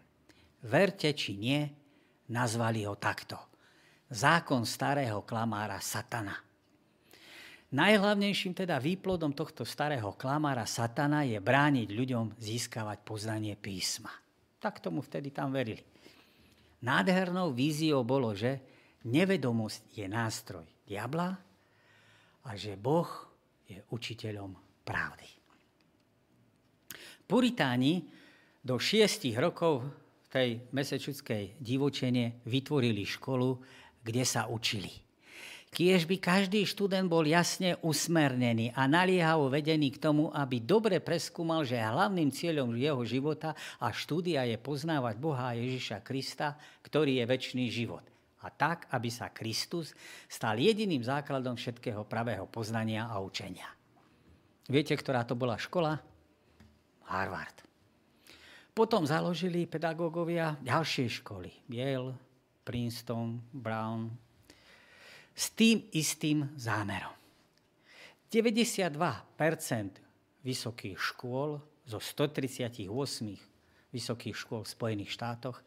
Verte 0.64 1.12
či 1.12 1.36
nie, 1.36 1.68
nazvali 2.32 2.88
ho 2.88 2.96
takto– 2.96 3.36
zákon 4.08 4.64
starého 4.64 5.20
klamára 5.20 5.76
Satana. 5.84 6.40
Najhlavnejším 7.76 8.56
teda 8.56 8.80
výplodom 8.80 9.36
tohto 9.36 9.68
starého 9.68 10.16
klamára 10.16 10.64
Satana 10.64 11.28
je 11.28 11.36
brániť 11.40 11.92
ľuďom 11.92 12.40
získavať 12.40 13.04
poznanie 13.04 13.52
písma. 13.52 14.16
Tak 14.64 14.80
tomu 14.80 15.04
vtedy 15.04 15.28
tam 15.28 15.52
verili. 15.52 15.84
Nádhernou 16.80 17.52
víziou 17.52 18.00
bolo, 18.00 18.32
že 18.32 18.71
nevedomosť 19.06 19.94
je 19.94 20.06
nástroj 20.06 20.66
diabla 20.86 21.30
a 22.42 22.50
že 22.58 22.74
Boh 22.78 23.08
je 23.66 23.78
učiteľom 23.90 24.82
pravdy. 24.82 25.28
Puritáni 27.26 28.04
do 28.60 28.76
šiestich 28.76 29.38
rokov 29.38 29.82
v 29.82 30.28
tej 30.28 30.48
mesečudskej 30.74 31.56
divočene 31.58 32.44
vytvorili 32.44 33.08
školu, 33.08 33.56
kde 34.04 34.24
sa 34.26 34.50
učili. 34.50 34.90
Kiež 35.72 36.04
by 36.04 36.20
každý 36.20 36.68
študent 36.68 37.08
bol 37.08 37.24
jasne 37.24 37.80
usmernený 37.80 38.76
a 38.76 38.84
naliehavo 38.84 39.48
vedený 39.48 39.96
k 39.96 40.02
tomu, 40.04 40.28
aby 40.28 40.60
dobre 40.60 41.00
preskúmal, 41.00 41.64
že 41.64 41.80
hlavným 41.80 42.28
cieľom 42.28 42.76
jeho 42.76 43.00
života 43.08 43.56
a 43.80 43.88
štúdia 43.88 44.44
je 44.44 44.60
poznávať 44.60 45.16
Boha 45.16 45.56
Ježiša 45.56 46.04
Krista, 46.04 46.60
ktorý 46.84 47.16
je 47.16 47.24
väčší 47.24 47.72
život. 47.72 48.11
A 48.42 48.50
tak, 48.50 48.90
aby 48.90 49.08
sa 49.08 49.30
Kristus 49.30 49.94
stal 50.26 50.58
jediným 50.58 51.02
základom 51.02 51.54
všetkého 51.54 52.02
pravého 52.06 52.50
poznania 52.50 53.06
a 53.06 53.22
učenia. 53.22 53.70
Viete, 54.66 54.94
ktorá 54.98 55.22
to 55.22 55.38
bola 55.38 55.58
škola? 55.58 55.98
Harvard. 57.06 57.62
Potom 58.72 59.04
založili 59.04 59.68
pedagógovia 59.68 60.56
ďalšie 60.64 61.06
školy. 61.20 61.52
Yale, 61.68 62.16
Princeton, 62.64 63.36
Brown, 63.52 64.08
s 65.36 65.52
tým 65.52 65.84
istým 65.92 66.48
zámerom. 66.56 67.12
92% 68.32 70.00
vysokých 70.40 70.96
škôl 70.96 71.60
zo 71.84 71.98
138 72.00 72.88
vysokých 73.92 74.36
škôl 74.36 74.64
v 74.64 74.72
Spojených 74.72 75.12
štátoch 75.12 75.60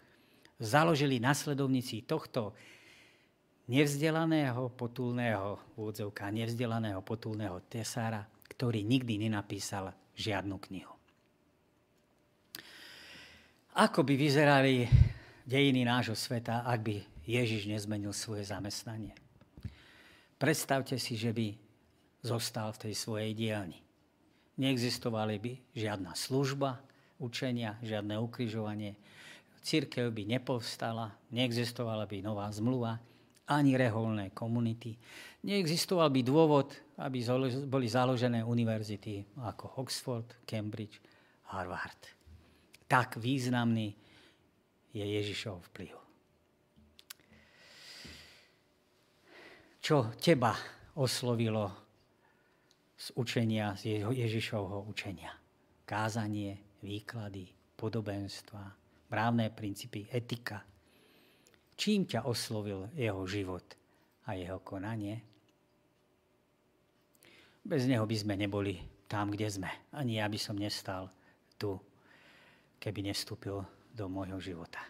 založili 0.59 1.19
nasledovníci 1.19 2.07
tohto 2.07 2.55
nevzdelaného 3.67 4.69
potulného 4.77 5.75
vôdzovka, 5.75 6.29
nevzdelaného 6.29 7.01
potulného 7.01 7.65
tesára, 7.65 8.23
ktorý 8.49 8.85
nikdy 8.85 9.27
nenapísal 9.27 9.91
žiadnu 10.15 10.55
knihu. 10.69 10.93
Ako 13.75 14.07
by 14.07 14.15
vyzerali 14.15 14.87
dejiny 15.43 15.83
nášho 15.83 16.15
sveta, 16.15 16.63
ak 16.63 16.79
by 16.79 16.95
Ježiš 17.27 17.67
nezmenil 17.67 18.15
svoje 18.15 18.47
zamestnanie. 18.47 19.11
Predstavte 20.39 20.95
si, 20.95 21.19
že 21.19 21.35
by 21.35 21.51
zostal 22.23 22.71
v 22.71 22.81
tej 22.89 22.93
svojej 22.95 23.31
dielni. 23.35 23.79
Neexistovali 24.55 25.35
by 25.41 25.51
žiadna 25.75 26.15
služba, 26.15 26.79
učenia, 27.19 27.75
žiadne 27.83 28.15
ukrižovanie. 28.21 28.95
Církev 29.65 30.13
by 30.13 30.29
nepovstala, 30.29 31.09
neexistovala 31.33 32.05
by 32.05 32.21
nová 32.21 32.45
zmluva, 32.53 33.01
ani 33.49 33.73
reholné 33.73 34.29
komunity. 34.29 34.93
Neexistoval 35.41 36.13
by 36.13 36.21
dôvod, 36.21 36.69
aby 37.01 37.25
boli 37.65 37.89
založené 37.89 38.45
univerzity 38.45 39.25
ako 39.41 39.81
Oxford, 39.81 40.45
Cambridge, 40.45 41.01
Harvard. 41.49 41.97
Tak 42.85 43.17
významný 43.17 43.89
je 44.93 45.01
Ježišov 45.01 45.65
vplyv. 45.73 45.97
Čo 49.81 50.13
teba 50.21 50.53
oslovilo 50.97 51.73
z 52.97 53.17
učenia, 53.17 53.73
z 53.77 54.05
Ježišovho 54.13 54.85
učenia? 54.85 55.33
Kázanie, 55.85 56.81
výklady, 56.81 57.49
podobenstva, 57.77 58.84
právne 59.15 59.47
princípy, 59.47 60.11
etika. 60.11 60.59
Čím 61.79 62.03
ťa 62.03 62.27
oslovil 62.27 62.91
jeho 62.99 63.23
život 63.23 63.63
a 64.27 64.35
jeho 64.35 64.59
konanie? 64.59 65.23
Bez 67.63 67.87
neho 67.87 68.03
by 68.03 68.11
sme 68.11 68.35
neboli 68.35 68.75
tam, 69.07 69.31
kde 69.31 69.47
sme. 69.47 69.71
Ani 69.95 70.19
ja 70.19 70.27
by 70.27 70.35
som 70.35 70.59
nestal 70.59 71.07
tu, 71.55 71.79
keby 72.75 73.07
nestúpil 73.07 73.63
do 73.95 74.11
môjho 74.11 74.35
života. 74.43 74.83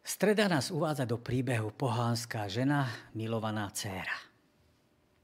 Streda 0.00 0.48
nás 0.48 0.72
uvádza 0.72 1.04
do 1.04 1.20
príbehu 1.20 1.76
pohánska 1.76 2.48
žena, 2.48 2.88
milovaná 3.12 3.68
dcéra. 3.68 4.16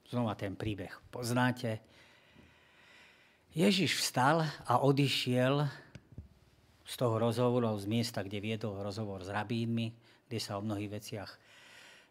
Znova 0.05 0.37
ten 0.37 0.53
príbeh 0.53 0.93
poznáte. 1.09 1.81
Ježiš 3.57 4.05
vstal 4.05 4.45
a 4.45 4.85
odišiel 4.85 5.88
z 6.89 6.95
toho 6.97 7.21
rozhovoru, 7.21 7.77
z 7.77 7.85
miesta, 7.85 8.25
kde 8.25 8.41
viedol 8.41 8.81
rozhovor 8.81 9.21
s 9.21 9.29
rabínmi, 9.29 9.93
kde 10.25 10.39
sa 10.41 10.57
o 10.57 10.65
mnohých 10.65 10.89
veciach 10.89 11.31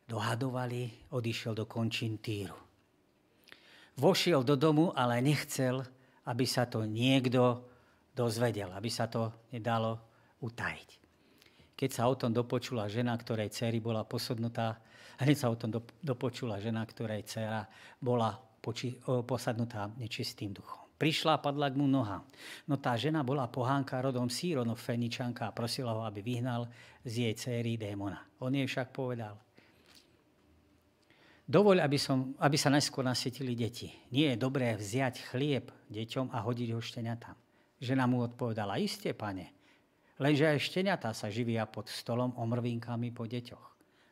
dohadovali, 0.05 1.09
odišiel 1.09 1.57
do 1.57 1.65
končín 1.65 2.21
Týru. 2.21 2.53
Vošiel 3.97 4.45
do 4.45 4.53
domu, 4.53 4.93
ale 4.93 5.17
nechcel, 5.25 5.82
aby 6.30 6.45
sa 6.45 6.69
to 6.69 6.86
niekto 6.86 7.65
dozvedel, 8.13 8.69
aby 8.78 8.89
sa 8.93 9.09
to 9.09 9.49
nedalo 9.49 9.97
utajiť. 10.45 10.89
Keď 11.75 11.89
sa 11.89 12.05
o 12.05 12.15
tom 12.15 12.34
dopočula 12.34 12.86
žena, 12.89 13.17
ktorej 13.17 13.49
dcery 13.49 13.82
bola 13.82 14.05
posodnutá, 14.05 14.80
hneď 15.21 15.38
sa 15.38 15.49
o 15.49 15.57
tom 15.57 15.73
dopočula 16.01 16.61
žena, 16.61 16.86
ktorej 16.86 17.25
dcera 17.25 17.65
bola 18.01 18.38
posadnutá 19.25 19.89
nečistým 19.97 20.53
duchom. 20.53 20.86
Prišla 20.97 21.37
a 21.37 21.41
padla 21.41 21.69
k 21.69 21.77
mu 21.77 21.85
noha. 21.85 22.25
No 22.65 22.81
tá 22.81 22.97
žena 22.97 23.21
bola 23.21 23.45
pohánka 23.45 24.01
rodom 24.01 24.33
Sírono 24.33 24.73
Feničanka 24.73 25.49
a 25.49 25.53
prosila 25.53 25.93
ho, 25.93 26.01
aby 26.01 26.25
vyhnal 26.25 26.65
z 27.05 27.29
jej 27.29 27.33
céry 27.37 27.77
démona. 27.77 28.25
On 28.41 28.49
jej 28.49 28.65
však 28.65 28.89
povedal, 28.89 29.37
Dovoľ, 31.47 31.79
aby, 31.79 31.95
som, 31.95 32.35
aby 32.43 32.59
sa 32.59 32.67
najskôr 32.67 33.07
nasytili 33.07 33.55
deti. 33.55 33.87
Nie 34.11 34.35
je 34.35 34.43
dobré 34.43 34.75
vziať 34.75 35.31
chlieb 35.31 35.71
deťom 35.87 36.35
a 36.35 36.43
hodiť 36.43 36.75
ho 36.75 36.83
šteniatám. 36.83 37.39
Žena 37.79 38.03
mu 38.03 38.19
odpovedala, 38.19 38.75
isté, 38.83 39.15
pane, 39.15 39.55
lenže 40.19 40.43
aj 40.43 40.59
šteniatá 40.59 41.15
sa 41.15 41.31
živia 41.31 41.63
pod 41.63 41.87
stolom 41.87 42.35
omrvinkami 42.35 43.15
po 43.15 43.23
deťoch. 43.23 43.65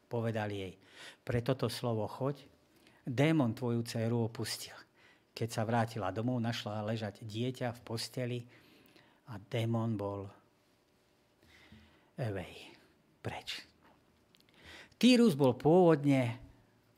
Povedal 0.08 0.48
jej, 0.48 0.80
pre 1.28 1.44
toto 1.44 1.68
slovo 1.68 2.08
choď, 2.08 2.40
démon 3.04 3.52
tvoju 3.52 3.84
dceru 3.84 4.32
opustil. 4.32 4.85
Keď 5.36 5.50
sa 5.52 5.68
vrátila 5.68 6.16
domov, 6.16 6.40
našla 6.40 6.88
ležať 6.88 7.28
dieťa 7.28 7.76
v 7.76 7.80
posteli 7.84 8.40
a 9.28 9.36
démon 9.36 10.00
bol 10.00 10.32
away, 12.16 12.72
preč. 13.20 13.68
Týrus 14.96 15.36
bol 15.36 15.60
pôvodne 15.60 16.40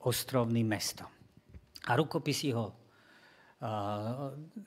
ostrovným 0.05 0.69
mestom. 0.69 1.09
A 1.89 1.97
rukopisy 1.97 2.53
ho 2.53 2.77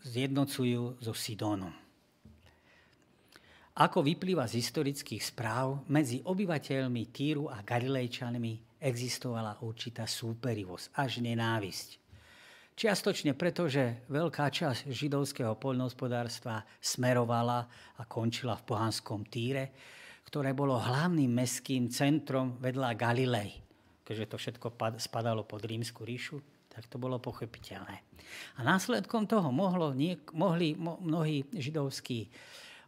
zjednocujú 0.02 0.98
so 0.98 1.14
Sidónom. 1.14 1.70
Ako 3.78 4.02
vyplýva 4.02 4.50
z 4.50 4.58
historických 4.58 5.22
správ, 5.22 5.86
medzi 5.86 6.18
obyvateľmi 6.26 7.06
Týru 7.14 7.46
a 7.46 7.62
Galilejčanmi 7.62 8.82
existovala 8.82 9.62
určitá 9.62 10.10
súperivosť, 10.10 10.98
až 10.98 11.22
nenávisť. 11.22 11.99
Čiastočne 12.80 13.36
preto, 13.36 13.68
že 13.68 14.08
veľká 14.08 14.48
časť 14.48 14.88
židovského 14.88 15.52
poľnohospodárstva 15.60 16.64
smerovala 16.80 17.68
a 18.00 18.08
končila 18.08 18.56
v 18.56 18.72
pohanskom 18.72 19.28
Týre, 19.28 19.76
ktoré 20.24 20.56
bolo 20.56 20.80
hlavným 20.80 21.28
mestským 21.28 21.92
centrom 21.92 22.56
vedľa 22.56 22.96
Galilei, 22.96 23.52
keďže 24.00 24.32
to 24.32 24.36
všetko 24.40 24.96
spadalo 24.96 25.44
pod 25.44 25.60
rímsku 25.60 26.08
ríšu, 26.08 26.40
tak 26.72 26.88
to 26.88 26.96
bolo 26.96 27.20
pochopiteľné. 27.20 28.00
A 28.56 28.64
následkom 28.64 29.28
toho 29.28 29.52
mohlo, 29.52 29.92
niek- 29.92 30.32
mohli 30.32 30.72
mo- 30.72 31.04
mnohí 31.04 31.52
židovskí 31.52 32.32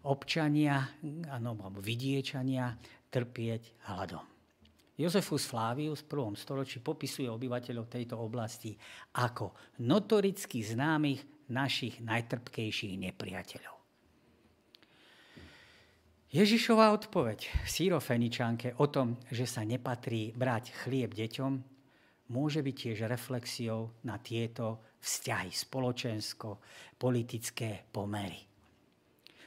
občania, 0.08 0.88
alebo 1.28 1.68
vidiečania 1.84 2.80
trpieť 3.12 3.92
hladom. 3.92 4.24
Jozefus 4.92 5.48
Flavius 5.48 6.04
v 6.04 6.12
prvom 6.12 6.36
storočí 6.36 6.84
popisuje 6.84 7.24
obyvateľov 7.24 7.88
tejto 7.88 8.20
oblasti 8.20 8.76
ako 9.16 9.56
notoricky 9.80 10.60
známych 10.60 11.48
našich 11.48 12.04
najtrpkejších 12.04 13.00
nepriateľov. 13.00 13.82
Ježišová 16.32 16.96
odpoveď 16.96 17.68
sírofeničanke 17.68 18.80
o 18.80 18.88
tom, 18.88 19.20
že 19.28 19.44
sa 19.44 19.68
nepatrí 19.68 20.32
brať 20.32 20.72
chlieb 20.84 21.12
deťom, 21.12 21.52
môže 22.32 22.64
byť 22.64 22.76
tiež 22.76 23.04
reflexiou 23.04 24.00
na 24.08 24.16
tieto 24.16 24.96
vzťahy 25.04 25.52
spoločensko-politické 25.52 27.92
pomery. 27.92 28.40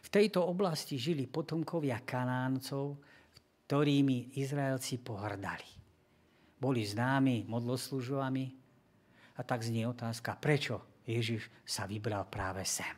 V 0.05 0.09
tejto 0.13 0.45
oblasti 0.45 1.01
žili 1.01 1.25
potomkovia 1.25 2.05
Kanáncov, 2.05 3.01
ktorými 3.65 4.37
Izraelci 4.37 5.01
pohrdali. 5.01 5.65
Boli 6.61 6.85
známi 6.85 7.49
modloslužovami 7.49 8.45
a 9.35 9.41
tak 9.41 9.65
znie 9.65 9.89
otázka, 9.89 10.37
prečo 10.37 11.01
Ježiš 11.03 11.49
sa 11.65 11.89
vybral 11.89 12.29
práve 12.29 12.61
sem. 12.61 12.93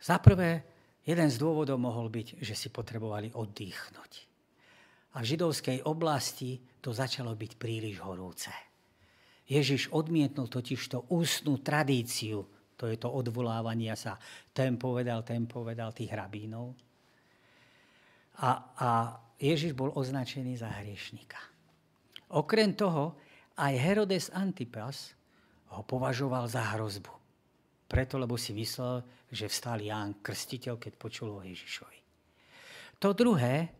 Za 0.00 0.18
prvé, 0.18 0.66
jeden 1.06 1.28
z 1.30 1.36
dôvodov 1.38 1.78
mohol 1.78 2.10
byť, 2.10 2.42
že 2.42 2.54
si 2.58 2.68
potrebovali 2.68 3.30
oddychnúť. 3.30 4.12
A 5.14 5.22
v 5.22 5.28
židovskej 5.34 5.86
oblasti 5.86 6.58
to 6.82 6.90
začalo 6.90 7.34
byť 7.34 7.52
príliš 7.58 8.02
horúce. 8.02 8.50
Ježiš 9.50 9.90
odmietnul 9.90 10.46
totiž 10.46 10.80
to 10.90 10.98
ústnú 11.10 11.58
tradíciu, 11.62 12.46
to 12.78 12.86
je 12.86 12.96
to 12.98 13.10
odvolávania 13.10 13.98
sa, 13.98 14.18
ten 14.54 14.78
povedal, 14.78 15.26
ten 15.26 15.46
povedal 15.50 15.90
tých 15.90 16.14
rabínov, 16.14 16.89
a, 18.40 18.50
a 18.76 18.88
Ježiš 19.36 19.76
bol 19.76 19.92
označený 19.92 20.56
za 20.56 20.68
hriešnika. 20.80 21.40
Okrem 22.36 22.72
toho, 22.72 23.16
aj 23.60 23.74
Herodes 23.76 24.32
Antipas 24.32 25.12
ho 25.76 25.84
považoval 25.84 26.48
za 26.48 26.76
hrozbu. 26.76 27.12
Preto, 27.90 28.16
lebo 28.16 28.38
si 28.38 28.54
myslel, 28.54 29.02
že 29.28 29.50
vstal 29.50 29.82
Ján 29.82 30.22
Krstiteľ, 30.22 30.78
keď 30.78 30.92
počul 30.94 31.34
o 31.34 31.42
Ježišovi. 31.42 31.98
To 33.02 33.16
druhé 33.16 33.72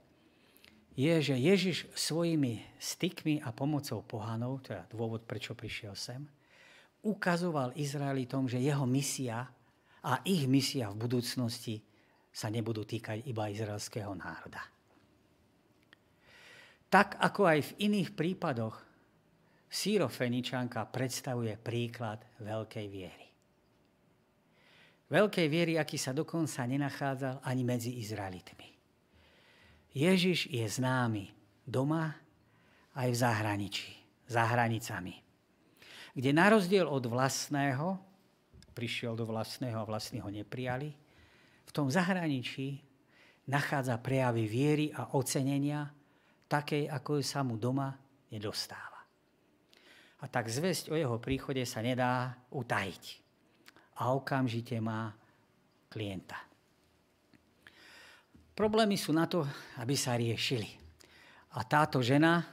je, 0.98 1.14
že 1.22 1.36
Ježiš 1.38 1.92
svojimi 1.94 2.60
stykmi 2.76 3.40
a 3.44 3.54
pomocou 3.54 4.02
pohanov, 4.02 4.66
je 4.66 4.80
dôvod, 4.90 5.22
prečo 5.24 5.54
prišiel 5.54 5.94
sem, 5.94 6.26
ukazoval 7.00 7.72
Izraelitom, 7.78 8.50
že 8.50 8.60
jeho 8.60 8.84
misia 8.84 9.48
a 10.00 10.12
ich 10.26 10.44
misia 10.48 10.90
v 10.90 11.06
budúcnosti 11.06 11.80
sa 12.30 12.48
nebudú 12.48 12.86
týkať 12.86 13.26
iba 13.26 13.50
izraelského 13.50 14.14
národa. 14.14 14.62
Tak 16.90 17.18
ako 17.22 17.42
aj 17.46 17.60
v 17.62 17.72
iných 17.90 18.10
prípadoch, 18.18 18.74
sírofeničanka 19.70 20.82
predstavuje 20.90 21.54
príklad 21.54 22.18
veľkej 22.42 22.86
viery. 22.90 23.26
Veľkej 25.10 25.46
viery, 25.46 25.74
aký 25.78 25.98
sa 25.98 26.10
dokonca 26.10 26.66
nenachádzal 26.66 27.42
ani 27.46 27.62
medzi 27.62 27.98
Izraelitmi. 27.98 28.68
Ježiš 29.90 30.50
je 30.50 30.66
známy 30.66 31.30
doma 31.66 32.14
aj 32.94 33.08
v 33.10 33.16
zahraničí, 33.18 33.90
za 34.30 34.46
hranicami, 34.46 35.18
kde 36.14 36.30
na 36.30 36.46
rozdiel 36.50 36.86
od 36.86 37.06
vlastného, 37.10 37.98
prišiel 38.74 39.18
do 39.18 39.26
vlastného 39.26 39.82
a 39.82 39.86
vlastní 39.86 40.22
ho 40.22 40.30
neprijali, 40.30 40.94
v 41.70 41.76
tom 41.78 41.86
zahraničí 41.86 42.82
nachádza 43.46 43.94
prejavy 44.02 44.50
viery 44.50 44.86
a 44.90 45.14
ocenenia, 45.14 45.86
takej, 46.50 46.90
ako 46.90 47.22
sa 47.22 47.46
mu 47.46 47.54
doma 47.54 47.94
nedostáva. 48.34 49.06
A 50.20 50.26
tak 50.26 50.50
zväzť 50.50 50.90
o 50.90 50.98
jeho 50.98 51.22
príchode 51.22 51.62
sa 51.62 51.78
nedá 51.78 52.34
utajiť. 52.50 53.04
A 54.02 54.10
okamžite 54.10 54.82
má 54.82 55.14
klienta. 55.86 56.42
Problémy 58.58 58.98
sú 58.98 59.14
na 59.14 59.30
to, 59.30 59.46
aby 59.78 59.94
sa 59.94 60.18
riešili. 60.18 60.66
A 61.54 61.62
táto 61.62 62.02
žena 62.02 62.44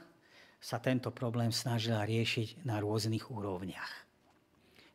sa 0.62 0.78
tento 0.78 1.10
problém 1.10 1.50
snažila 1.50 2.06
riešiť 2.06 2.62
na 2.62 2.78
rôznych 2.78 3.34
úrovniach 3.34 4.07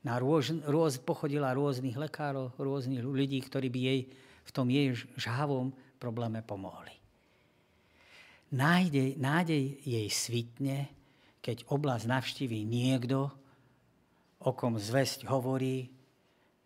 na 0.04 0.20
rôz, 0.20 0.51
rôz, 0.68 0.99
pochodila 0.99 1.56
rôznych 1.56 1.95
lekárov, 1.95 2.51
rôznych 2.60 2.99
ľudí, 2.99 3.39
ktorí 3.39 3.72
by 3.72 3.80
jej 3.80 3.99
v 4.43 4.51
tom 4.51 4.68
jej 4.68 4.91
žhavom 5.16 5.72
probléme 5.95 6.43
pomohli. 6.43 6.91
Nádej, 8.54 9.18
nádej 9.18 9.80
jej 9.82 10.08
svitne, 10.12 10.91
keď 11.39 11.66
oblasť 11.72 12.06
navštíví 12.06 12.62
niekto, 12.68 13.32
o 14.43 14.51
kom 14.51 14.76
zväzť 14.76 15.26
hovorí, 15.32 15.88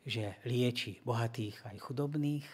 že 0.02 0.42
lieči 0.50 1.00
bohatých 1.06 1.70
aj 1.70 1.78
chudobných 1.78 2.48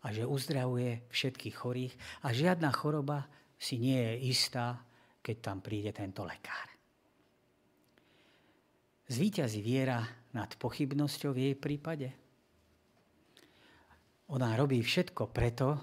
a 0.00 0.16
že 0.16 0.24
uzdravuje 0.24 1.04
všetkých 1.12 1.56
chorých 1.60 1.94
a 2.24 2.32
žiadna 2.32 2.72
choroba 2.72 3.28
si 3.60 3.76
nie 3.76 4.00
je 4.00 4.32
istá, 4.32 4.80
keď 5.20 5.36
tam 5.44 5.58
príde 5.60 5.92
tento 5.92 6.24
lekár. 6.24 6.69
Zvíťazí 9.10 9.58
viera 9.58 10.06
nad 10.30 10.54
pochybnosťou 10.54 11.34
v 11.34 11.50
jej 11.50 11.56
prípade? 11.58 12.14
Ona 14.30 14.54
robí 14.54 14.78
všetko 14.78 15.34
preto, 15.34 15.74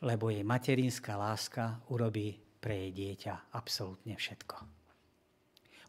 lebo 0.00 0.32
jej 0.32 0.40
materinská 0.40 1.12
láska 1.20 1.84
urobí 1.92 2.40
pre 2.56 2.88
jej 2.88 2.92
dieťa 2.96 3.52
absolútne 3.52 4.16
všetko. 4.16 4.56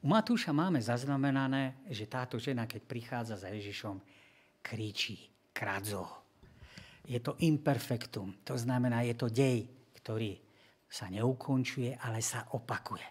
U 0.04 0.12
Matúša 0.12 0.52
máme 0.52 0.84
zaznamenané, 0.84 1.88
že 1.88 2.12
táto 2.12 2.44
žena, 2.44 2.68
keď 2.68 2.82
prichádza 2.84 3.40
za 3.40 3.48
Ježišom, 3.56 3.96
kričí, 4.60 5.32
kradzo. 5.56 6.28
Je 7.08 7.24
to 7.24 7.40
imperfektum, 7.40 8.44
to 8.44 8.60
znamená, 8.60 9.08
je 9.08 9.16
to 9.16 9.32
dej, 9.32 9.64
ktorý 10.04 10.36
sa 10.92 11.08
neukončuje, 11.08 11.96
ale 12.04 12.20
sa 12.20 12.52
opakuje. 12.52 13.08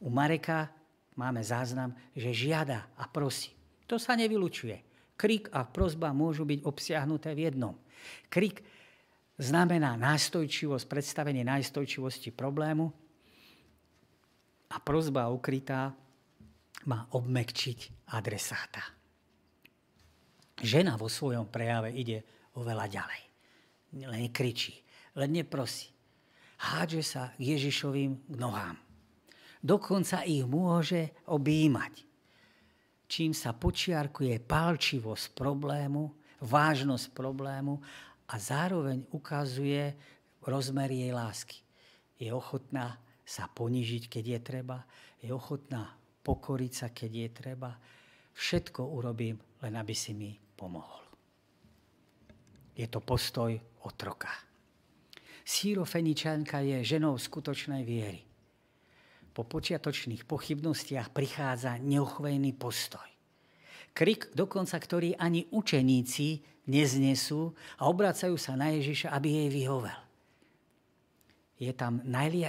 U 0.00 0.08
Mareka 0.08 0.85
máme 1.16 1.40
záznam, 1.42 1.96
že 2.12 2.32
žiada 2.32 2.86
a 2.96 3.08
prosí. 3.08 3.56
To 3.88 3.96
sa 3.96 4.14
nevylučuje. 4.14 4.84
Krik 5.16 5.48
a 5.50 5.64
prozba 5.64 6.12
môžu 6.12 6.44
byť 6.44 6.60
obsiahnuté 6.68 7.32
v 7.32 7.48
jednom. 7.48 7.74
Krik 8.28 8.60
znamená 9.40 9.96
nástojčivosť, 9.96 10.84
predstavenie 10.84 11.40
nástojčivosti 11.40 12.32
problému 12.32 12.92
a 14.68 14.76
prozba 14.80 15.32
ukrytá 15.32 15.96
má 16.84 17.08
obmekčiť 17.16 18.12
adresáta. 18.12 18.84
Žena 20.56 20.96
vo 20.96 21.08
svojom 21.08 21.48
prejave 21.48 21.92
ide 21.92 22.24
oveľa 22.56 22.86
ďalej. 22.88 23.22
Len 23.96 24.20
nekričí, 24.28 24.76
len 25.16 25.32
neprosí. 25.32 25.92
Hádže 26.56 27.02
sa 27.04 27.22
k 27.36 27.56
Ježišovým 27.56 28.32
nohám. 28.36 28.85
Dokonca 29.62 30.22
ich 30.24 30.44
môže 30.44 31.14
objímať 31.26 32.06
čím 33.06 33.32
sa 33.32 33.54
počiarkuje 33.54 34.42
pálčivosť 34.42 35.34
problému, 35.34 36.10
vážnosť 36.42 37.06
problému 37.14 37.78
a 38.26 38.34
zároveň 38.36 39.06
ukazuje 39.14 39.94
rozmer 40.42 40.90
jej 40.90 41.14
lásky. 41.14 41.62
Je 42.18 42.30
ochotná 42.34 42.98
sa 43.26 43.50
ponižiť, 43.50 44.10
keď 44.10 44.24
je 44.26 44.40
treba, 44.42 44.78
je 45.22 45.30
ochotná 45.30 45.94
pokoriť 46.22 46.72
sa, 46.74 46.88
keď 46.90 47.10
je 47.10 47.28
treba. 47.30 47.70
Všetko 48.36 48.82
urobím, 48.84 49.38
len 49.64 49.74
aby 49.78 49.94
si 49.96 50.12
mi 50.12 50.36
pomohol. 50.36 51.02
Je 52.76 52.84
to 52.90 53.00
postoj 53.00 53.56
otroka. 53.88 54.28
Sírofeničanka 55.46 56.60
je 56.60 56.84
ženou 56.84 57.16
skutočnej 57.16 57.86
viery 57.86 58.25
po 59.36 59.44
počiatočných 59.44 60.24
pochybnostiach 60.24 61.12
prichádza 61.12 61.76
neochvejný 61.76 62.56
postoj. 62.56 63.04
Krik 63.92 64.32
dokonca, 64.32 64.80
ktorý 64.80 65.12
ani 65.20 65.44
učeníci 65.52 66.40
neznesú 66.72 67.52
a 67.76 67.84
obracajú 67.84 68.40
sa 68.40 68.56
na 68.56 68.72
Ježiša, 68.72 69.12
aby 69.12 69.28
jej 69.44 69.48
vyhovel. 69.52 70.00
Je 71.56 71.72
tam 71.72 72.00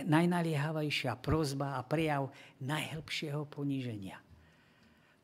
najnaliehavejšia 0.08 1.20
prozba 1.20 1.76
a 1.76 1.84
prejav 1.84 2.32
najhlbšieho 2.64 3.48
poníženia. 3.48 4.20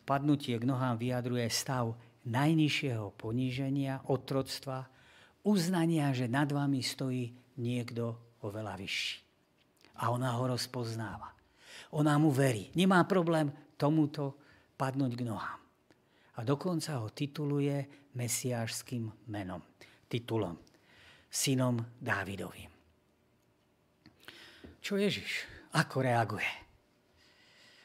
Padnutie 0.03 0.55
k 0.59 0.68
nohám 0.68 0.99
vyjadruje 0.99 1.47
stav 1.47 1.95
najnižšieho 2.28 3.16
poníženia, 3.16 4.03
otroctva, 4.07 4.88
uznania, 5.43 6.11
že 6.16 6.32
nad 6.32 6.47
vami 6.47 6.80
stojí 6.80 7.32
niekto 7.59 8.16
oveľa 8.43 8.80
vyšší. 8.80 9.16
A 9.99 10.11
ona 10.11 10.36
ho 10.39 10.47
rozpoznáva. 10.47 11.43
Ona 11.93 12.17
mu 12.17 12.34
verí. 12.34 12.74
Nemá 12.74 13.03
problém 13.05 13.51
tomuto 13.78 14.38
padnúť 14.78 15.13
k 15.17 15.24
nohám. 15.28 15.61
A 16.34 16.39
dokonca 16.41 16.97
ho 16.97 17.13
tituluje 17.13 18.09
mesiášským 18.17 19.30
menom, 19.30 19.61
titulom, 20.09 20.57
synom 21.30 21.78
Dávidovým. 22.01 22.69
Čo 24.84 24.99
Ježiš? 24.99 25.47
Ako 25.78 26.03
reaguje? 26.03 26.49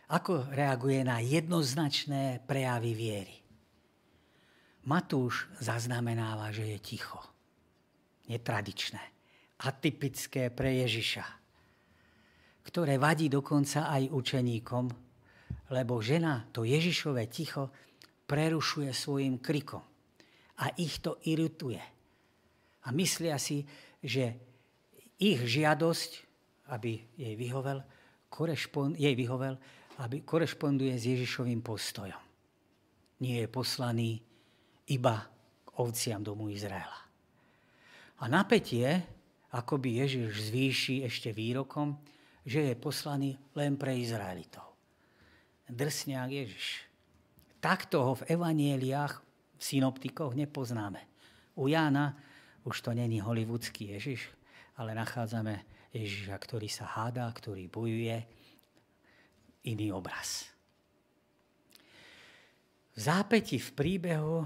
Ako 0.09 0.49
reaguje 0.51 1.05
na 1.05 1.21
jednoznačné 1.21 2.43
prejavy 2.49 2.93
viery? 2.97 3.37
Matúš 4.89 5.53
zaznamenáva, 5.61 6.49
že 6.49 6.65
je 6.65 6.79
ticho. 6.81 7.21
Netradičné. 8.33 9.01
Atypické 9.61 10.49
pre 10.49 10.81
Ježiša 10.81 11.38
ktoré 12.65 12.97
vadí 13.01 13.29
dokonca 13.29 13.91
aj 13.91 14.13
učeníkom, 14.13 14.85
lebo 15.73 16.01
žena 16.01 16.49
to 16.53 16.65
Ježišové 16.65 17.29
ticho 17.29 17.69
prerušuje 18.29 18.93
svojim 18.93 19.41
krikom. 19.41 19.81
A 20.59 20.75
ich 20.77 21.01
to 21.01 21.17
irituje. 21.25 21.81
A 22.85 22.89
myslia 22.93 23.39
si, 23.39 23.65
že 24.03 24.37
ich 25.19 25.41
žiadosť, 25.43 26.11
aby 26.75 27.01
jej 27.17 27.35
vyhovel, 27.35 27.83
jej 28.97 29.15
vyhovel, 29.17 29.55
aby 29.99 30.23
korešponduje 30.23 30.95
s 30.95 31.05
Ježišovým 31.09 31.65
postojom. 31.65 32.23
Nie 33.19 33.45
je 33.45 33.49
poslaný 33.51 34.11
iba 34.95 35.27
k 35.67 35.69
ovciam 35.83 36.23
domu 36.23 36.47
Izraela. 36.53 37.09
A 38.19 38.25
napätie, 38.27 39.03
ako 39.55 39.79
by 39.79 40.07
Ježiš 40.07 40.51
zvýši 40.51 40.97
ešte 41.07 41.31
výrokom, 41.35 41.99
že 42.49 42.73
je 42.73 42.75
poslaný 42.81 43.37
len 43.53 43.77
pre 43.77 43.93
Izraelitov. 43.93 44.65
Drsňák 45.69 46.31
Ježiš. 46.33 46.89
Takto 47.61 48.01
ho 48.01 48.13
v 48.17 48.25
evanieliách, 48.33 49.21
v 49.61 49.63
synoptikoch 49.63 50.33
nepoznáme. 50.33 51.05
U 51.61 51.69
Jána 51.69 52.17
už 52.65 52.81
to 52.81 52.97
není 52.97 53.21
hollywoodský 53.21 53.93
Ježiš, 53.93 54.33
ale 54.81 54.97
nachádzame 54.97 55.61
Ježiša, 55.93 56.33
ktorý 56.41 56.73
sa 56.73 56.89
hádá, 56.89 57.29
ktorý 57.29 57.69
bojuje. 57.69 58.17
Iný 59.69 59.93
obraz. 59.93 60.49
V 62.97 62.99
zápäti 62.99 63.61
v 63.61 63.71
príbehu 63.77 64.41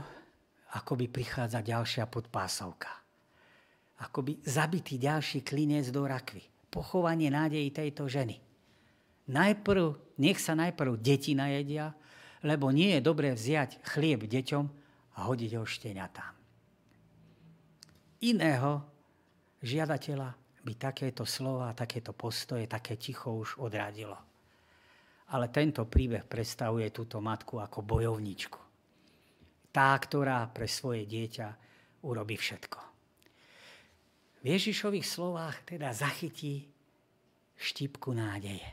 akoby 0.74 1.06
prichádza 1.06 1.62
ďalšia 1.62 2.10
podpásovka. 2.10 2.90
Akoby 4.02 4.42
zabitý 4.42 4.98
ďalší 4.98 5.46
klinec 5.46 5.94
do 5.94 6.02
rakvy 6.02 6.51
pochovanie 6.72 7.28
nádejí 7.28 7.68
tejto 7.68 8.08
ženy. 8.08 8.40
Najprv, 9.28 10.16
nech 10.16 10.40
sa 10.40 10.56
najprv 10.56 10.96
deti 10.96 11.36
najedia, 11.36 11.92
lebo 12.42 12.72
nie 12.72 12.96
je 12.96 13.04
dobré 13.04 13.36
vziať 13.36 13.84
chlieb 13.84 14.24
deťom 14.24 14.64
a 15.14 15.18
hodiť 15.28 15.52
ho 15.60 15.64
šteniatám. 15.68 16.32
Iného 18.24 18.82
žiadateľa 19.60 20.32
by 20.62 20.72
takéto 20.78 21.28
slova, 21.28 21.74
takéto 21.76 22.14
postoje, 22.16 22.70
také 22.70 22.96
ticho 22.96 23.34
už 23.34 23.60
odradilo. 23.60 24.16
Ale 25.34 25.50
tento 25.50 25.86
príbeh 25.86 26.26
predstavuje 26.26 26.88
túto 26.94 27.18
matku 27.18 27.58
ako 27.58 27.82
bojovničku. 27.82 28.60
Tá, 29.72 29.96
ktorá 29.96 30.44
pre 30.52 30.68
svoje 30.68 31.08
dieťa 31.08 31.48
urobí 32.04 32.36
všetko. 32.36 32.91
V 34.42 34.50
Ježišových 34.50 35.06
slovách 35.06 35.62
teda 35.62 35.94
zachytí 35.94 36.66
štipku 37.54 38.10
nádeje. 38.10 38.66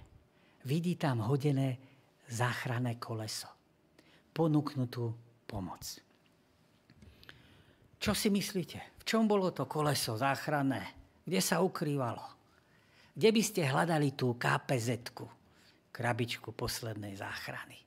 Vidí 0.66 0.98
tam 0.98 1.22
hodené 1.22 1.78
záchranné 2.26 2.98
koleso. 2.98 3.46
Ponúknutú 4.34 5.14
pomoc. 5.46 5.86
Čo 8.02 8.18
si 8.18 8.34
myslíte? 8.34 8.98
V 8.98 9.04
čom 9.06 9.30
bolo 9.30 9.54
to 9.54 9.70
koleso 9.70 10.18
záchranné? 10.18 10.98
Kde 11.22 11.38
sa 11.38 11.62
ukrývalo? 11.62 12.26
Kde 13.14 13.30
by 13.30 13.42
ste 13.46 13.70
hľadali 13.70 14.18
tú 14.18 14.42
kpz 14.42 15.14
krabičku 15.94 16.50
poslednej 16.56 17.14
záchrany? 17.14 17.78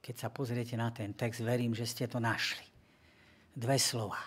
Keď 0.00 0.14
sa 0.16 0.32
pozriete 0.32 0.80
na 0.80 0.88
ten 0.96 1.12
text, 1.12 1.44
verím, 1.44 1.76
že 1.76 1.84
ste 1.84 2.08
to 2.08 2.16
našli. 2.16 2.64
Dve 3.52 3.76
slova. 3.76 4.22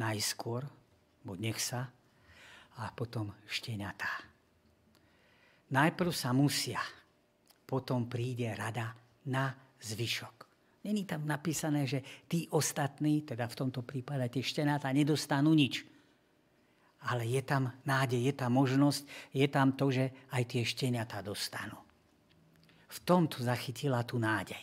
Najskôr 0.00 0.81
buď 1.24 1.38
nech 1.38 1.60
sa, 1.62 1.90
a 2.80 2.88
potom 2.92 3.32
šteniatá. 3.44 4.08
Najprv 5.72 6.12
sa 6.12 6.32
musia, 6.32 6.80
potom 7.64 8.08
príde 8.08 8.52
rada 8.52 8.92
na 9.28 9.52
zvyšok. 9.80 10.36
Není 10.82 11.06
tam 11.06 11.24
napísané, 11.24 11.86
že 11.86 12.02
tí 12.26 12.50
ostatní, 12.50 13.22
teda 13.22 13.46
v 13.46 13.58
tomto 13.58 13.86
prípade 13.86 14.26
tie 14.28 14.42
štenátá, 14.42 14.90
nedostanú 14.90 15.54
nič. 15.54 15.86
Ale 17.06 17.26
je 17.26 17.42
tam 17.42 17.70
nádej, 17.86 18.30
je 18.30 18.34
tam 18.34 18.50
možnosť, 18.58 19.02
je 19.34 19.46
tam 19.46 19.74
to, 19.74 19.90
že 19.90 20.10
aj 20.34 20.42
tie 20.46 20.62
šteniatá 20.66 21.22
dostanú. 21.22 21.78
V 22.92 22.98
tomto 23.06 23.40
zachytila 23.40 24.02
tú 24.04 24.18
nádej. 24.18 24.60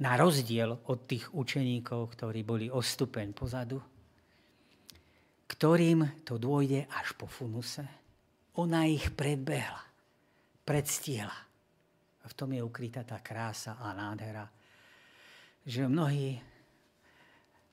Na 0.00 0.16
rozdiel 0.16 0.80
od 0.88 0.98
tých 1.04 1.28
učeníkov, 1.36 2.16
ktorí 2.16 2.40
boli 2.40 2.66
o 2.72 2.80
stupeň 2.80 3.36
pozadu, 3.36 3.78
ktorým 5.50 6.22
to 6.22 6.38
dôjde 6.38 6.86
až 6.86 7.18
po 7.18 7.26
funuse. 7.26 7.82
Ona 8.62 8.86
ich 8.86 9.10
predbehla, 9.10 9.82
predstihla. 10.62 11.38
A 12.22 12.24
v 12.30 12.36
tom 12.38 12.54
je 12.54 12.62
ukrytá 12.62 13.02
tá 13.02 13.18
krása 13.18 13.74
a 13.82 13.90
nádhera, 13.90 14.46
že 15.66 15.90
mnohí 15.90 16.38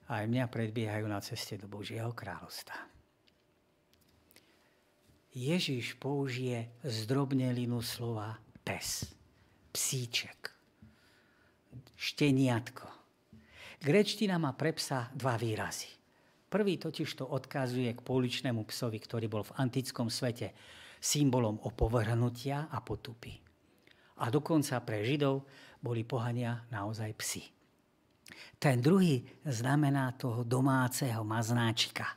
aj 0.08 0.24
mňa 0.26 0.46
predbiehajú 0.50 1.06
na 1.06 1.20
ceste 1.22 1.60
do 1.60 1.70
Božieho 1.70 2.16
kráľovstva. 2.16 2.80
Ježiš 5.38 6.00
použije 6.02 6.82
zdrobnelinu 6.82 7.84
slova 7.86 8.40
pes, 8.66 9.06
psíček, 9.70 10.50
šteniatko. 11.94 12.90
Grečtina 13.78 14.42
má 14.42 14.58
pre 14.58 14.74
psa 14.74 15.14
dva 15.14 15.38
výrazy. 15.38 15.97
Prvý 16.48 16.80
totiž 16.80 17.20
to 17.20 17.28
odkazuje 17.28 17.92
k 17.92 18.00
pouličnému 18.00 18.64
psovi, 18.72 19.04
ktorý 19.04 19.28
bol 19.28 19.44
v 19.44 19.56
antickom 19.60 20.08
svete 20.08 20.56
symbolom 21.04 21.60
opovrhnutia 21.68 22.72
a 22.72 22.80
potupy. 22.80 23.36
A 24.18 24.32
dokonca 24.32 24.80
pre 24.82 25.04
Židov 25.04 25.44
boli 25.84 26.08
pohania 26.08 26.64
naozaj 26.72 27.12
psi. 27.20 27.44
Ten 28.58 28.82
druhý 28.82 29.24
znamená 29.46 30.16
toho 30.16 30.44
domáceho 30.44 31.22
maznáčika, 31.22 32.16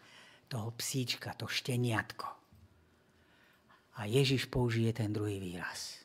toho 0.49 0.73
psíčka, 0.75 1.35
to 1.37 1.47
šteniatko. 1.47 2.27
A 4.01 4.09
Ježiš 4.09 4.49
použije 4.49 4.97
ten 4.97 5.13
druhý 5.13 5.37
výraz. 5.43 6.01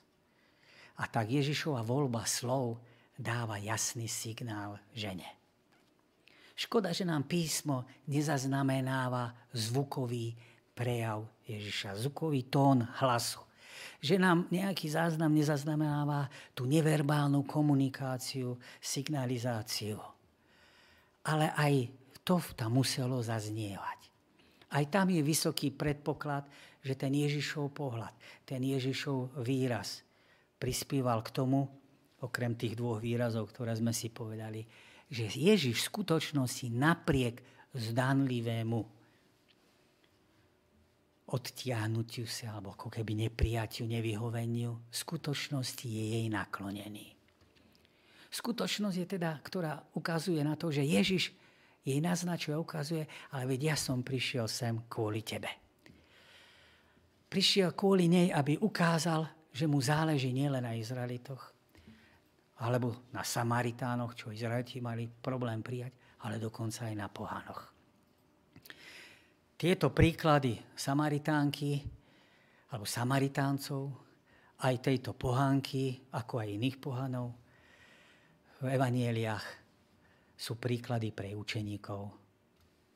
A 0.99 1.07
tak 1.07 1.31
Ježišova 1.31 1.83
voľba 1.83 2.27
slov 2.27 2.79
dáva 3.15 3.55
jasný 3.55 4.11
signál 4.11 4.79
žene. 4.91 5.34
Škoda, 6.55 6.95
že 6.95 7.03
nám 7.03 7.27
písmo 7.27 7.83
nezaznamenáva 8.07 9.35
zvukový 9.51 10.31
prejav 10.71 11.27
Ježiša, 11.43 11.99
zvukový 12.07 12.47
tón 12.47 12.87
hlasu. 13.03 13.43
Že 13.99 14.23
nám 14.23 14.47
nejaký 14.47 14.87
záznam 14.87 15.35
nezaznamenáva 15.35 16.31
tú 16.55 16.63
neverbálnu 16.63 17.43
komunikáciu, 17.43 18.55
signalizáciu. 18.79 19.99
Ale 21.27 21.51
aj 21.59 21.91
to 22.23 22.39
tam 22.55 22.79
muselo 22.79 23.19
zaznievať. 23.19 23.99
Aj 24.71 24.83
tam 24.87 25.11
je 25.11 25.19
vysoký 25.19 25.75
predpoklad, 25.75 26.47
že 26.85 26.95
ten 26.95 27.11
Ježišov 27.11 27.71
pohľad, 27.75 28.13
ten 28.47 28.63
Ježišov 28.63 29.43
výraz 29.43 30.05
prispieval 30.61 31.19
k 31.25 31.33
tomu, 31.33 31.67
okrem 32.21 32.55
tých 32.55 32.77
dvoch 32.79 33.01
výrazov, 33.01 33.51
ktoré 33.51 33.75
sme 33.75 33.91
si 33.91 34.09
povedali, 34.09 34.65
že 35.09 35.29
Ježiš 35.29 35.81
v 35.81 35.87
skutočnosti 35.89 36.65
napriek 36.73 37.41
zdanlivému 37.75 38.79
odtiahnutiu 41.25 42.29
sa, 42.29 42.57
alebo 42.57 42.77
ako 42.77 42.93
keby 42.93 43.27
neprijatiu, 43.27 43.89
nevyhoveniu, 43.89 44.77
v 44.77 44.95
skutočnosti 44.95 45.87
je 45.89 46.03
jej 46.17 46.25
naklonený. 46.29 47.17
Skutočnosť 48.29 48.97
je 48.99 49.07
teda, 49.07 49.31
ktorá 49.41 49.79
ukazuje 49.95 50.43
na 50.43 50.59
to, 50.59 50.69
že 50.69 50.83
Ježiš 50.83 51.31
jej 51.85 51.99
naznačuje, 52.01 52.57
ukazuje, 52.57 53.03
ale 53.31 53.43
veď 53.47 53.73
ja 53.73 53.75
som 53.77 54.03
prišiel 54.03 54.49
sem 54.49 54.85
kvôli 54.91 55.23
tebe. 55.23 55.47
Prišiel 57.31 57.73
kvôli 57.73 58.11
nej, 58.11 58.27
aby 58.29 58.59
ukázal, 58.59 59.25
že 59.55 59.65
mu 59.65 59.79
záleží 59.79 60.35
nielen 60.35 60.67
na 60.67 60.75
Izraelitoch, 60.75 61.54
alebo 62.63 63.11
na 63.11 63.19
Samaritánoch, 63.19 64.15
čo 64.15 64.31
Izraeliti 64.31 64.79
mali 64.79 65.11
problém 65.11 65.59
prijať, 65.59 65.91
ale 66.23 66.39
dokonca 66.39 66.87
aj 66.87 66.95
na 66.95 67.11
pohanoch. 67.11 67.61
Tieto 69.59 69.91
príklady 69.91 70.55
Samaritánky 70.75 71.83
alebo 72.71 72.87
Samaritáncov, 72.87 73.83
aj 74.63 74.75
tejto 74.79 75.11
pohánky, 75.15 75.99
ako 76.15 76.39
aj 76.39 76.47
iných 76.55 76.77
pohanov, 76.79 77.35
v 78.63 78.71
evanieliach 78.71 79.43
sú 80.35 80.55
príklady 80.55 81.11
pre 81.11 81.35
učeníkov 81.35 82.01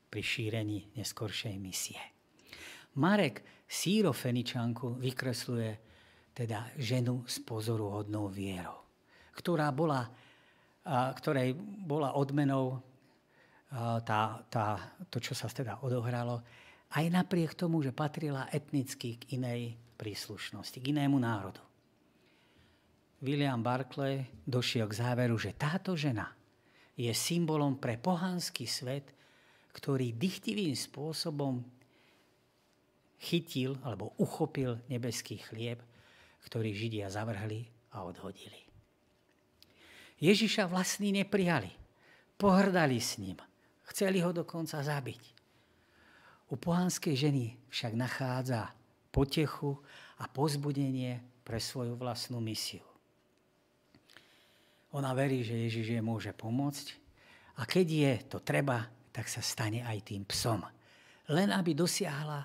pri 0.08 0.22
šírení 0.24 0.96
neskoršej 0.96 1.56
misie. 1.60 2.00
Marek 2.96 3.44
Sírofeničanku 3.70 4.98
vykresluje 4.98 5.70
teda 6.34 6.74
ženu 6.80 7.22
s 7.28 7.38
pozoruhodnou 7.44 8.26
vierou 8.32 8.79
ktorá 9.40 9.72
bola, 9.72 10.04
ktorej 11.16 11.56
bola 11.88 12.12
odmenou 12.20 12.76
tá, 14.04 14.44
tá, 14.52 14.66
to, 15.08 15.16
čo 15.16 15.32
sa 15.32 15.48
teda 15.48 15.80
odohralo, 15.80 16.44
aj 16.92 17.06
napriek 17.08 17.56
tomu, 17.56 17.80
že 17.80 17.94
patrila 17.94 18.50
etnicky 18.52 19.16
k 19.16 19.40
inej 19.40 19.78
príslušnosti, 19.96 20.76
k 20.76 20.90
inému 20.92 21.16
národu. 21.16 21.62
William 23.20 23.60
Barclay 23.60 24.26
došiel 24.48 24.88
k 24.88 24.98
záveru, 24.98 25.36
že 25.36 25.52
táto 25.52 25.92
žena 25.92 26.32
je 26.96 27.12
symbolom 27.12 27.76
pre 27.76 28.00
pohanský 28.00 28.64
svet, 28.64 29.12
ktorý 29.76 30.16
dychtivým 30.16 30.72
spôsobom 30.74 31.62
chytil 33.20 33.76
alebo 33.84 34.16
uchopil 34.16 34.80
nebeský 34.88 35.38
chlieb, 35.46 35.78
ktorý 36.48 36.72
Židia 36.72 37.12
zavrhli 37.12 37.68
a 37.92 38.02
odhodili. 38.08 38.69
Ježiša 40.20 40.68
vlastní 40.68 41.16
neprijali. 41.16 41.72
Pohrdali 42.36 43.00
s 43.00 43.16
ním. 43.16 43.40
Chceli 43.88 44.20
ho 44.20 44.30
dokonca 44.30 44.80
zabiť. 44.80 45.22
U 46.52 46.60
pohanskej 46.60 47.16
ženy 47.16 47.56
však 47.72 47.92
nachádza 47.96 48.70
potechu 49.10 49.80
a 50.20 50.28
pozbudenie 50.28 51.18
pre 51.42 51.58
svoju 51.58 51.96
vlastnú 51.96 52.38
misiu. 52.38 52.84
Ona 54.90 55.14
verí, 55.14 55.46
že 55.46 55.54
Ježiš 55.54 55.86
jej 55.98 56.02
môže 56.02 56.34
pomôcť 56.34 56.86
a 57.58 57.66
keď 57.66 57.86
je 57.86 58.12
to 58.26 58.38
treba, 58.42 58.90
tak 59.14 59.30
sa 59.30 59.42
stane 59.42 59.86
aj 59.86 59.98
tým 60.06 60.26
psom. 60.26 60.62
Len 61.30 61.54
aby 61.54 61.74
dosiahla 61.74 62.42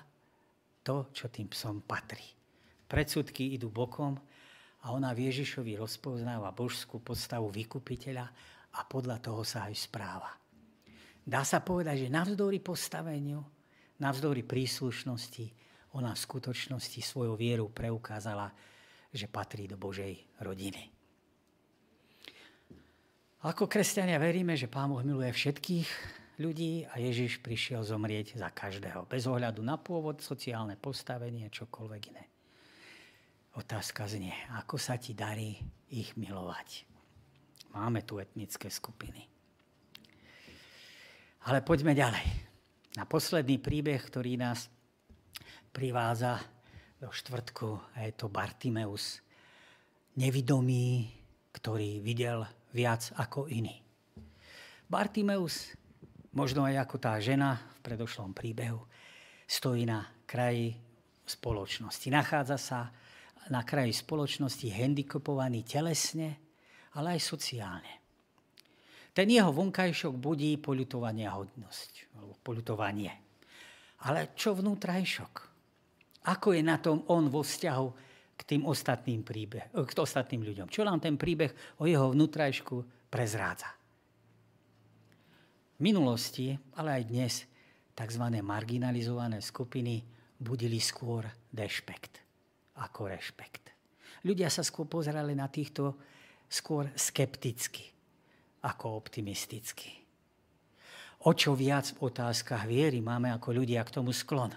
to, 0.86 1.10
čo 1.10 1.26
tým 1.26 1.50
psom 1.50 1.82
patrí. 1.82 2.22
Predsudky 2.86 3.58
idú 3.58 3.66
bokom 3.74 4.14
a 4.86 4.94
ona 4.94 5.10
v 5.10 5.26
Ježišovi 5.26 5.74
rozpoznáva 5.74 6.54
božskú 6.54 7.02
podstavu 7.02 7.50
vykupiteľa 7.50 8.26
a 8.78 8.80
podľa 8.86 9.18
toho 9.18 9.42
sa 9.42 9.66
aj 9.66 9.74
správa. 9.74 10.30
Dá 11.26 11.42
sa 11.42 11.58
povedať, 11.58 12.06
že 12.06 12.14
navzdory 12.14 12.62
postaveniu, 12.62 13.42
navzdory 13.98 14.46
príslušnosti, 14.46 15.46
ona 15.98 16.14
v 16.14 16.22
skutočnosti 16.22 17.02
svojou 17.02 17.34
vieru 17.34 17.66
preukázala, 17.66 18.54
že 19.10 19.26
patrí 19.26 19.66
do 19.66 19.74
Božej 19.74 20.38
rodiny. 20.38 20.86
Ako 23.42 23.66
kresťania 23.66 24.22
veríme, 24.22 24.54
že 24.54 24.70
Pán 24.70 24.94
Boh 24.94 25.02
miluje 25.02 25.34
všetkých 25.34 25.88
ľudí 26.38 26.86
a 26.86 27.02
Ježiš 27.02 27.42
prišiel 27.42 27.82
zomrieť 27.82 28.38
za 28.38 28.54
každého, 28.54 29.10
bez 29.10 29.26
ohľadu 29.26 29.66
na 29.66 29.82
pôvod, 29.82 30.22
sociálne 30.22 30.78
postavenie, 30.78 31.50
čokoľvek 31.50 32.02
iné. 32.14 32.35
Otázka 33.56 34.04
znie, 34.04 34.36
ako 34.52 34.76
sa 34.76 35.00
ti 35.00 35.16
darí 35.16 35.56
ich 35.88 36.12
milovať. 36.12 36.84
Máme 37.72 38.04
tu 38.04 38.20
etnické 38.20 38.68
skupiny. 38.68 39.24
Ale 41.48 41.64
poďme 41.64 41.96
ďalej. 41.96 42.26
Na 43.00 43.08
posledný 43.08 43.56
príbeh, 43.56 43.96
ktorý 43.96 44.36
nás 44.36 44.68
privádza 45.72 46.36
do 47.00 47.08
štvrtku, 47.08 47.96
a 47.96 48.04
je 48.04 48.12
to 48.12 48.28
Bartimeus. 48.28 49.24
Nevidomý, 50.20 51.08
ktorý 51.56 52.04
videl 52.04 52.44
viac 52.76 53.08
ako 53.16 53.48
iný. 53.48 53.80
Bartimeus, 54.84 55.72
možno 56.36 56.68
aj 56.68 56.84
ako 56.84 56.96
tá 57.00 57.16
žena 57.24 57.56
v 57.80 57.88
predošlom 57.88 58.36
príbehu, 58.36 58.84
stojí 59.48 59.88
na 59.88 60.04
kraji 60.28 60.76
spoločnosti. 61.24 62.12
Nachádza 62.12 62.60
sa 62.60 62.80
na 63.50 63.62
kraji 63.62 63.94
spoločnosti 63.94 64.66
handicapovaný 64.70 65.62
telesne, 65.62 66.38
ale 66.98 67.18
aj 67.18 67.20
sociálne. 67.22 67.92
Ten 69.16 69.32
jeho 69.32 69.48
vonkajšok 69.48 70.12
budí 70.12 70.60
poľutovania 70.60 71.32
hodnosť, 71.32 72.12
alebo 72.20 72.36
poľutovanie. 72.44 73.12
Ale 74.04 74.36
čo 74.36 74.52
vnútrajšok? 74.52 75.32
Ako 76.28 76.52
je 76.52 76.60
na 76.60 76.76
tom 76.76 77.06
on 77.08 77.32
vo 77.32 77.40
vzťahu 77.40 77.86
k 78.36 78.42
tým 78.44 78.62
ostatným, 78.68 79.24
príbeh, 79.24 79.72
k 79.72 79.90
ostatným 79.96 80.44
ľuďom? 80.44 80.68
Čo 80.68 80.84
nám 80.84 81.00
ten 81.00 81.16
príbeh 81.16 81.80
o 81.80 81.88
jeho 81.88 82.12
vnútrajšku 82.12 83.08
prezrádza? 83.08 83.72
V 85.76 85.80
minulosti, 85.80 86.52
ale 86.76 87.00
aj 87.00 87.04
dnes, 87.08 87.34
tzv. 87.96 88.24
marginalizované 88.44 89.40
skupiny 89.40 90.04
budili 90.36 90.76
skôr 90.76 91.24
dešpekt 91.48 92.25
ako 92.80 93.12
rešpekt. 93.12 93.72
Ľudia 94.26 94.50
sa 94.50 94.66
skôr 94.66 94.88
pozerali 94.90 95.36
na 95.36 95.46
týchto 95.46 95.96
skôr 96.46 96.90
skepticky 96.94 97.84
ako 98.66 98.98
optimisticky. 98.98 100.06
O 101.26 101.34
čo 101.34 101.58
viac 101.58 101.90
v 101.96 102.10
otázkach 102.10 102.66
viery 102.66 103.02
máme 103.02 103.30
ako 103.34 103.62
ľudia 103.62 103.82
k 103.82 103.94
tomu 103.98 104.14
sklon. 104.14 104.54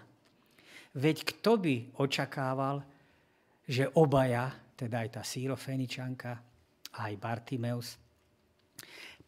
Veď 0.97 1.25
kto 1.25 1.51
by 1.61 1.75
očakával, 2.01 2.81
že 3.69 3.89
obaja, 3.93 4.49
teda 4.73 5.05
aj 5.05 5.09
tá 5.17 5.21
sírofeničanka 5.21 6.31
aj 6.97 7.13
Bartimeus, 7.21 7.97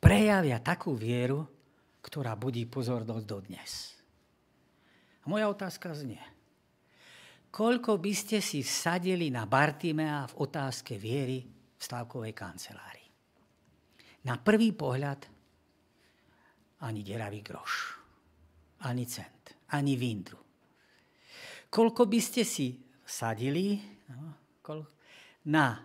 prejavia 0.01 0.57
takú 0.57 0.97
vieru, 0.97 1.45
ktorá 2.01 2.33
budí 2.33 2.65
pozornosť 2.65 3.25
dodnes. 3.25 3.71
A 5.21 5.29
moja 5.29 5.45
otázka 5.45 5.93
znie, 5.93 6.21
koľko 7.51 7.99
by 7.99 8.13
ste 8.15 8.39
si 8.39 8.63
vsadili 8.63 9.27
na 9.27 9.43
Bartimea 9.43 10.23
v 10.31 10.37
otázke 10.39 10.95
viery 10.95 11.43
v 11.43 11.81
stávkovej 11.81 12.31
kancelárii. 12.31 13.09
Na 14.25 14.39
prvý 14.39 14.71
pohľad 14.71 15.19
ani 16.81 17.01
deravý 17.03 17.43
groš, 17.43 17.99
ani 18.87 19.05
cent, 19.05 19.67
ani 19.75 19.99
vindru. 19.99 20.39
Koľko 21.71 22.07
by 22.07 22.19
ste 22.19 22.43
si 22.47 22.79
vsadili 23.05 23.79
no, 24.11 24.39
na, 25.47 25.79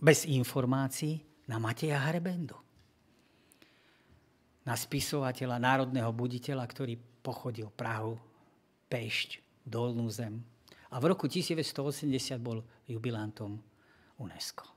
bez 0.00 0.24
informácií 0.28 1.46
na 1.48 1.56
Mateja 1.60 2.00
Hrebendu, 2.08 2.56
na 4.62 4.78
spisovateľa, 4.78 5.58
národného 5.58 6.10
buditeľa, 6.14 6.64
ktorý 6.70 6.94
pochodil 7.20 7.68
Prahu, 7.74 8.14
Pešť, 8.86 9.42
Dolnú 9.62 10.06
zem, 10.10 10.42
a 10.92 10.96
v 11.00 11.04
roku 11.08 11.24
1980 11.24 12.36
bol 12.36 12.60
jubilantom 12.84 13.56
UNESCO. 14.20 14.68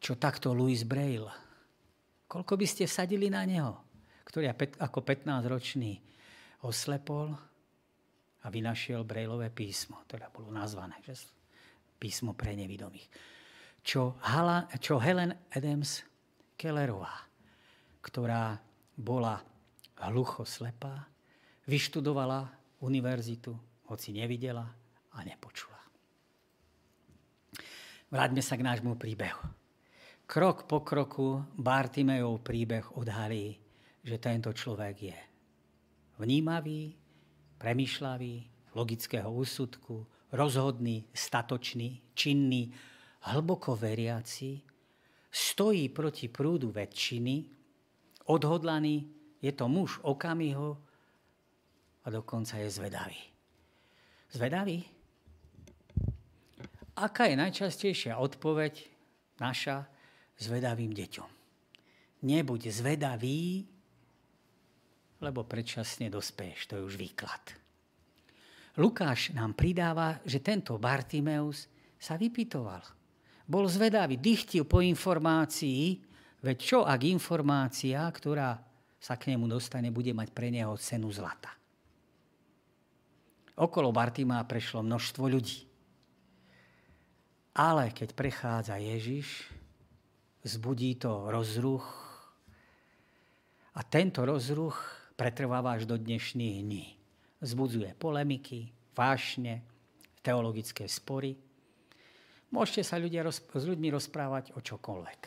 Čo 0.00 0.16
takto 0.16 0.56
Louis 0.56 0.80
Braille? 0.88 1.28
Koľko 2.26 2.56
by 2.56 2.66
ste 2.66 2.88
sadili 2.88 3.28
na 3.28 3.44
neho, 3.44 3.76
ktorý 4.26 4.50
ako 4.80 4.98
15-ročný 5.04 6.00
oslepol 6.64 7.36
a 8.42 8.46
vynašiel 8.48 9.04
Brailleové 9.06 9.52
písmo, 9.52 10.02
teda 10.08 10.32
bolo 10.32 10.50
nazvané, 10.50 10.98
že? 11.04 11.36
písmo 11.96 12.36
pre 12.36 12.52
nevidomých. 12.52 13.08
Čo, 13.80 14.20
Hala, 14.20 14.68
čo 14.76 15.00
Helen 15.00 15.32
Adams 15.54 16.04
Kellerová, 16.58 17.24
ktorá 18.04 18.60
bola 18.96 19.40
hlucho 20.12 20.44
slepá, 20.44 21.08
vyštudovala 21.64 22.46
univerzitu, 22.84 23.56
hoci 23.88 24.12
nevidela, 24.12 24.66
a 25.16 25.24
nepočula. 25.24 25.80
Vráťme 28.12 28.38
sa 28.44 28.54
k 28.54 28.62
nášmu 28.62 28.94
príbehu. 28.94 29.42
Krok 30.26 30.66
po 30.70 30.82
kroku 30.82 31.42
Bartimejov 31.58 32.42
príbeh 32.42 32.86
odhalí, 32.98 33.58
že 34.02 34.18
tento 34.22 34.54
človek 34.54 34.96
je 34.98 35.18
vnímavý, 36.22 36.94
premyšľavý, 37.58 38.34
logického 38.78 39.30
úsudku, 39.30 40.06
rozhodný, 40.34 41.06
statočný, 41.14 42.14
činný, 42.14 42.70
hlboko 43.26 43.74
veriaci, 43.74 44.62
stojí 45.30 45.90
proti 45.90 46.30
prúdu 46.30 46.70
väčšiny, 46.70 47.34
odhodlaný, 48.30 49.06
je 49.42 49.52
to 49.52 49.66
muž 49.66 49.98
okamiho 50.02 50.78
a 52.02 52.06
dokonca 52.10 52.58
je 52.62 52.68
zvedavý. 52.70 53.20
Zvedavý? 54.30 54.95
Aká 56.96 57.28
je 57.28 57.36
najčastejšia 57.36 58.16
odpoveď 58.16 58.88
naša 59.36 59.84
zvedavým 60.40 60.96
deťom? 60.96 61.30
Nebuď 62.24 62.72
zvedavý, 62.72 63.68
lebo 65.20 65.44
predčasne 65.44 66.08
dospeješ. 66.08 66.72
To 66.72 66.80
je 66.80 66.82
už 66.88 66.96
výklad. 66.96 67.40
Lukáš 68.80 69.32
nám 69.32 69.52
pridáva, 69.56 70.20
že 70.24 70.40
tento 70.40 70.76
Bartimeus 70.80 71.68
sa 71.96 72.16
vypitoval. 72.16 72.80
Bol 73.44 73.68
zvedavý, 73.68 74.16
dychtil 74.20 74.64
po 74.68 74.80
informácii, 74.80 76.00
veď 76.44 76.56
čo 76.60 76.78
ak 76.84 77.00
informácia, 77.08 78.04
ktorá 78.08 78.56
sa 78.96 79.14
k 79.20 79.32
nemu 79.32 79.48
dostane, 79.48 79.92
bude 79.92 80.12
mať 80.16 80.28
pre 80.32 80.48
neho 80.48 80.76
cenu 80.80 81.12
zlata. 81.12 81.52
Okolo 83.56 83.92
Bartima 83.92 84.44
prešlo 84.44 84.84
množstvo 84.84 85.24
ľudí. 85.28 85.75
Ale 87.56 87.88
keď 87.88 88.12
prechádza 88.12 88.76
Ježiš, 88.76 89.48
zbudí 90.44 90.92
to 91.00 91.32
rozruch 91.32 91.88
a 93.72 93.80
tento 93.80 94.28
rozruch 94.28 94.76
pretrváva 95.16 95.80
až 95.80 95.88
do 95.88 95.96
dnešných 95.96 96.56
dní. 96.60 96.86
Zbudzuje 97.40 97.96
polemiky, 97.96 98.76
vášne, 98.92 99.64
teologické 100.20 100.84
spory. 100.84 101.32
Môžete 102.52 102.84
sa 102.84 103.00
ľudia, 103.00 103.24
s 103.32 103.64
ľuďmi 103.64 103.88
rozprávať 103.88 104.52
o 104.52 104.60
čokoľvek. 104.60 105.20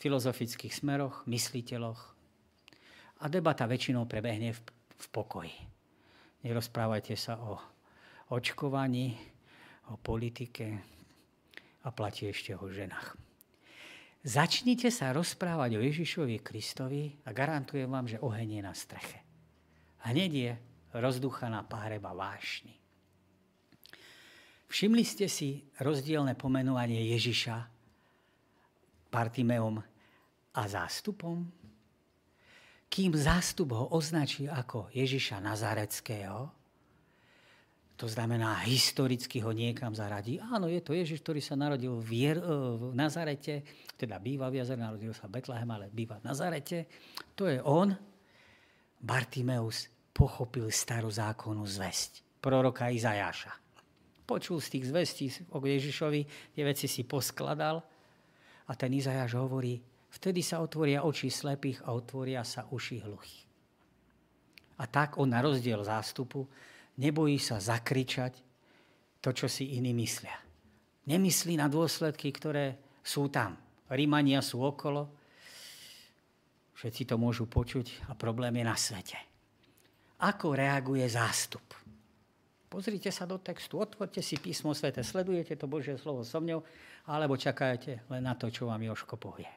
Filozofických 0.00 0.72
smeroch, 0.72 1.28
mysliteľoch. 1.28 2.00
A 3.20 3.24
debata 3.28 3.68
väčšinou 3.68 4.08
prebehne 4.08 4.56
v, 4.56 4.60
v 4.96 5.06
pokoji. 5.12 5.56
Nerozprávajte 6.40 7.20
sa 7.20 7.36
o 7.36 7.60
očkovaní, 8.32 9.35
o 9.90 9.98
politike 9.98 10.82
a 11.86 11.88
platí 11.94 12.26
ešte 12.26 12.54
o 12.58 12.66
ženách. 12.66 13.14
Začnite 14.26 14.90
sa 14.90 15.14
rozprávať 15.14 15.78
o 15.78 15.84
Ježišovi 15.86 16.42
Kristovi 16.42 17.14
a 17.22 17.30
garantujem 17.30 17.86
vám, 17.86 18.10
že 18.10 18.18
oheň 18.18 18.58
je 18.58 18.62
na 18.66 18.74
streche. 18.74 19.22
Hneď 20.02 20.32
je 20.34 20.52
rozduchaná 20.98 21.62
pahreba 21.62 22.10
vášni. 22.10 22.74
Všimli 24.66 25.06
ste 25.06 25.30
si 25.30 25.62
rozdielne 25.78 26.34
pomenovanie 26.34 27.06
Ježiša 27.14 27.56
Partimeom 29.14 29.78
a 30.58 30.62
zástupom? 30.66 31.46
Kým 32.90 33.14
zástup 33.14 33.78
ho 33.78 33.94
označí 33.94 34.50
ako 34.50 34.90
Ježiša 34.90 35.38
Nazareckého, 35.38 36.50
to 37.96 38.04
znamená, 38.12 38.60
historicky 38.68 39.40
ho 39.40 39.56
niekam 39.56 39.96
zaradí. 39.96 40.36
Áno, 40.36 40.68
je 40.68 40.84
to 40.84 40.92
Ježiš, 40.92 41.24
ktorý 41.24 41.40
sa 41.40 41.56
narodil 41.56 41.96
v, 41.96 42.28
Jer- 42.28 42.44
v 42.76 42.92
Nazarete, 42.92 43.64
teda 43.96 44.20
býva 44.20 44.52
v 44.52 44.60
jazere, 44.60 44.84
narodil 44.84 45.16
sa 45.16 45.24
v 45.24 45.40
Betlehem, 45.40 45.70
ale 45.72 45.88
býva 45.88 46.20
v 46.20 46.28
Nazarete. 46.28 46.84
To 47.32 47.48
je 47.48 47.56
on. 47.64 47.96
Bartimeus 49.00 49.88
pochopil 50.12 50.68
starú 50.68 51.08
zákonu 51.08 51.64
zväzť 51.64 52.40
proroka 52.44 52.92
Izajáša. 52.92 53.56
Počul 54.28 54.60
z 54.60 54.68
tých 54.76 54.84
zvestí 54.92 55.26
o 55.56 55.60
Ježišovi, 55.64 56.52
tie 56.52 56.64
veci 56.68 56.84
si 56.84 57.00
poskladal 57.08 57.80
a 58.68 58.72
ten 58.76 58.92
Izajáš 58.92 59.40
hovorí, 59.40 59.80
vtedy 60.12 60.44
sa 60.44 60.60
otvoria 60.60 61.00
oči 61.00 61.32
slepých 61.32 61.88
a 61.88 61.96
otvoria 61.96 62.44
sa 62.44 62.68
uši 62.68 62.96
hluchých. 63.08 63.44
A 64.76 64.84
tak 64.84 65.16
on 65.16 65.32
na 65.32 65.40
rozdiel 65.40 65.80
zástupu 65.80 66.44
nebojí 66.96 67.36
sa 67.36 67.60
zakričať 67.60 68.40
to, 69.20 69.30
čo 69.32 69.46
si 69.48 69.76
iní 69.76 69.92
myslia. 69.96 70.36
Nemyslí 71.06 71.60
na 71.60 71.70
dôsledky, 71.70 72.32
ktoré 72.34 72.78
sú 73.04 73.30
tam. 73.30 73.54
Rímania 73.86 74.42
sú 74.42 74.58
okolo, 74.66 75.06
všetci 76.74 77.06
to 77.06 77.14
môžu 77.14 77.46
počuť 77.46 78.10
a 78.10 78.18
problém 78.18 78.58
je 78.58 78.64
na 78.66 78.74
svete. 78.74 79.18
Ako 80.26 80.58
reaguje 80.58 81.06
zástup? 81.06 81.62
Pozrite 82.66 83.14
sa 83.14 83.24
do 83.30 83.38
textu, 83.38 83.78
otvorte 83.78 84.18
si 84.18 84.42
písmo 84.42 84.74
svete, 84.74 85.06
sledujete 85.06 85.54
to 85.54 85.70
Božie 85.70 85.94
slovo 85.94 86.26
so 86.26 86.42
mňou, 86.42 86.66
alebo 87.06 87.38
čakajte 87.38 88.10
len 88.10 88.26
na 88.26 88.34
to, 88.34 88.50
čo 88.50 88.66
vám 88.66 88.82
Joško 88.82 89.14
povie. 89.14 89.48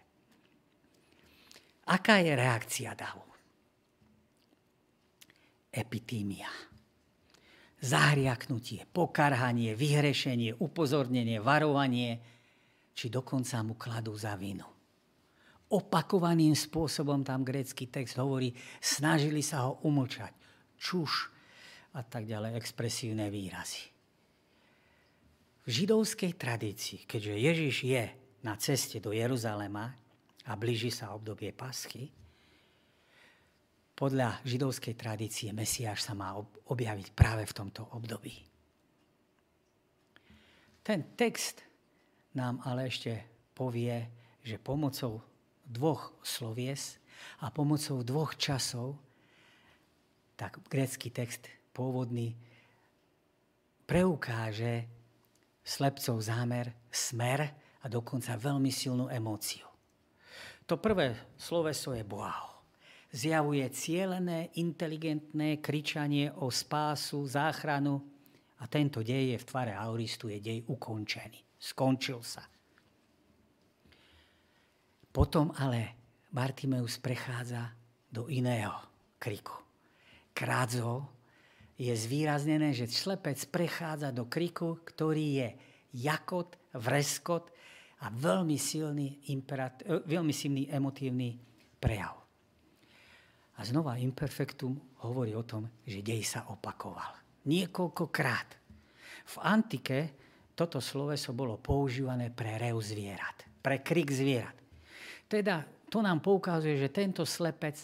Aká 1.90 2.22
je 2.22 2.38
reakcia 2.38 2.94
davu? 2.94 3.26
Epitímia 5.74 6.69
zahriaknutie, 7.80 8.84
pokarhanie, 8.92 9.76
vyhrešenie, 9.76 10.60
upozornenie, 10.60 11.40
varovanie, 11.40 12.20
či 12.92 13.08
dokonca 13.08 13.64
mu 13.64 13.80
kladú 13.80 14.12
za 14.16 14.36
vinu. 14.36 14.68
Opakovaným 15.70 16.58
spôsobom 16.58 17.22
tam 17.24 17.46
grécky 17.46 17.88
text 17.88 18.18
hovorí, 18.18 18.52
snažili 18.82 19.40
sa 19.40 19.70
ho 19.70 19.80
umlčať. 19.86 20.34
Čuš 20.76 21.30
a 21.96 22.02
tak 22.04 22.26
ďalej, 22.26 22.58
expresívne 22.58 23.30
výrazy. 23.32 23.88
V 25.64 25.70
židovskej 25.70 26.34
tradícii, 26.34 27.06
keďže 27.06 27.34
Ježiš 27.38 27.76
je 27.86 28.04
na 28.42 28.58
ceste 28.58 28.98
do 28.98 29.14
Jeruzalema 29.14 29.94
a 30.50 30.52
blíži 30.58 30.90
sa 30.90 31.14
obdobie 31.14 31.54
paschy, 31.54 32.10
podľa 34.00 34.40
židovskej 34.48 34.96
tradície 34.96 35.52
Mesiáš 35.52 36.08
sa 36.08 36.16
má 36.16 36.32
objaviť 36.72 37.12
práve 37.12 37.44
v 37.44 37.52
tomto 37.52 37.84
období. 37.92 38.32
Ten 40.80 41.04
text 41.20 41.60
nám 42.32 42.64
ale 42.64 42.88
ešte 42.88 43.20
povie, 43.52 44.08
že 44.40 44.56
pomocou 44.56 45.20
dvoch 45.68 46.16
slovies 46.24 46.96
a 47.44 47.52
pomocou 47.52 48.00
dvoch 48.00 48.40
časov, 48.40 48.96
tak 50.40 50.64
grécky 50.72 51.12
text 51.12 51.52
pôvodný 51.76 52.40
preukáže 53.84 54.88
slepcov 55.60 56.24
zámer, 56.24 56.72
smer 56.88 57.52
a 57.84 57.86
dokonca 57.92 58.40
veľmi 58.40 58.72
silnú 58.72 59.12
emóciu. 59.12 59.68
To 60.72 60.80
prvé 60.80 61.36
sloveso 61.36 61.92
je 61.92 62.08
Boao 62.08 62.49
zjavuje 63.10 63.66
cielené, 63.74 64.54
inteligentné 64.58 65.58
kričanie 65.58 66.30
o 66.30 66.54
spásu, 66.54 67.26
záchranu 67.26 68.02
A 68.60 68.68
tento 68.68 69.00
dej 69.00 69.36
je 69.36 69.38
v 69.40 69.48
tvare 69.48 69.72
auristu, 69.72 70.28
je 70.28 70.40
dej 70.44 70.60
ukončený. 70.68 71.40
Skončil 71.56 72.20
sa. 72.20 72.44
Potom 75.10 75.56
ale 75.56 75.96
Bartimeus 76.28 77.00
prechádza 77.00 77.72
do 78.12 78.28
iného 78.28 78.76
kriku. 79.16 79.56
Krádzo 80.36 81.08
je 81.80 81.92
zvýraznené, 81.96 82.76
že 82.76 82.92
slepec 82.92 83.40
prechádza 83.48 84.12
do 84.12 84.28
kriku, 84.28 84.84
ktorý 84.84 85.28
je 85.40 85.50
jakot, 85.96 86.60
vreskot 86.76 87.50
a 88.04 88.12
veľmi 88.12 88.60
silný, 88.60 89.32
imperat, 89.32 89.84
e, 89.88 90.04
veľmi 90.04 90.36
silný 90.36 90.68
emotívny 90.68 91.40
prejav. 91.80 92.19
A 93.60 93.68
znova 93.68 94.00
imperfektum 94.00 94.80
hovorí 95.04 95.36
o 95.36 95.44
tom, 95.44 95.68
že 95.84 96.00
dej 96.00 96.24
sa 96.24 96.48
opakoval. 96.48 97.20
Niekoľkokrát. 97.44 98.50
V 99.30 99.36
antike 99.44 100.16
toto 100.56 100.80
sloveso 100.80 101.36
bolo 101.36 101.60
používané 101.60 102.32
pre 102.32 102.56
reu 102.56 102.80
zvierat, 102.80 103.44
pre 103.60 103.84
krik 103.84 104.12
zvierat. 104.12 104.56
Teda 105.28 105.64
to 105.92 106.00
nám 106.00 106.24
poukazuje, 106.24 106.80
že 106.80 106.92
tento 106.92 107.28
slepec, 107.28 107.80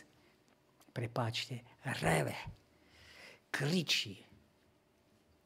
prepáčte, 0.95 1.63
reve, 2.03 2.35
kričí, 3.51 4.15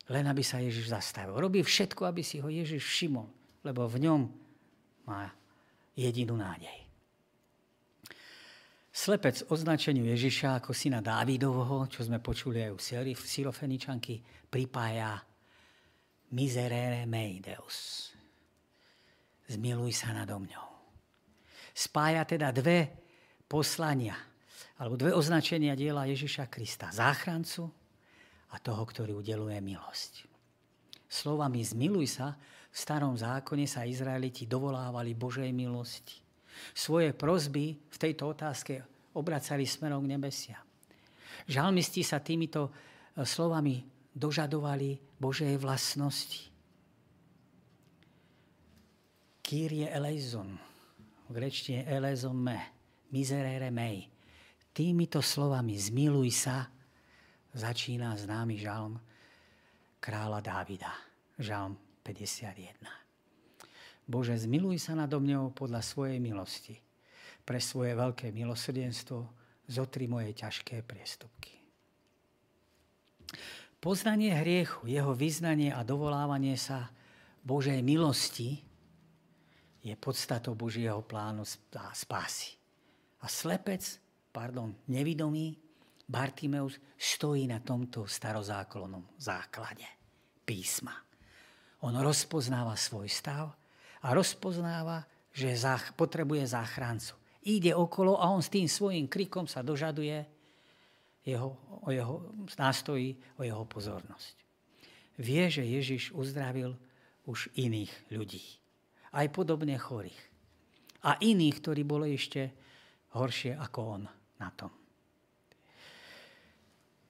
len 0.09 0.25
aby 0.25 0.41
sa 0.41 0.57
Ježiš 0.57 0.89
zastavil. 0.89 1.38
Robí 1.38 1.61
všetko, 1.61 2.05
aby 2.05 2.25
si 2.25 2.41
ho 2.41 2.49
Ježiš 2.49 2.82
všimol, 2.82 3.30
lebo 3.61 3.86
v 3.86 4.09
ňom 4.09 4.21
má 5.05 5.30
jedinú 5.93 6.34
nádej. 6.34 6.89
Slepec 9.00 9.47
označeniu 9.47 10.04
Ježiša 10.12 10.60
ako 10.60 10.76
syna 10.76 11.00
Dávidovho, 11.00 11.88
čo 11.88 12.04
sme 12.04 12.20
počuli 12.20 12.68
aj 12.68 12.72
u 12.76 12.80
Syrofeničanky, 13.16 14.20
pripája 14.52 15.24
miserere 16.36 17.08
mei 17.08 17.39
Deus. 17.39 18.12
Zmiluj 19.47 19.95
sa 19.95 20.12
nado 20.12 20.36
mňou. 20.43 20.68
Spája 21.72 22.28
teda 22.28 22.52
dve 22.52 22.91
poslania, 23.47 24.20
alebo 24.84 25.00
dve 25.00 25.16
označenia 25.16 25.80
diela 25.80 26.04
Ježiša 26.04 26.52
Krista. 26.52 26.91
Záchrancu 26.91 27.72
a 28.52 28.60
toho, 28.60 28.84
ktorý 28.84 29.16
udeluje 29.16 29.64
milosť. 29.64 30.28
Slovami 31.08 31.64
zmiluj 31.64 32.20
sa 32.20 32.36
v 32.68 32.76
starom 32.76 33.16
zákone 33.16 33.64
sa 33.64 33.88
Izraeliti 33.88 34.43
dovolávali 34.43 35.16
Božej 35.16 35.56
milosti 35.56 36.28
svoje 36.74 37.14
prozby 37.14 37.76
v 37.76 37.97
tejto 37.97 38.32
otázke 38.34 38.82
obracali 39.16 39.66
smerom 39.66 40.05
k 40.05 40.12
nebesia. 40.16 40.57
Žalmisti 41.49 42.05
sa 42.05 42.22
týmito 42.22 42.70
e, 42.70 42.72
slovami 43.26 43.82
dožadovali 44.14 45.18
Božej 45.18 45.55
vlastnosti. 45.57 46.49
Kyrie 49.41 49.89
eleison, 49.89 50.53
v 51.26 51.30
grečtine 51.34 51.88
eleison 51.89 52.38
me, 52.38 52.60
miserere 53.10 53.74
mei. 53.74 54.05
Týmito 54.70 55.26
slovami 55.26 55.74
zmiluj 55.74 56.30
sa, 56.30 56.70
začína 57.57 58.14
známy 58.14 58.62
žalm 58.62 58.93
kráľa 59.97 60.39
Dávida, 60.45 60.93
žalm 61.41 61.74
51. 62.05 62.99
Bože, 64.10 64.34
zmiluj 64.34 64.82
sa 64.82 64.97
nado 64.97 65.22
mňou 65.22 65.53
podľa 65.53 65.86
svojej 65.86 66.18
milosti. 66.18 66.82
Pre 67.45 67.62
svoje 67.62 67.93
veľké 67.93 68.34
milosrdenstvo 68.34 69.22
zotri 69.70 70.10
moje 70.10 70.34
ťažké 70.34 70.82
priestupky. 70.82 71.62
Poznanie 73.78 74.34
hriechu, 74.34 74.89
jeho 74.89 75.14
vyznanie 75.14 75.70
a 75.70 75.86
dovolávanie 75.86 76.57
sa 76.57 76.89
Božej 77.45 77.86
milosti 77.86 78.66
je 79.86 79.93
podstatou 79.95 80.57
Božieho 80.57 81.05
plánu 81.05 81.45
spásy. 81.93 82.57
A 83.22 83.30
slepec, 83.30 84.01
pardon, 84.34 84.74
nevidomý, 84.89 85.55
Bartimeus 86.10 86.82
stojí 86.97 87.45
na 87.45 87.62
tomto 87.62 88.10
starozákonnom 88.10 89.14
základe 89.22 89.86
písma. 90.41 90.97
On 91.86 91.93
rozpoznáva 91.93 92.74
svoj 92.74 93.05
stav 93.05 93.59
a 94.04 94.16
rozpoznáva, 94.16 95.04
že 95.30 95.56
potrebuje 95.95 96.50
záchrancu. 96.50 97.16
Ide 97.47 97.72
okolo 97.72 98.20
a 98.20 98.28
on 98.32 98.43
s 98.43 98.52
tým 98.52 98.68
svojim 98.68 99.08
krikom 99.08 99.47
sa 99.47 99.64
dožaduje 99.64 100.26
jeho, 101.24 101.56
o 101.86 101.89
jeho 101.91 102.16
nástojí, 102.60 103.16
o 103.39 103.41
jeho 103.43 103.64
pozornosť. 103.64 104.36
Vie, 105.20 105.43
že 105.52 105.64
Ježiš 105.64 106.16
uzdravil 106.16 106.76
už 107.28 107.52
iných 107.60 107.91
ľudí. 108.16 108.43
Aj 109.12 109.28
podobne 109.32 109.76
chorých. 109.76 110.20
A 111.04 111.16
iných, 111.20 111.56
ktorí 111.64 111.82
boli 111.88 112.16
ešte 112.16 112.52
horšie 113.16 113.56
ako 113.56 113.80
on 114.00 114.04
na 114.39 114.50
tom. 114.52 114.72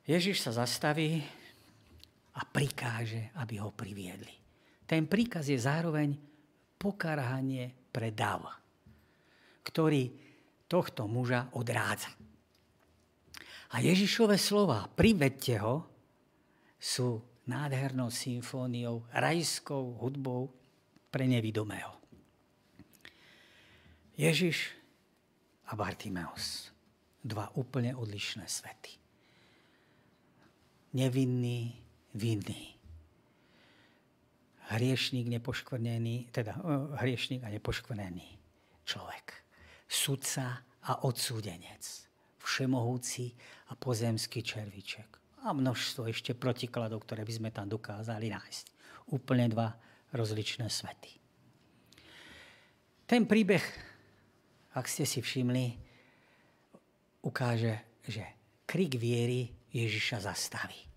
Ježiš 0.09 0.41
sa 0.41 0.65
zastaví 0.65 1.21
a 2.33 2.41
prikáže, 2.45 3.29
aby 3.37 3.61
ho 3.61 3.69
priviedli. 3.69 4.33
Ten 4.89 5.05
príkaz 5.05 5.49
je 5.49 5.57
zároveň 5.57 6.28
pokarhanie 6.79 7.75
pre 7.91 8.15
dav, 8.15 8.47
ktorý 9.67 10.07
tohto 10.71 11.11
muža 11.11 11.51
odrádza. 11.51 12.15
A 13.69 13.83
Ježišové 13.83 14.39
slova, 14.39 14.87
privedte 14.87 15.59
ho, 15.59 15.85
sú 16.79 17.19
nádhernou 17.45 18.07
symfóniou, 18.07 19.03
rajskou 19.11 19.99
hudbou 19.99 20.49
pre 21.11 21.27
nevidomého. 21.27 21.99
Ježiš 24.15 24.73
a 25.67 25.75
Bartimeus. 25.75 26.71
Dva 27.19 27.51
úplne 27.59 27.91
odlišné 27.99 28.47
svety. 28.47 28.95
Nevinný, 30.95 31.75
vinný 32.15 32.78
hriešník 34.69 35.25
nepoškvrnený, 35.39 36.29
teda 36.29 36.53
hriešník 37.01 37.41
a 37.41 37.49
nepoškvrnený 37.49 38.27
človek. 38.85 39.25
Sudca 39.89 40.61
a 40.85 40.91
odsúdenec. 41.05 41.81
Všemohúci 42.39 43.33
a 43.69 43.77
pozemský 43.77 44.45
červiček. 44.45 45.09
A 45.45 45.53
množstvo 45.53 46.09
ešte 46.09 46.37
protikladov, 46.37 47.05
ktoré 47.05 47.25
by 47.25 47.33
sme 47.33 47.49
tam 47.49 47.69
dokázali 47.69 48.29
nájsť. 48.29 48.65
Úplne 49.13 49.45
dva 49.49 49.73
rozličné 50.13 50.69
svety. 50.69 51.17
Ten 53.09 53.25
príbeh, 53.25 53.65
ak 54.77 54.85
ste 54.85 55.05
si 55.05 55.21
všimli, 55.21 55.65
ukáže, 57.25 58.01
že 58.05 58.21
krik 58.69 59.01
viery 59.01 59.49
Ježiša 59.73 60.29
zastaví. 60.29 60.88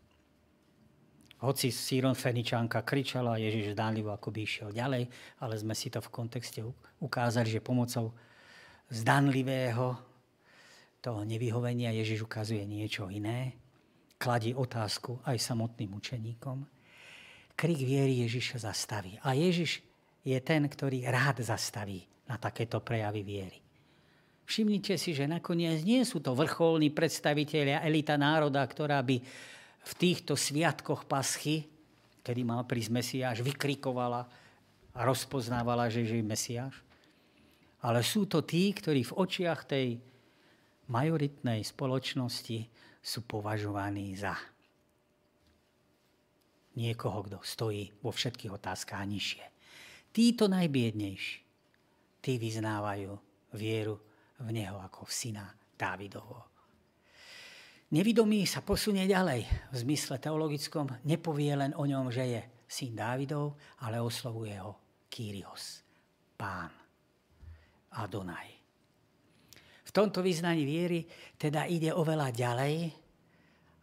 Hoci 1.43 1.75
Síron 1.75 2.15
Feničanka 2.15 2.87
kričala, 2.87 3.35
Ježiš 3.35 3.75
zdánlivo 3.75 4.15
ako 4.15 4.31
by 4.31 4.41
išiel 4.47 4.71
ďalej, 4.71 5.11
ale 5.43 5.55
sme 5.59 5.75
si 5.75 5.91
to 5.91 5.99
v 5.99 6.13
kontexte 6.15 6.63
ukázali, 7.03 7.51
že 7.51 7.59
pomocou 7.59 8.15
zdanlivého 8.87 9.99
toho 11.03 11.27
nevyhovenia 11.27 11.91
Ježiš 11.91 12.31
ukazuje 12.31 12.63
niečo 12.63 13.11
iné, 13.11 13.59
kladí 14.23 14.55
otázku 14.55 15.19
aj 15.27 15.35
samotným 15.43 15.91
učeníkom. 15.99 16.63
Krik 17.59 17.81
viery 17.83 18.23
Ježiša 18.23 18.71
zastaví. 18.71 19.19
A 19.27 19.35
Ježiš 19.35 19.83
je 20.23 20.39
ten, 20.39 20.63
ktorý 20.63 21.03
rád 21.11 21.43
zastaví 21.43 22.07
na 22.31 22.39
takéto 22.39 22.79
prejavy 22.79 23.27
viery. 23.27 23.59
Všimnite 24.47 24.95
si, 24.95 25.11
že 25.11 25.27
nakoniec 25.27 25.83
nie 25.83 26.07
sú 26.07 26.23
to 26.23 26.39
vrcholní 26.39 26.95
predstavitelia 26.95 27.83
elita 27.83 28.15
národa, 28.15 28.63
ktorá 28.63 29.03
by 29.03 29.19
v 29.83 29.93
týchto 29.99 30.39
sviatkoch 30.39 31.07
paschy, 31.07 31.67
kedy 32.23 32.43
mal 32.47 32.63
prísť 32.63 32.91
Mesiáš, 32.95 33.39
vykrikovala 33.43 34.23
a 34.95 35.01
rozpoznávala, 35.03 35.91
že 35.91 36.07
je 36.07 36.23
Mesiáš. 36.23 36.79
Ale 37.83 38.07
sú 38.07 38.31
to 38.31 38.47
tí, 38.47 38.71
ktorí 38.71 39.03
v 39.03 39.17
očiach 39.19 39.67
tej 39.67 39.99
majoritnej 40.87 41.67
spoločnosti 41.67 42.59
sú 43.03 43.21
považovaní 43.27 44.15
za 44.15 44.39
niekoho, 46.79 47.27
kto 47.27 47.39
stojí 47.43 47.91
vo 48.01 48.15
všetkých 48.15 48.55
otázkach 48.55 49.03
nižšie. 49.03 49.45
Títo 50.13 50.47
najbiednejší, 50.47 51.35
tí 52.23 52.33
vyznávajú 52.39 53.13
vieru 53.59 53.99
v 54.39 54.49
Neho 54.55 54.79
ako 54.79 55.09
v 55.09 55.13
syna 55.13 55.47
Dávidovho. 55.75 56.52
Nevidomý 57.93 58.49
sa 58.49 58.65
posunie 58.65 59.05
ďalej 59.05 59.45
v 59.69 59.75
zmysle 59.77 60.17
teologickom, 60.17 60.89
nepovie 61.05 61.53
len 61.53 61.77
o 61.77 61.85
ňom, 61.85 62.09
že 62.09 62.25
je 62.25 62.41
syn 62.65 62.97
Dávidov, 62.97 63.61
ale 63.85 64.01
oslovuje 64.01 64.57
ho 64.57 65.05
Kyrios, 65.13 65.85
pán 66.33 66.73
Adonaj. 67.93 68.49
V 69.85 69.91
tomto 69.93 70.25
vyznaní 70.25 70.65
viery 70.65 71.05
teda 71.37 71.69
ide 71.69 71.93
oveľa 71.93 72.33
ďalej 72.33 72.89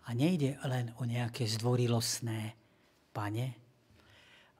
a 0.01 0.17
nejde 0.17 0.57
len 0.65 0.89
o 0.97 1.05
nejaké 1.05 1.45
zdvorilostné 1.45 2.57
pane, 3.13 3.47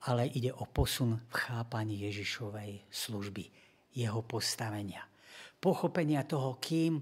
ale 0.05 0.30
ide 0.30 0.53
o 0.53 0.69
posun 0.69 1.26
v 1.26 1.34
chápaní 1.34 2.05
Ježišovej 2.05 2.85
služby, 2.93 3.49
jeho 3.97 4.21
postavenia. 4.21 5.09
Pochopenia 5.57 6.21
toho, 6.21 6.61
kým 6.61 7.01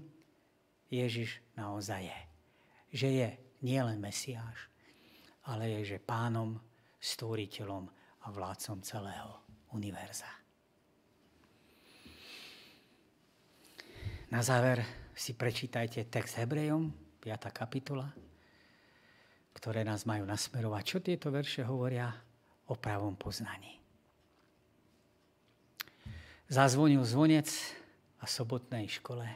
Ježiš 0.88 1.44
naozaj 1.52 2.08
je. 2.08 2.27
Že 2.88 3.08
je 3.12 3.28
nielen 3.62 4.00
Mesiáš, 4.00 4.68
ale 5.48 5.80
je, 5.80 5.96
že 5.96 6.04
pánom, 6.04 6.56
stvoriteľom 6.98 7.84
a 8.24 8.26
vládcom 8.28 8.82
celého 8.82 9.30
univerza. 9.72 10.28
Na 14.28 14.44
záver 14.44 14.84
si 15.16 15.32
prečítajte 15.32 16.04
text 16.12 16.36
Hebrejom, 16.36 16.92
5. 17.22 17.48
kapitola, 17.48 18.12
ktoré 19.56 19.82
nás 19.82 20.04
majú 20.04 20.28
nasmerovať. 20.28 20.82
Čo 20.84 20.98
tieto 21.00 21.32
verše 21.32 21.64
hovoria 21.64 22.12
o 22.68 22.74
pravom 22.76 23.16
poznaní? 23.16 23.80
Zazvonil 26.48 27.04
zvonec 27.04 27.48
a 28.20 28.24
sobotnej 28.28 28.88
škole 28.88 29.26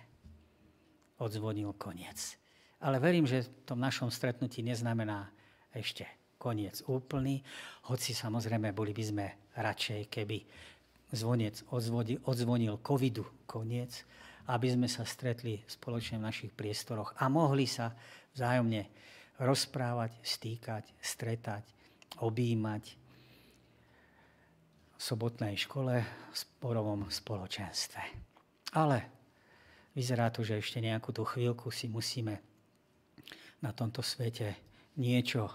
odzvonil 1.20 1.73
koniec. 1.77 2.41
Ale 2.83 2.99
verím, 2.99 3.31
že 3.31 3.47
v 3.47 3.51
tom 3.63 3.79
našom 3.79 4.11
stretnutí 4.11 4.61
neznamená 4.67 5.31
ešte 5.71 6.05
koniec 6.43 6.83
úplný, 6.91 7.39
hoci 7.87 8.11
samozrejme 8.11 8.75
boli 8.75 8.91
by 8.91 9.05
sme 9.07 9.27
radšej, 9.55 10.11
keby 10.11 10.43
zvonec 11.15 11.63
odzvonil 12.27 12.83
covidu 12.83 13.23
koniec, 13.47 14.03
aby 14.51 14.75
sme 14.75 14.91
sa 14.91 15.07
stretli 15.07 15.63
spoločne 15.71 16.19
v 16.19 16.27
našich 16.27 16.51
priestoroch 16.51 17.15
a 17.23 17.31
mohli 17.31 17.71
sa 17.71 17.95
vzájomne 18.35 18.91
rozprávať, 19.39 20.19
stýkať, 20.27 20.85
stretať, 20.99 21.63
objímať 22.19 22.99
v 24.99 25.01
sobotnej 25.01 25.55
škole 25.55 26.03
v 26.03 26.35
sporovom 26.35 27.07
spoločenstve. 27.07 28.03
Ale 28.75 28.99
vyzerá 29.95 30.35
to, 30.35 30.43
že 30.43 30.59
ešte 30.59 30.83
nejakú 30.83 31.15
tú 31.15 31.23
chvíľku 31.23 31.71
si 31.71 31.87
musíme 31.87 32.43
na 33.62 33.70
tomto 33.70 34.02
svete 34.02 34.59
niečo 34.98 35.48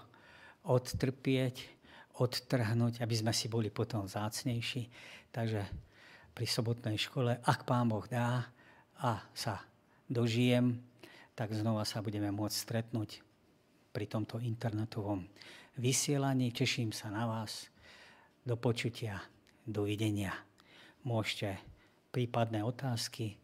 odtrpieť, 0.64 1.78
odtrhnúť, 2.18 3.04
aby 3.04 3.14
sme 3.14 3.30
si 3.30 3.46
boli 3.46 3.70
potom 3.70 4.08
zácnejší. 4.08 4.90
Takže 5.30 5.62
pri 6.34 6.46
sobotnej 6.48 6.98
škole, 6.98 7.38
ak 7.38 7.68
Pán 7.68 7.86
Boh 7.86 8.04
dá 8.08 8.48
a 8.98 9.22
sa 9.36 9.62
dožijem, 10.10 10.80
tak 11.38 11.54
znova 11.54 11.86
sa 11.86 12.02
budeme 12.02 12.34
môcť 12.34 12.56
stretnúť 12.56 13.22
pri 13.94 14.10
tomto 14.10 14.42
internetovom 14.42 15.22
vysielaní. 15.78 16.50
Teším 16.50 16.90
sa 16.90 17.14
na 17.14 17.28
vás. 17.30 17.70
Do 18.42 18.58
počutia, 18.58 19.22
dovidenia. 19.62 20.34
Môžete 21.06 21.60
prípadné 22.10 22.64
otázky 22.64 23.38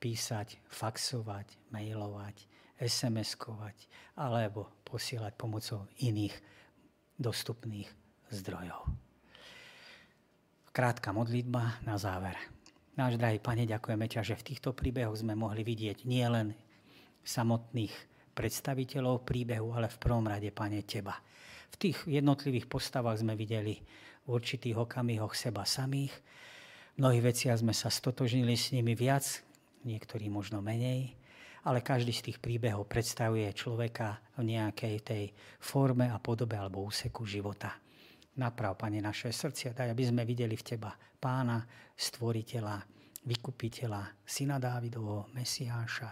písať, 0.00 0.56
faxovať, 0.70 1.50
mailovať 1.74 2.55
SMS-kovať 2.80 3.88
alebo 4.20 4.68
posielať 4.84 5.32
pomocou 5.36 5.88
iných 6.00 6.34
dostupných 7.16 7.88
zdrojov. 8.32 8.92
Krátka 10.72 11.08
modlitba 11.16 11.80
na 11.88 11.96
záver. 11.96 12.36
Náš 12.96 13.16
drahý 13.16 13.40
pane, 13.40 13.64
ďakujeme 13.64 14.08
ťa, 14.08 14.20
že 14.24 14.36
v 14.36 14.46
týchto 14.52 14.76
príbehoch 14.76 15.20
sme 15.20 15.36
mohli 15.36 15.64
vidieť 15.64 16.04
nielen 16.04 16.52
samotných 17.24 17.92
predstaviteľov 18.36 19.24
príbehu, 19.24 19.72
ale 19.72 19.88
v 19.88 20.00
prvom 20.00 20.24
rade, 20.28 20.48
pane, 20.52 20.84
teba. 20.84 21.16
V 21.72 21.76
tých 21.80 21.98
jednotlivých 22.04 22.68
postavách 22.68 23.24
sme 23.24 23.36
videli 23.36 23.80
v 24.24 24.28
určitých 24.28 24.76
okamihoch 24.76 25.32
seba 25.32 25.64
samých. 25.64 26.12
V 26.96 27.04
mnohých 27.04 27.24
veciach 27.24 27.60
sme 27.60 27.72
sa 27.72 27.88
stotožnili 27.88 28.56
s 28.56 28.72
nimi 28.72 28.92
viac, 28.92 29.24
niektorí 29.84 30.28
možno 30.28 30.60
menej 30.60 31.16
ale 31.66 31.82
každý 31.82 32.14
z 32.14 32.30
tých 32.30 32.38
príbehov 32.38 32.86
predstavuje 32.86 33.50
človeka 33.50 34.22
v 34.38 34.54
nejakej 34.54 34.96
tej 35.02 35.24
forme 35.58 36.06
a 36.06 36.22
podobe 36.22 36.54
alebo 36.54 36.86
úseku 36.86 37.26
života. 37.26 37.74
Naprav, 38.38 38.78
Pane, 38.78 39.02
naše 39.02 39.34
srdcia, 39.34 39.74
daj, 39.74 39.90
aby 39.90 40.04
sme 40.06 40.22
videli 40.22 40.54
v 40.54 40.62
Teba 40.62 40.94
Pána, 40.94 41.66
Stvoriteľa, 41.96 42.78
Vykupiteľa, 43.26 44.22
Syna 44.22 44.62
Dávidovho, 44.62 45.32
Mesiáša 45.34 46.10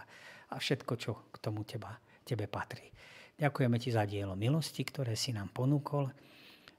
a 0.51 0.55
všetko, 0.59 0.93
čo 0.99 1.31
k 1.31 1.35
tomu 1.39 1.63
teba, 1.63 1.95
Tebe 2.25 2.51
patrí. 2.51 2.91
Ďakujeme 3.39 3.77
Ti 3.79 3.89
za 3.95 4.03
dielo 4.03 4.35
milosti, 4.35 4.83
ktoré 4.83 5.15
si 5.15 5.31
nám 5.31 5.53
ponúkol, 5.55 6.11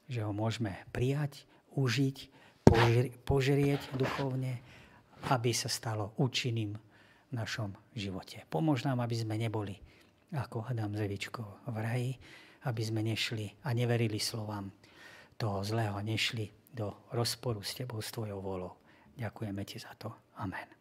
že 0.05 0.21
ho 0.21 0.35
môžeme 0.35 0.85
prijať, 0.93 1.47
užiť, 1.73 2.17
požrieť 3.25 3.81
duchovne, 3.95 4.61
aby 5.33 5.49
sa 5.55 5.71
stalo 5.71 6.13
účinným 6.21 6.77
našom 7.31 7.75
živote. 7.95 8.43
Pomôž 8.47 8.87
nám, 8.87 9.03
aby 9.03 9.15
sme 9.17 9.35
neboli 9.35 9.79
ako 10.35 10.67
Adam 10.67 10.95
Zevičko 10.95 11.67
v 11.71 11.75
raji, 11.79 12.11
aby 12.67 12.81
sme 12.83 13.03
nešli 13.03 13.63
a 13.63 13.71
neverili 13.71 14.19
slovám 14.19 14.71
toho 15.39 15.63
zlého, 15.63 15.95
nešli 16.03 16.51
do 16.73 17.07
rozporu 17.15 17.63
s 17.63 17.77
Tebou, 17.77 18.03
s 18.03 18.11
Tvojou 18.11 18.39
volou. 18.43 18.73
Ďakujeme 19.15 19.61
Ti 19.63 19.77
za 19.79 19.93
to. 19.97 20.13
Amen. 20.37 20.76